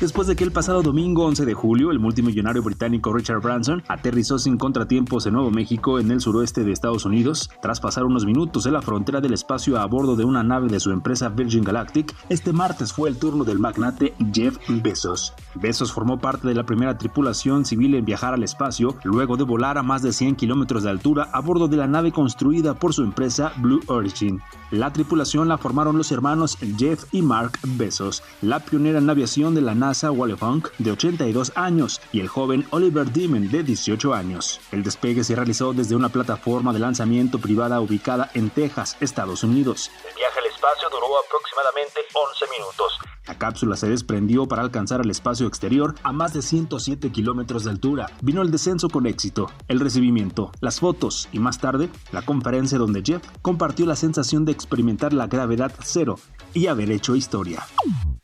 Después 0.00 0.28
de 0.28 0.36
que 0.36 0.44
el 0.44 0.52
pasado 0.52 0.80
domingo 0.80 1.24
11 1.24 1.44
de 1.44 1.54
julio 1.54 1.90
el 1.90 1.98
multimillonario 1.98 2.62
británico 2.62 3.12
Richard 3.12 3.40
Branson 3.40 3.82
aterrizó 3.88 4.38
sin 4.38 4.56
contratiempos 4.56 5.26
en 5.26 5.32
Nuevo 5.32 5.50
México 5.50 5.98
en 5.98 6.12
el 6.12 6.20
suroeste 6.20 6.62
de 6.62 6.70
Estados 6.70 7.04
Unidos, 7.04 7.50
tras 7.60 7.80
pasar 7.80 8.04
unos 8.04 8.24
minutos 8.24 8.64
en 8.66 8.74
la 8.74 8.82
frontera 8.82 9.20
del 9.20 9.32
espacio 9.32 9.76
a 9.76 9.86
bordo 9.86 10.14
de 10.14 10.24
una 10.24 10.44
nave 10.44 10.68
de 10.68 10.78
su 10.78 10.92
empresa 10.92 11.30
Virgin 11.30 11.64
Galactic, 11.64 12.14
este 12.28 12.52
martes 12.52 12.92
fue 12.92 13.08
el 13.08 13.18
turno 13.18 13.42
del 13.42 13.58
magnate 13.58 14.14
Jeff 14.32 14.56
Bezos. 14.68 15.34
Bezos 15.56 15.92
formó 15.92 16.20
parte 16.20 16.46
de 16.46 16.54
la 16.54 16.62
primera 16.62 16.96
tripulación 16.96 17.64
civil 17.64 17.96
en 17.96 18.04
viajar 18.04 18.34
al 18.34 18.44
espacio 18.44 18.94
luego 19.02 19.36
de 19.36 19.42
volar 19.42 19.78
a 19.78 19.82
más 19.82 20.02
de 20.02 20.12
100 20.12 20.36
kilómetros 20.36 20.84
de 20.84 20.90
altura 20.90 21.28
a 21.32 21.40
bordo 21.40 21.66
de 21.66 21.76
la 21.76 21.88
nave 21.88 22.12
construida 22.12 22.74
por 22.74 22.94
su 22.94 23.02
empresa 23.02 23.52
Blue 23.56 23.80
Origin. 23.88 24.40
La 24.70 24.92
tripulación 24.92 25.48
la 25.48 25.58
formaron 25.58 25.98
los 25.98 26.12
hermanos 26.12 26.56
Jeff 26.76 27.06
y 27.10 27.22
Mark 27.22 27.58
Bezos, 27.64 28.22
la 28.42 28.60
pionera 28.60 29.00
en 29.00 29.10
aviación 29.10 29.56
de 29.56 29.62
la 29.62 29.74
NASA 29.74 29.87
Wally 29.88 30.36
Funk, 30.36 30.68
de 30.78 30.90
82 30.90 31.52
años, 31.54 32.00
y 32.12 32.20
el 32.20 32.28
joven 32.28 32.66
Oliver 32.70 33.10
Demon, 33.10 33.48
de 33.50 33.62
18 33.62 34.12
años. 34.12 34.60
El 34.70 34.82
despegue 34.82 35.24
se 35.24 35.34
realizó 35.34 35.72
desde 35.72 35.96
una 35.96 36.10
plataforma 36.10 36.72
de 36.72 36.78
lanzamiento 36.78 37.38
privada 37.38 37.80
ubicada 37.80 38.30
en 38.34 38.50
Texas, 38.50 38.96
Estados 39.00 39.44
Unidos. 39.44 39.90
El 40.10 40.14
viaje 40.16 40.37
espacio 40.58 40.90
duró 40.90 41.06
aproximadamente 41.24 42.00
11 42.12 42.44
minutos. 42.58 42.98
La 43.28 43.38
cápsula 43.38 43.76
se 43.76 43.88
desprendió 43.88 44.46
para 44.46 44.62
alcanzar 44.62 45.00
el 45.00 45.10
espacio 45.10 45.46
exterior 45.46 45.94
a 46.02 46.10
más 46.12 46.32
de 46.32 46.42
107 46.42 47.12
kilómetros 47.12 47.62
de 47.62 47.70
altura. 47.70 48.10
Vino 48.22 48.42
el 48.42 48.50
descenso 48.50 48.88
con 48.88 49.06
éxito, 49.06 49.52
el 49.68 49.78
recibimiento, 49.78 50.50
las 50.60 50.80
fotos 50.80 51.28
y 51.30 51.38
más 51.38 51.60
tarde 51.60 51.90
la 52.10 52.22
conferencia 52.22 52.76
donde 52.76 53.02
Jeff 53.04 53.22
compartió 53.40 53.86
la 53.86 53.94
sensación 53.94 54.44
de 54.44 54.50
experimentar 54.50 55.12
la 55.12 55.28
gravedad 55.28 55.72
cero 55.80 56.18
y 56.54 56.66
haber 56.66 56.90
hecho 56.90 57.14
historia. 57.14 57.64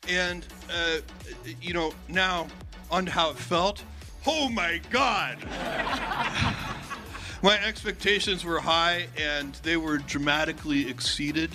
And, 0.08 0.44
uh, 0.70 1.02
you 1.60 1.72
know, 1.72 1.92
now 2.08 2.48
on 2.90 3.06
how 3.06 3.30
it 3.30 3.38
felt, 3.38 3.84
oh 4.26 4.48
my 4.48 4.80
God! 4.90 5.38
my 7.44 7.58
expectations 7.58 8.44
were 8.44 8.58
high 8.58 9.06
and 9.16 9.54
they 9.62 9.76
were 9.76 9.98
dramatically 9.98 10.88
exceeded. 10.88 11.50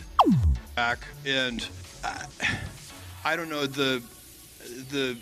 Back 0.79 0.99
and 1.25 1.67
I, 2.05 3.33
I 3.33 3.35
don't 3.35 3.49
know 3.49 3.67
the 3.67 4.01
the 4.89 5.17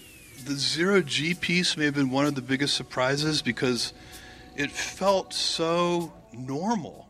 the 0.46 0.54
zero 0.54 1.02
G 1.02 1.34
piece 1.34 1.76
may 1.76 1.86
have 1.86 1.96
been 1.96 2.12
one 2.12 2.28
of 2.28 2.36
the 2.36 2.44
biggest 2.44 2.76
surprises 2.76 3.42
because 3.42 3.92
it 4.56 4.70
felt 4.70 5.34
so 5.34 6.14
normal. 6.32 7.08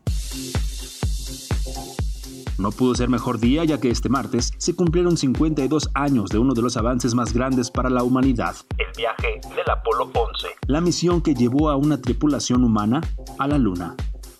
No 2.56 2.70
pudo 2.70 2.94
ser 2.94 3.10
mejor 3.10 3.38
día 3.38 3.66
ya 3.66 3.76
que 3.78 3.90
este 3.90 4.08
martes 4.08 4.54
se 4.56 4.74
cumplieron 4.74 5.18
52 5.18 5.90
años 5.92 6.30
de 6.30 6.38
uno 6.38 6.54
de 6.54 6.62
los 6.62 6.78
avances 6.78 7.14
más 7.14 7.34
grandes 7.34 7.70
para 7.70 7.90
la 7.90 8.02
humanidad. 8.02 8.56
El 8.78 8.86
viaje 8.96 9.42
del 9.54 9.70
Apolo 9.70 10.10
11. 10.14 10.48
La 10.68 10.80
misión 10.80 11.20
que 11.20 11.34
llevó 11.34 11.68
a 11.68 11.76
una 11.76 12.00
tripulación 12.00 12.64
humana 12.64 13.02
a 13.38 13.46
la 13.46 13.58
Luna. 13.58 13.94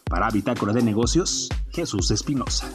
Para 0.04 0.30
Bitácora 0.30 0.72
de 0.72 0.80
Negocios, 0.80 1.50
Jesús 1.70 2.10
Espinosa. 2.10 2.70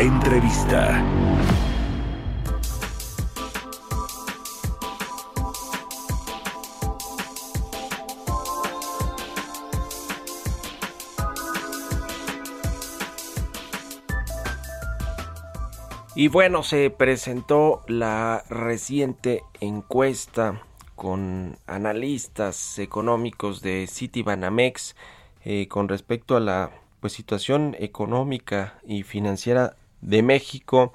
Entrevista. 0.00 1.04
Y 16.14 16.28
bueno, 16.28 16.62
se 16.62 16.88
presentó 16.88 17.82
la 17.86 18.42
reciente 18.48 19.42
encuesta 19.60 20.62
con 20.96 21.58
analistas 21.66 22.78
económicos 22.78 23.60
de 23.60 23.86
Citibanamex 23.86 24.96
eh, 25.44 25.68
con 25.68 25.88
respecto 25.88 26.38
a 26.38 26.40
la 26.40 26.70
pues, 27.00 27.12
situación 27.12 27.76
económica 27.78 28.78
y 28.86 29.02
financiera 29.02 29.76
de 30.00 30.22
México. 30.22 30.92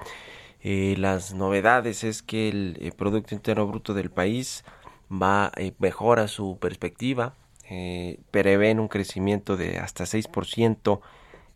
Eh, 0.62 0.96
las 0.98 1.34
novedades 1.34 2.04
es 2.04 2.24
que 2.24 2.50
el, 2.50 2.78
eh, 2.82 2.92
Producto 2.92 3.36
Interno 3.36 3.68
Bruto 3.68 3.94
del 3.94 4.10
país 4.10 4.64
va 5.12 5.52
eh, 5.56 5.74
mejora 5.80 6.28
su 6.28 6.58
perspectiva, 6.60 7.34
eh, 7.70 8.20
prevén 8.32 8.80
un 8.80 8.88
crecimiento 8.88 9.58
de 9.58 9.80
hasta 9.80 10.06
6% 10.06 11.02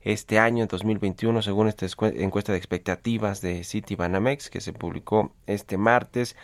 este 0.01 0.39
año, 0.39 0.63
en 0.63 0.69
2021, 0.69 1.41
según 1.41 1.67
esta 1.67 1.85
encuesta 2.15 2.51
de 2.53 2.57
expectativas 2.57 3.41
de 3.41 3.63
Citibanamex 3.63 4.49
que 4.49 4.61
se 4.61 4.73
publicó 4.73 5.33
este 5.45 5.77
martes. 5.77 6.35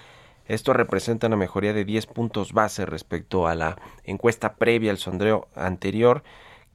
Esto 0.47 0.73
representa 0.73 1.27
una 1.27 1.37
mejoría 1.37 1.73
de 1.73 1.85
10 1.85 2.05
puntos 2.07 2.53
base 2.53 2.85
respecto 2.85 3.47
a 3.47 3.55
la 3.55 3.77
encuesta 4.03 4.55
previa 4.55 4.91
al 4.91 4.97
sondeo 4.97 5.47
anterior 5.55 6.23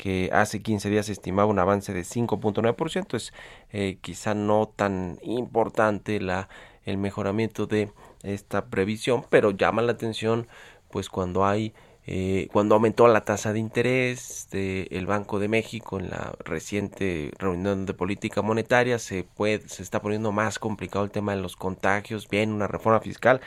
que 0.00 0.30
hace 0.32 0.62
15 0.62 0.88
días 0.88 1.10
estimaba 1.10 1.50
un 1.50 1.58
avance 1.58 1.92
de 1.92 2.04
5.9%. 2.04 3.16
Es 3.18 3.34
eh, 3.70 3.98
quizá 4.00 4.32
no 4.32 4.66
tan 4.74 5.18
importante 5.20 6.20
la, 6.20 6.48
el 6.86 6.96
mejoramiento 6.96 7.66
de 7.66 7.92
esta 8.22 8.64
previsión, 8.64 9.26
pero 9.28 9.50
llama 9.50 9.82
la 9.82 9.92
atención 9.92 10.48
pues 10.90 11.10
cuando 11.10 11.44
hay 11.44 11.74
eh, 12.06 12.48
cuando 12.50 12.76
aumentó 12.76 13.08
la 13.08 13.26
tasa 13.26 13.52
de 13.52 13.58
interés 13.58 14.48
del 14.50 15.06
Banco 15.06 15.38
de 15.38 15.48
México 15.48 16.00
en 16.00 16.08
la 16.08 16.32
reciente 16.44 17.30
reunión 17.38 17.84
de 17.84 17.92
política 17.92 18.40
monetaria 18.40 18.98
se 18.98 19.22
puede 19.22 19.68
se 19.68 19.82
está 19.82 20.00
poniendo 20.00 20.32
más 20.32 20.58
complicado 20.58 21.04
el 21.04 21.10
tema 21.10 21.36
de 21.36 21.42
los 21.42 21.56
contagios 21.56 22.26
bien 22.28 22.52
una 22.52 22.66
reforma 22.66 23.00
fiscal 23.00 23.42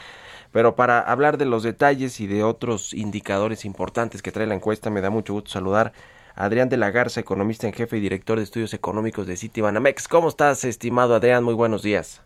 pero 0.52 0.76
para 0.76 1.00
hablar 1.00 1.40
de 1.40 1.46
los 1.46 1.64
detalles 1.64 2.20
y 2.20 2.28
de 2.28 2.44
otros 2.44 2.94
indicadores 2.94 3.66
importantes 3.66 4.22
que 4.22 4.32
trae 4.32 4.46
la 4.46 4.56
encuesta 4.56 4.92
me 4.92 5.02
da 5.02 5.10
mucho 5.10 5.34
gusto 5.34 5.50
saludar 5.50 5.92
Adrián 6.36 6.70
de 6.70 6.78
la 6.78 6.92
Garza, 6.92 7.20
economista 7.20 7.68
en 7.68 7.74
jefe 7.74 7.98
y 7.98 8.02
director 8.02 8.38
de 8.38 8.44
estudios 8.44 8.74
económicos 8.74 9.28
de 9.28 9.38
Citibanamex. 9.38 10.08
¿Cómo 10.08 10.30
estás, 10.30 10.64
estimado 10.64 11.16
Adrián? 11.16 11.44
Muy 11.44 11.54
buenos 11.54 11.84
días. 11.84 12.22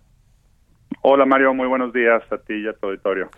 Hola 1.02 1.26
Mario, 1.26 1.54
muy 1.54 1.68
buenos 1.68 1.92
días 1.94 2.22
a 2.32 2.38
ti 2.38 2.54
y 2.54 2.68
a 2.68 2.74
tu 2.74 2.88
auditorio. 2.88 3.30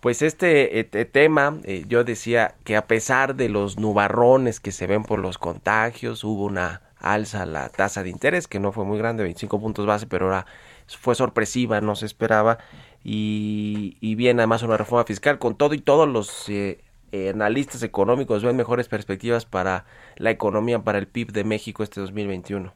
Pues 0.00 0.22
este 0.22 0.78
eh, 0.78 0.84
te- 0.84 1.04
tema, 1.04 1.58
eh, 1.64 1.84
yo 1.88 2.04
decía 2.04 2.54
que 2.64 2.76
a 2.76 2.86
pesar 2.86 3.34
de 3.34 3.48
los 3.48 3.78
nubarrones 3.78 4.60
que 4.60 4.72
se 4.72 4.86
ven 4.86 5.04
por 5.04 5.18
los 5.18 5.38
contagios, 5.38 6.22
hubo 6.24 6.44
una 6.44 6.82
alza 6.98 7.42
a 7.42 7.46
la 7.46 7.68
tasa 7.70 8.02
de 8.02 8.10
interés, 8.10 8.46
que 8.48 8.60
no 8.60 8.72
fue 8.72 8.84
muy 8.84 8.98
grande, 8.98 9.22
25 9.22 9.60
puntos 9.60 9.86
base, 9.86 10.06
pero 10.06 10.26
ahora 10.26 10.46
fue 10.86 11.14
sorpresiva, 11.14 11.80
no 11.80 11.96
se 11.96 12.06
esperaba. 12.06 12.58
Y, 13.02 13.96
y 14.00 14.14
bien, 14.16 14.38
además 14.38 14.62
una 14.62 14.76
reforma 14.76 15.04
fiscal, 15.04 15.38
con 15.38 15.56
todo 15.56 15.74
y 15.74 15.80
todos 15.80 16.08
los 16.08 16.48
eh, 16.48 16.80
eh, 17.12 17.30
analistas 17.30 17.82
económicos 17.82 18.44
ven 18.44 18.56
mejores 18.56 18.88
perspectivas 18.88 19.46
para 19.46 19.84
la 20.16 20.30
economía, 20.30 20.80
para 20.80 20.98
el 20.98 21.06
PIB 21.06 21.32
de 21.32 21.44
México 21.44 21.82
este 21.82 22.00
2021. 22.00 22.72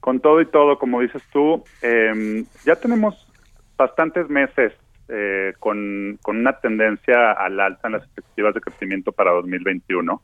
Con 0.00 0.20
todo 0.20 0.40
y 0.40 0.46
todo, 0.46 0.78
como 0.78 1.00
dices 1.00 1.22
tú, 1.32 1.62
eh, 1.82 2.44
ya 2.64 2.76
tenemos 2.76 3.26
bastantes 3.76 4.28
meses 4.28 4.72
eh, 5.08 5.54
con, 5.58 6.18
una 6.26 6.52
tendencia 6.60 7.32
al 7.32 7.58
alza 7.58 7.88
en 7.88 7.92
las 7.94 8.04
expectativas 8.04 8.54
de 8.54 8.60
crecimiento 8.60 9.12
para 9.12 9.32
2021, 9.32 10.22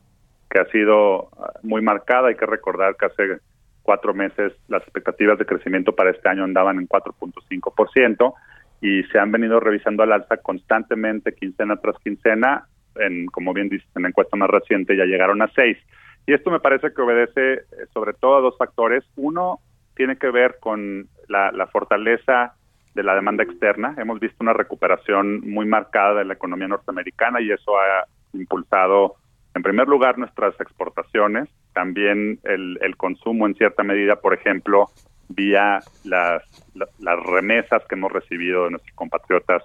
que 0.49 0.59
ha 0.59 0.65
sido 0.65 1.29
ah, 1.37 1.51
muy 1.63 1.81
marcada. 1.81 2.29
Hay 2.29 2.35
que 2.35 2.45
recordar 2.45 2.95
que 2.95 3.05
hace 3.05 3.39
cuatro 3.83 4.13
meses 4.13 4.53
las 4.67 4.81
expectativas 4.83 5.37
de 5.39 5.45
crecimiento 5.45 5.93
para 5.93 6.11
este 6.11 6.29
año 6.29 6.43
andaban 6.43 6.79
en 6.79 6.87
4.5% 6.87 8.33
y 8.81 9.03
se 9.03 9.19
han 9.19 9.31
venido 9.31 9.59
revisando 9.59 10.03
al 10.03 10.13
alza 10.13 10.37
constantemente, 10.37 11.33
quincena 11.33 11.77
tras 11.77 11.97
quincena. 12.03 12.67
En, 12.95 13.27
como 13.27 13.53
bien 13.53 13.69
dices, 13.69 13.87
en 13.95 14.03
la 14.03 14.09
encuesta 14.09 14.37
más 14.37 14.49
reciente 14.49 14.97
ya 14.97 15.05
llegaron 15.05 15.41
a 15.41 15.47
6. 15.47 15.77
Y 16.25 16.33
esto 16.33 16.51
me 16.51 16.59
parece 16.59 16.93
que 16.93 17.01
obedece 17.01 17.53
eh, 17.53 17.63
sobre 17.93 18.13
todo 18.13 18.37
a 18.37 18.41
dos 18.41 18.57
factores. 18.57 19.03
Uno 19.15 19.59
tiene 19.95 20.17
que 20.17 20.29
ver 20.29 20.57
con 20.59 21.07
la, 21.27 21.51
la 21.51 21.67
fortaleza 21.67 22.53
de 22.93 23.03
la 23.03 23.15
demanda 23.15 23.43
externa. 23.43 23.95
Hemos 23.97 24.19
visto 24.19 24.37
una 24.41 24.53
recuperación 24.53 25.41
muy 25.41 25.65
marcada 25.65 26.15
de 26.15 26.25
la 26.25 26.33
economía 26.33 26.67
norteamericana 26.67 27.39
y 27.39 27.51
eso 27.51 27.77
ha 27.77 28.05
impulsado, 28.33 29.15
en 29.55 29.63
primer 29.63 29.87
lugar, 29.87 30.17
nuestras 30.17 30.59
exportaciones, 30.59 31.47
también 31.73 32.39
el, 32.43 32.77
el 32.81 32.97
consumo 32.97 33.47
en 33.47 33.55
cierta 33.55 33.83
medida, 33.83 34.17
por 34.17 34.33
ejemplo, 34.33 34.87
vía 35.29 35.79
las, 36.03 36.43
la- 36.73 36.87
las 36.99 37.19
remesas 37.25 37.83
que 37.87 37.95
hemos 37.95 38.11
recibido 38.11 38.65
de 38.65 38.71
nuestros 38.71 38.95
compatriotas 38.95 39.63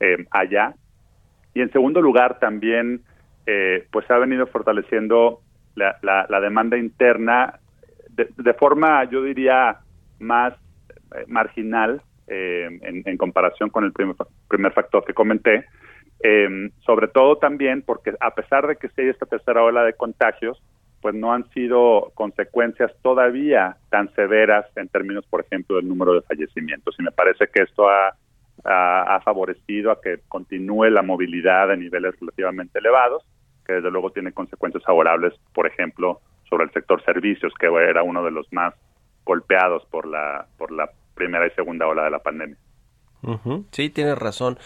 eh, 0.00 0.26
allá. 0.30 0.74
Y 1.54 1.60
en 1.62 1.72
segundo 1.72 2.00
lugar, 2.00 2.38
también 2.38 3.02
eh, 3.46 3.86
pues 3.90 4.10
ha 4.10 4.18
venido 4.18 4.46
fortaleciendo 4.46 5.40
la, 5.74 5.96
la- 6.02 6.26
la 6.28 6.40
demanda 6.40 6.76
interna 6.76 7.58
de, 8.10 8.54
forma, 8.54 9.04
yo 9.04 9.22
diría, 9.22 9.78
más 10.18 10.52
eh, 11.14 11.24
marginal 11.28 12.02
eh, 12.26 12.68
en, 12.82 13.16
comparación 13.16 13.70
con 13.70 13.84
el 13.84 13.92
primer, 13.92 14.14
primer 14.48 14.72
factor 14.72 15.04
que 15.04 15.14
comenté. 15.14 15.64
Sobre 16.84 17.08
todo 17.08 17.38
también 17.38 17.82
porque 17.82 18.12
a 18.20 18.34
pesar 18.34 18.66
de 18.66 18.76
que 18.76 18.88
sí 18.88 19.00
hay 19.00 19.08
esta 19.08 19.24
tercera 19.24 19.62
ola 19.64 19.84
de 19.84 19.94
contagios, 19.94 20.62
pues 21.00 21.14
no 21.14 21.32
han 21.32 21.48
sido 21.50 22.12
consecuencias 22.14 22.92
todavía 23.02 23.76
tan 23.88 24.12
severas 24.14 24.66
en 24.76 24.88
términos, 24.88 25.24
por 25.26 25.40
ejemplo, 25.40 25.76
del 25.76 25.88
número 25.88 26.14
de 26.14 26.22
fallecimientos. 26.22 26.94
Y 26.98 27.02
me 27.02 27.12
parece 27.12 27.46
que 27.48 27.62
esto 27.62 27.88
ha, 27.88 28.16
favorecido 29.24 29.90
a 29.90 30.00
que 30.00 30.20
continúe 30.28 30.90
la 30.90 31.02
movilidad 31.02 31.70
a 31.70 31.76
niveles 31.76 32.18
relativamente 32.20 32.78
elevados, 32.78 33.22
que 33.64 33.74
desde 33.74 33.90
luego 33.90 34.10
tiene 34.10 34.32
consecuencias 34.32 34.84
favorables, 34.84 35.32
por 35.54 35.66
ejemplo, 35.66 36.20
sobre 36.48 36.64
el 36.64 36.72
sector 36.72 37.02
servicios, 37.04 37.54
que 37.58 37.66
era 37.66 38.02
uno 38.02 38.22
de 38.22 38.30
los 38.30 38.52
más 38.52 38.74
golpeados 39.24 39.86
por 39.86 40.06
la, 40.06 40.46
por 40.58 40.72
la 40.72 40.90
primera 41.14 41.46
y 41.46 41.50
segunda 41.50 41.86
ola 41.86 42.04
de 42.04 42.10
la 42.10 42.18
pandemia. 42.18 42.56
Sí, 43.70 43.90
tienes 43.90 44.18
razón. 44.18 44.58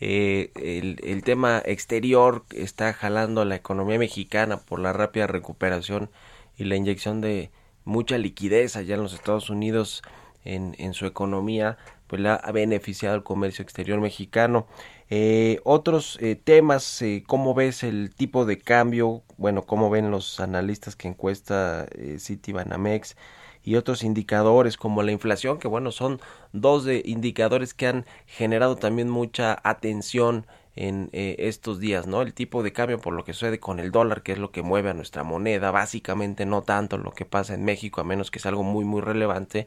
Eh, 0.00 0.50
el, 0.56 0.98
el 1.04 1.22
tema 1.22 1.62
exterior 1.64 2.44
está 2.54 2.92
jalando 2.92 3.42
a 3.42 3.44
la 3.44 3.56
economía 3.56 3.98
mexicana 3.98 4.58
por 4.58 4.80
la 4.80 4.92
rápida 4.92 5.26
recuperación 5.26 6.10
y 6.56 6.64
la 6.64 6.76
inyección 6.76 7.20
de 7.20 7.50
mucha 7.84 8.18
liquidez 8.18 8.76
allá 8.76 8.94
en 8.94 9.02
los 9.02 9.12
Estados 9.12 9.50
Unidos 9.50 10.02
en, 10.44 10.74
en 10.78 10.94
su 10.94 11.06
economía, 11.06 11.76
pues 12.06 12.22
la 12.22 12.34
ha 12.34 12.52
beneficiado 12.52 13.14
el 13.14 13.22
comercio 13.22 13.62
exterior 13.62 14.00
mexicano. 14.00 14.66
Eh, 15.10 15.60
otros 15.64 16.18
eh, 16.20 16.36
temas, 16.36 17.02
eh, 17.02 17.24
¿cómo 17.26 17.54
ves 17.54 17.82
el 17.82 18.14
tipo 18.14 18.46
de 18.46 18.58
cambio? 18.58 19.22
Bueno, 19.36 19.62
¿cómo 19.62 19.90
ven 19.90 20.10
los 20.10 20.40
analistas 20.40 20.96
que 20.96 21.08
encuesta 21.08 21.86
eh, 21.92 22.16
Citibanamex? 22.18 23.16
Y 23.64 23.76
otros 23.76 24.02
indicadores 24.02 24.76
como 24.76 25.02
la 25.02 25.12
inflación, 25.12 25.58
que 25.58 25.68
bueno, 25.68 25.92
son 25.92 26.20
dos 26.52 26.84
de 26.84 27.02
indicadores 27.04 27.74
que 27.74 27.86
han 27.86 28.06
generado 28.26 28.76
también 28.76 29.10
mucha 29.10 29.58
atención 29.62 30.46
en 30.76 31.10
eh, 31.12 31.36
estos 31.40 31.80
días, 31.80 32.06
¿no? 32.06 32.22
El 32.22 32.32
tipo 32.32 32.62
de 32.62 32.72
cambio 32.72 33.00
por 33.00 33.12
lo 33.12 33.24
que 33.24 33.32
sucede 33.32 33.58
con 33.60 33.80
el 33.80 33.90
dólar, 33.90 34.22
que 34.22 34.32
es 34.32 34.38
lo 34.38 34.50
que 34.50 34.62
mueve 34.62 34.90
a 34.90 34.94
nuestra 34.94 35.24
moneda, 35.24 35.70
básicamente 35.70 36.46
no 36.46 36.62
tanto 36.62 36.96
lo 36.96 37.12
que 37.12 37.24
pasa 37.24 37.54
en 37.54 37.64
México, 37.64 38.00
a 38.00 38.04
menos 38.04 38.30
que 38.30 38.38
es 38.38 38.46
algo 38.46 38.62
muy, 38.62 38.84
muy 38.84 39.00
relevante. 39.00 39.66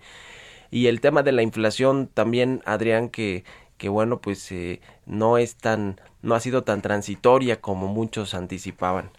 Y 0.71 0.87
el 0.87 1.01
tema 1.01 1.21
de 1.21 1.33
la 1.33 1.43
inflación 1.43 2.09
también, 2.11 2.63
Adrián, 2.65 3.09
que, 3.09 3.43
que 3.77 3.89
bueno, 3.89 4.21
pues 4.21 4.51
eh, 4.51 4.81
no 5.05 5.37
es 5.37 5.55
tan, 5.55 6.01
no 6.21 6.35
ha 6.35 6.39
sido 6.39 6.63
tan 6.63 6.81
transitoria 6.81 7.61
como 7.61 7.87
muchos 7.87 8.33
anticipaban. 8.33 9.11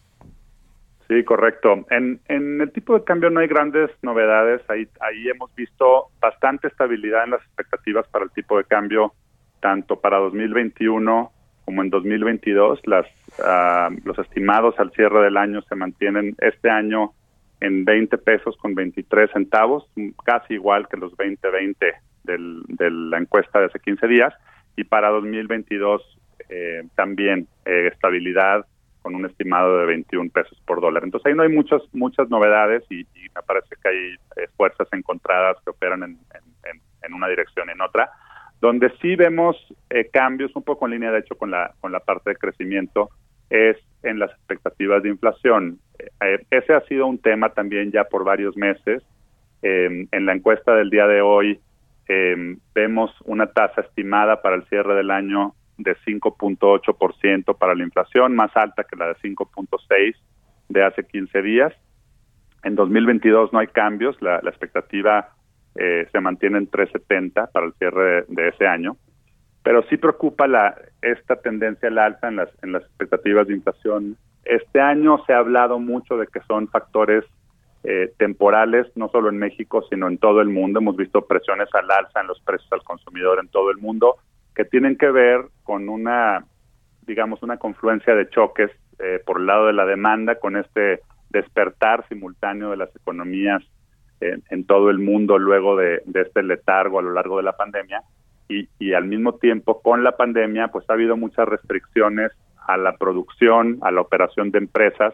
Sí, 1.08 1.22
correcto. 1.22 1.84
En, 1.90 2.20
en 2.28 2.60
el 2.60 2.72
tipo 2.72 2.98
de 2.98 3.04
cambio 3.04 3.28
no 3.28 3.40
hay 3.40 3.46
grandes 3.46 3.90
novedades. 4.02 4.62
Ahí, 4.70 4.88
ahí 5.00 5.28
hemos 5.28 5.54
visto 5.54 6.08
bastante 6.20 6.68
estabilidad 6.68 7.24
en 7.24 7.30
las 7.32 7.42
expectativas 7.42 8.08
para 8.08 8.24
el 8.24 8.30
tipo 8.30 8.56
de 8.56 8.64
cambio, 8.64 9.12
tanto 9.60 10.00
para 10.00 10.18
2021 10.18 11.30
como 11.66 11.82
en 11.82 11.90
2022. 11.90 12.80
Las, 12.86 13.06
ah, 13.44 13.90
los 14.04 14.18
estimados 14.18 14.78
al 14.78 14.92
cierre 14.92 15.22
del 15.22 15.36
año 15.36 15.60
se 15.62 15.74
mantienen 15.74 16.34
este 16.40 16.70
año 16.70 17.12
en 17.60 17.84
20 17.84 18.16
pesos 18.18 18.56
con 18.56 18.74
23 18.74 19.30
centavos, 19.30 19.86
casi 20.24 20.54
igual 20.54 20.88
que 20.88 20.96
los 20.96 21.14
2020 21.16 21.94
del, 22.24 22.62
de 22.68 22.90
la 22.90 23.18
encuesta 23.18 23.60
de 23.60 23.66
hace 23.66 23.78
15 23.78 24.06
días. 24.06 24.34
Y 24.76 24.84
para 24.84 25.10
2022 25.10 26.18
eh, 26.48 26.82
también 26.94 27.46
eh, 27.64 27.90
estabilidad 27.92 28.66
con 29.04 29.14
un 29.14 29.26
estimado 29.26 29.78
de 29.80 29.84
21 29.84 30.30
pesos 30.30 30.58
por 30.66 30.80
dólar. 30.80 31.04
Entonces 31.04 31.26
ahí 31.26 31.36
no 31.36 31.42
hay 31.42 31.50
muchas 31.50 31.82
muchas 31.92 32.30
novedades 32.30 32.82
y, 32.90 33.06
me 33.34 33.42
parece 33.46 33.76
que 33.82 33.88
hay 33.88 34.14
eh, 34.36 34.48
fuerzas 34.56 34.88
encontradas 34.92 35.58
que 35.62 35.70
operan 35.70 36.04
en, 36.04 36.18
en, 36.64 36.80
en, 37.02 37.12
una 37.12 37.28
dirección 37.28 37.68
y 37.68 37.72
en 37.72 37.80
otra. 37.82 38.10
Donde 38.60 38.90
sí 39.02 39.14
vemos 39.14 39.56
eh, 39.90 40.08
cambios 40.10 40.56
un 40.56 40.62
poco 40.62 40.86
en 40.86 40.92
línea, 40.92 41.10
de 41.10 41.18
hecho, 41.18 41.36
con 41.36 41.50
la, 41.50 41.74
con 41.80 41.92
la 41.92 42.00
parte 42.00 42.30
de 42.30 42.36
crecimiento, 42.36 43.10
es 43.50 43.76
en 44.02 44.18
las 44.18 44.30
expectativas 44.30 45.02
de 45.02 45.10
inflación. 45.10 45.78
Eh, 46.20 46.38
ese 46.50 46.72
ha 46.72 46.80
sido 46.86 47.06
un 47.06 47.18
tema 47.18 47.50
también 47.50 47.92
ya 47.92 48.04
por 48.04 48.24
varios 48.24 48.56
meses. 48.56 49.02
Eh, 49.62 50.06
en 50.10 50.26
la 50.26 50.32
encuesta 50.32 50.74
del 50.74 50.88
día 50.88 51.06
de 51.06 51.20
hoy 51.20 51.60
eh, 52.08 52.56
vemos 52.74 53.10
una 53.24 53.46
tasa 53.46 53.80
estimada 53.80 54.42
para 54.42 54.56
el 54.56 54.64
cierre 54.64 54.94
del 54.94 55.10
año 55.10 55.54
de 55.78 55.96
5.8% 55.96 57.56
para 57.56 57.74
la 57.74 57.84
inflación, 57.84 58.34
más 58.34 58.56
alta 58.56 58.84
que 58.84 58.96
la 58.96 59.08
de 59.08 59.14
5.6 59.16 60.14
de 60.68 60.84
hace 60.84 61.04
15 61.04 61.42
días. 61.42 61.72
En 62.62 62.74
2022 62.74 63.52
no 63.52 63.58
hay 63.58 63.66
cambios, 63.68 64.20
la, 64.22 64.38
expectativa 64.38 65.30
eh, 65.74 66.06
se 66.10 66.20
mantiene 66.20 66.58
en 66.58 66.70
3.70 66.70 67.50
para 67.52 67.66
el 67.66 67.74
cierre 67.74 68.04
de, 68.04 68.24
de, 68.28 68.48
ese 68.48 68.66
año, 68.66 68.96
pero 69.62 69.82
sí 69.88 69.96
preocupa 69.96 70.46
la 70.46 70.74
esta 71.02 71.36
tendencia 71.36 71.88
al 71.88 71.98
alza 71.98 72.28
en 72.28 72.36
las 72.36 72.48
en 72.62 72.72
las 72.72 72.82
expectativas 72.84 73.46
de 73.48 73.54
inflación. 73.54 74.16
Este 74.44 74.80
año 74.80 75.22
se 75.26 75.32
ha 75.32 75.38
hablado 75.38 75.78
mucho 75.78 76.16
de 76.16 76.26
que 76.26 76.40
son 76.46 76.68
factores 76.68 77.24
eh, 77.86 78.14
temporales, 78.16 78.86
no 78.94 79.10
solo 79.10 79.28
en 79.28 79.36
México, 79.36 79.84
sino 79.90 80.08
en 80.08 80.16
todo 80.16 80.40
el 80.40 80.48
mundo. 80.48 80.78
Hemos 80.78 80.96
visto 80.96 81.26
presiones 81.26 81.68
al 81.74 81.90
alza 81.90 82.22
en 82.22 82.28
los 82.28 82.40
precios 82.40 82.72
al 82.72 82.82
consumidor 82.82 83.38
en 83.40 83.48
todo 83.48 83.70
el 83.70 83.76
mundo 83.76 84.16
que 84.54 84.64
tienen 84.64 84.96
que 84.96 85.10
ver 85.10 85.46
con 85.62 85.88
una, 85.88 86.44
digamos, 87.02 87.42
una 87.42 87.56
confluencia 87.56 88.14
de 88.14 88.28
choques 88.28 88.70
eh, 88.98 89.20
por 89.24 89.40
el 89.40 89.46
lado 89.46 89.66
de 89.66 89.72
la 89.72 89.84
demanda, 89.84 90.36
con 90.36 90.56
este 90.56 91.00
despertar 91.30 92.06
simultáneo 92.08 92.70
de 92.70 92.76
las 92.76 92.94
economías 92.94 93.62
en, 94.20 94.64
todo 94.64 94.90
el 94.90 94.98
mundo 94.98 95.38
luego 95.38 95.76
de, 95.76 96.02
este 96.14 96.42
letargo 96.42 96.98
a 96.98 97.02
lo 97.02 97.12
largo 97.12 97.36
de 97.36 97.42
la 97.42 97.56
pandemia. 97.56 98.02
Y, 98.48 98.92
al 98.92 99.06
mismo 99.06 99.34
tiempo 99.34 99.82
con 99.82 100.04
la 100.04 100.16
pandemia 100.16 100.68
pues 100.68 100.88
ha 100.88 100.92
habido 100.92 101.16
muchas 101.16 101.48
restricciones 101.48 102.30
a 102.68 102.76
la 102.76 102.96
producción, 102.96 103.78
a 103.82 103.90
la 103.90 104.00
operación 104.00 104.50
de 104.50 104.58
empresas 104.58 105.12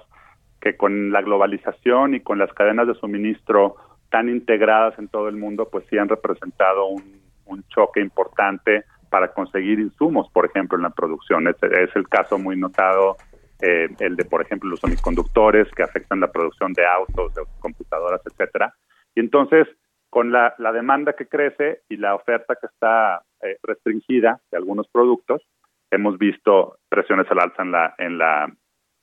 que 0.61 0.77
con 0.77 1.11
la 1.11 1.23
globalización 1.23 2.15
y 2.15 2.21
con 2.21 2.39
las 2.39 2.53
cadenas 2.53 2.87
de 2.87 2.95
suministro 2.95 3.77
tan 4.11 4.29
integradas 4.29 4.99
en 4.99 5.09
todo 5.09 5.29
el 5.29 5.37
mundo 5.37 5.69
pues 5.71 5.85
sí 5.89 5.97
han 5.97 6.09
representado 6.09 6.89
un 6.89 7.65
choque 7.69 8.01
importante 8.01 8.85
para 9.11 9.33
conseguir 9.33 9.81
insumos, 9.81 10.31
por 10.31 10.47
ejemplo, 10.47 10.79
en 10.79 10.85
la 10.85 10.91
producción. 10.91 11.49
Es, 11.49 11.57
es 11.63 11.95
el 11.97 12.09
caso 12.09 12.39
muy 12.39 12.57
notado 12.57 13.17
eh, 13.61 13.89
el 13.99 14.17
de, 14.17 14.25
por 14.25 14.41
ejemplo, 14.41 14.71
los 14.71 14.81
semiconductores 14.81 15.69
que 15.73 15.83
afectan 15.83 16.21
la 16.21 16.33
producción 16.33 16.73
de 16.73 16.87
autos, 16.87 17.35
de 17.35 17.43
computadoras, 17.59 18.23
etcétera. 18.25 18.75
Y 19.15 19.21
entonces, 19.21 19.69
con 20.09 20.33
la, 20.33 20.55
la, 20.59 20.73
demanda 20.73 21.13
que 21.13 21.27
crece 21.27 21.83
y 21.89 21.97
la 21.97 22.15
oferta 22.15 22.57
que 22.57 22.67
está 22.67 23.23
eh, 23.43 23.59
restringida 23.63 24.41
de 24.51 24.57
algunos 24.57 24.89
productos, 24.89 25.43
hemos 25.91 26.17
visto 26.19 26.79
presiones 26.89 27.31
al 27.31 27.41
alza 27.41 27.63
en 27.63 27.73
la 27.73 27.95
en 27.99 28.19
la 28.19 28.45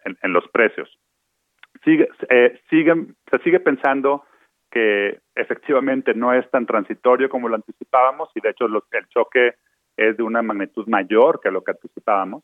en, 0.05 0.18
en 0.22 0.34
los 0.34 0.47
precios. 0.49 0.89
Sigue, 1.84 2.10
eh, 2.30 2.60
sigue, 2.70 2.93
se 3.30 3.38
sigue 3.43 3.60
pensando 3.60 4.24
que 4.72 5.20
efectivamente 5.36 6.14
no 6.14 6.34
es 6.34 6.49
tan 6.49 6.66
transitorio 6.66 7.30
como 7.30 7.47
lo 7.47 7.55
anticipábamos 7.55 8.30
y 8.36 8.41
de 8.41 8.49
hecho 8.49 8.68
los, 8.68 8.84
el 8.91 9.08
choque 9.10 9.55
es 9.98 10.16
de 10.16 10.24
una 10.24 10.41
magnitud 10.41 10.88
mayor 10.88 11.41
que 11.41 11.52
lo 11.52 11.64
que 11.64 11.72
anticipábamos, 11.72 12.43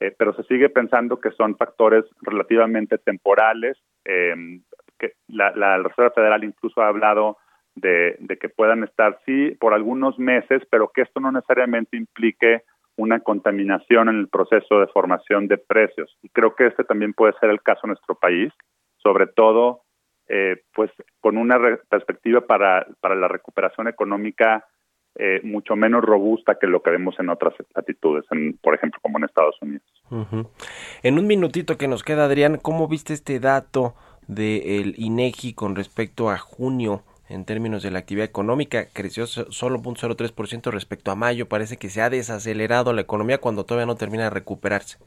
eh, 0.00 0.14
pero 0.16 0.34
se 0.34 0.44
sigue 0.44 0.68
pensando 0.68 1.20
que 1.20 1.32
son 1.32 1.56
factores 1.56 2.04
relativamente 2.22 2.98
temporales. 2.98 3.76
Eh, 4.04 4.34
la, 5.28 5.78
Reserva 5.78 6.10
Federal 6.10 6.44
incluso 6.44 6.80
ha 6.80 6.88
hablado 6.88 7.36
de, 7.74 8.16
de, 8.20 8.38
que 8.38 8.48
puedan 8.48 8.84
estar, 8.84 9.18
sí, 9.26 9.56
por 9.58 9.74
algunos 9.74 10.18
meses, 10.18 10.62
pero 10.70 10.90
que 10.94 11.02
esto 11.02 11.20
no 11.20 11.32
necesariamente 11.32 11.96
implique 11.96 12.62
una 12.96 13.20
contaminación 13.20 14.08
en 14.08 14.18
el 14.18 14.28
proceso 14.28 14.80
de 14.80 14.86
formación 14.88 15.48
de 15.48 15.58
precios. 15.58 16.16
Y 16.22 16.28
creo 16.28 16.54
que 16.54 16.66
este 16.66 16.84
también 16.84 17.14
puede 17.14 17.32
ser 17.40 17.50
el 17.50 17.62
caso 17.62 17.80
en 17.84 17.90
nuestro 17.90 18.14
país, 18.14 18.52
sobre 18.98 19.26
todo, 19.26 19.82
eh, 20.28 20.62
pues, 20.74 20.90
con 21.20 21.36
una 21.36 21.58
perspectiva 21.88 22.42
para, 22.42 22.86
para 23.00 23.14
la 23.14 23.28
recuperación 23.28 23.88
económica 23.88 24.64
eh, 25.16 25.40
mucho 25.42 25.76
menos 25.76 26.02
robusta 26.02 26.56
que 26.60 26.66
lo 26.66 26.82
que 26.82 26.90
vemos 26.90 27.18
en 27.18 27.28
otras 27.28 27.54
latitudes, 27.74 28.24
en, 28.30 28.54
por 28.62 28.74
ejemplo, 28.74 28.98
como 29.02 29.18
en 29.18 29.24
Estados 29.24 29.56
Unidos. 29.60 29.82
Uh 30.10 30.24
-huh. 30.24 30.48
En 31.02 31.18
un 31.18 31.26
minutito 31.26 31.76
que 31.76 31.88
nos 31.88 32.02
queda, 32.02 32.24
Adrián, 32.24 32.58
¿cómo 32.60 32.88
viste 32.88 33.12
este 33.12 33.38
dato 33.38 33.94
del 34.26 34.94
INEGI 34.96 35.54
con 35.54 35.76
respecto 35.76 36.30
a 36.30 36.38
junio? 36.38 37.02
En 37.28 37.46
términos 37.46 37.82
de 37.82 37.90
la 37.90 37.98
actividad 38.00 38.26
económica, 38.26 38.88
creció 38.92 39.26
solo 39.26 39.78
0.03% 39.78 40.70
respecto 40.70 41.10
a 41.10 41.14
mayo. 41.14 41.48
Parece 41.48 41.78
que 41.78 41.88
se 41.88 42.02
ha 42.02 42.10
desacelerado 42.10 42.92
la 42.92 43.00
economía 43.00 43.38
cuando 43.38 43.64
todavía 43.64 43.86
no 43.86 43.94
termina 43.94 44.24
de 44.24 44.30
recuperarse. 44.30 44.98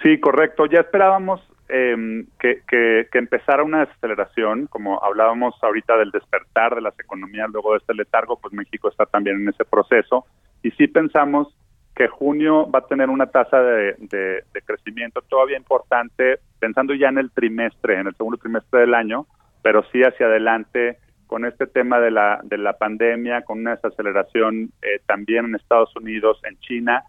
Sí, 0.00 0.20
correcto. 0.20 0.66
Ya 0.66 0.80
esperábamos 0.80 1.40
eh, 1.68 2.24
que, 2.38 2.62
que, 2.66 3.18
empezara 3.18 3.62
una 3.62 3.80
desaceleración, 3.80 4.66
como 4.66 5.02
hablábamos 5.02 5.54
ahorita 5.62 5.96
del 5.96 6.10
despertar 6.10 6.74
de 6.74 6.80
las 6.80 6.98
economías 6.98 7.50
luego 7.50 7.72
de 7.72 7.78
este 7.78 7.94
letargo, 7.94 8.38
pues 8.38 8.52
México 8.52 8.88
está 8.88 9.06
también 9.06 9.36
en 9.36 9.48
ese 9.48 9.64
proceso. 9.64 10.26
Y 10.62 10.70
sí 10.72 10.86
pensamos 10.88 11.54
que 11.94 12.08
junio 12.08 12.70
va 12.70 12.80
a 12.80 12.86
tener 12.86 13.10
una 13.10 13.26
tasa 13.26 13.60
de 13.60 14.44
crecimiento 14.64 15.20
todavía 15.22 15.56
importante, 15.56 16.38
pensando 16.58 16.94
ya 16.94 17.08
en 17.08 17.18
el 17.18 17.30
trimestre, 17.30 17.98
en 17.98 18.06
el 18.06 18.14
segundo 18.14 18.38
trimestre 18.38 18.80
del 18.80 18.94
año, 18.94 19.26
pero 19.62 19.84
sí 19.90 20.02
hacia 20.02 20.26
adelante 20.26 20.98
con 21.28 21.44
este 21.44 21.66
tema 21.66 22.00
de 22.00 22.10
la, 22.10 22.40
de 22.42 22.58
la 22.58 22.72
pandemia, 22.72 23.42
con 23.42 23.60
una 23.60 23.76
desaceleración 23.76 24.72
eh, 24.82 25.00
también 25.06 25.44
en 25.44 25.54
Estados 25.54 25.94
Unidos, 25.94 26.40
en 26.44 26.58
China, 26.60 27.04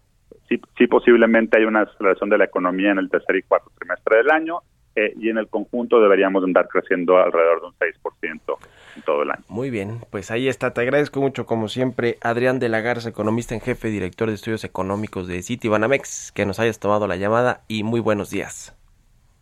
sí, 0.50 0.60
sí 0.76 0.86
posiblemente 0.86 1.56
hay 1.56 1.64
una 1.64 1.82
aceleración 1.82 2.28
de 2.28 2.38
la 2.38 2.44
economía 2.44 2.90
en 2.90 2.98
el 2.98 3.08
tercer 3.08 3.36
y 3.36 3.42
cuarto 3.42 3.70
trimestre 3.78 4.18
del 4.18 4.30
año 4.30 4.58
eh, 4.96 5.14
y 5.16 5.30
en 5.30 5.38
el 5.38 5.48
conjunto 5.48 6.00
deberíamos 6.00 6.42
andar 6.42 6.68
creciendo 6.68 7.16
alrededor 7.16 7.60
de 7.60 7.66
un 7.68 7.74
6% 7.74 8.56
en 8.96 9.02
todo 9.02 9.22
el 9.22 9.30
año. 9.30 9.44
Muy 9.48 9.70
bien, 9.70 10.00
pues 10.10 10.30
ahí 10.32 10.48
está. 10.48 10.74
Te 10.74 10.80
agradezco 10.80 11.20
mucho, 11.20 11.46
como 11.46 11.68
siempre, 11.68 12.18
Adrián 12.20 12.58
de 12.58 12.68
la 12.68 12.80
Garza, 12.80 13.08
economista 13.08 13.54
en 13.54 13.60
jefe, 13.60 13.88
director 13.88 14.28
de 14.28 14.34
estudios 14.34 14.64
económicos 14.64 15.28
de 15.28 15.42
Citibanamex, 15.42 16.32
que 16.32 16.44
nos 16.44 16.58
hayas 16.58 16.80
tomado 16.80 17.06
la 17.06 17.16
llamada 17.16 17.60
y 17.68 17.84
muy 17.84 18.00
buenos 18.00 18.30
días. 18.30 18.76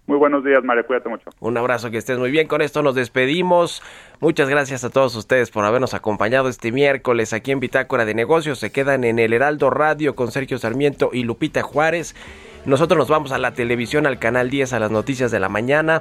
Muy 0.08 0.16
buenos 0.16 0.42
días, 0.42 0.64
María. 0.64 0.84
Cuídate 0.84 1.10
mucho. 1.10 1.30
Un 1.38 1.58
abrazo, 1.58 1.90
que 1.90 1.98
estés 1.98 2.18
muy 2.18 2.30
bien. 2.30 2.48
Con 2.48 2.62
esto 2.62 2.82
nos 2.82 2.94
despedimos. 2.94 3.82
Muchas 4.20 4.48
gracias 4.48 4.82
a 4.82 4.88
todos 4.88 5.14
ustedes 5.14 5.50
por 5.50 5.66
habernos 5.66 5.92
acompañado 5.92 6.48
este 6.48 6.72
miércoles 6.72 7.34
aquí 7.34 7.52
en 7.52 7.60
Bitácora 7.60 8.06
de 8.06 8.14
Negocios. 8.14 8.58
Se 8.58 8.72
quedan 8.72 9.04
en 9.04 9.18
el 9.18 9.34
Heraldo 9.34 9.68
Radio 9.68 10.16
con 10.16 10.32
Sergio 10.32 10.56
Sarmiento 10.56 11.10
y 11.12 11.24
Lupita 11.24 11.60
Juárez. 11.60 12.16
Nosotros 12.64 12.96
nos 12.96 13.10
vamos 13.10 13.32
a 13.32 13.38
la 13.38 13.52
televisión, 13.52 14.06
al 14.06 14.18
canal 14.18 14.48
10, 14.48 14.72
a 14.72 14.78
las 14.80 14.90
noticias 14.90 15.30
de 15.30 15.40
la 15.40 15.50
mañana. 15.50 16.00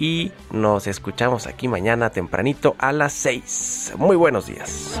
Y 0.00 0.32
nos 0.50 0.88
escuchamos 0.88 1.46
aquí 1.46 1.68
mañana 1.68 2.10
tempranito 2.10 2.74
a 2.80 2.90
las 2.90 3.12
6. 3.12 3.94
Muy 3.98 4.16
buenos 4.16 4.48
días. 4.48 5.00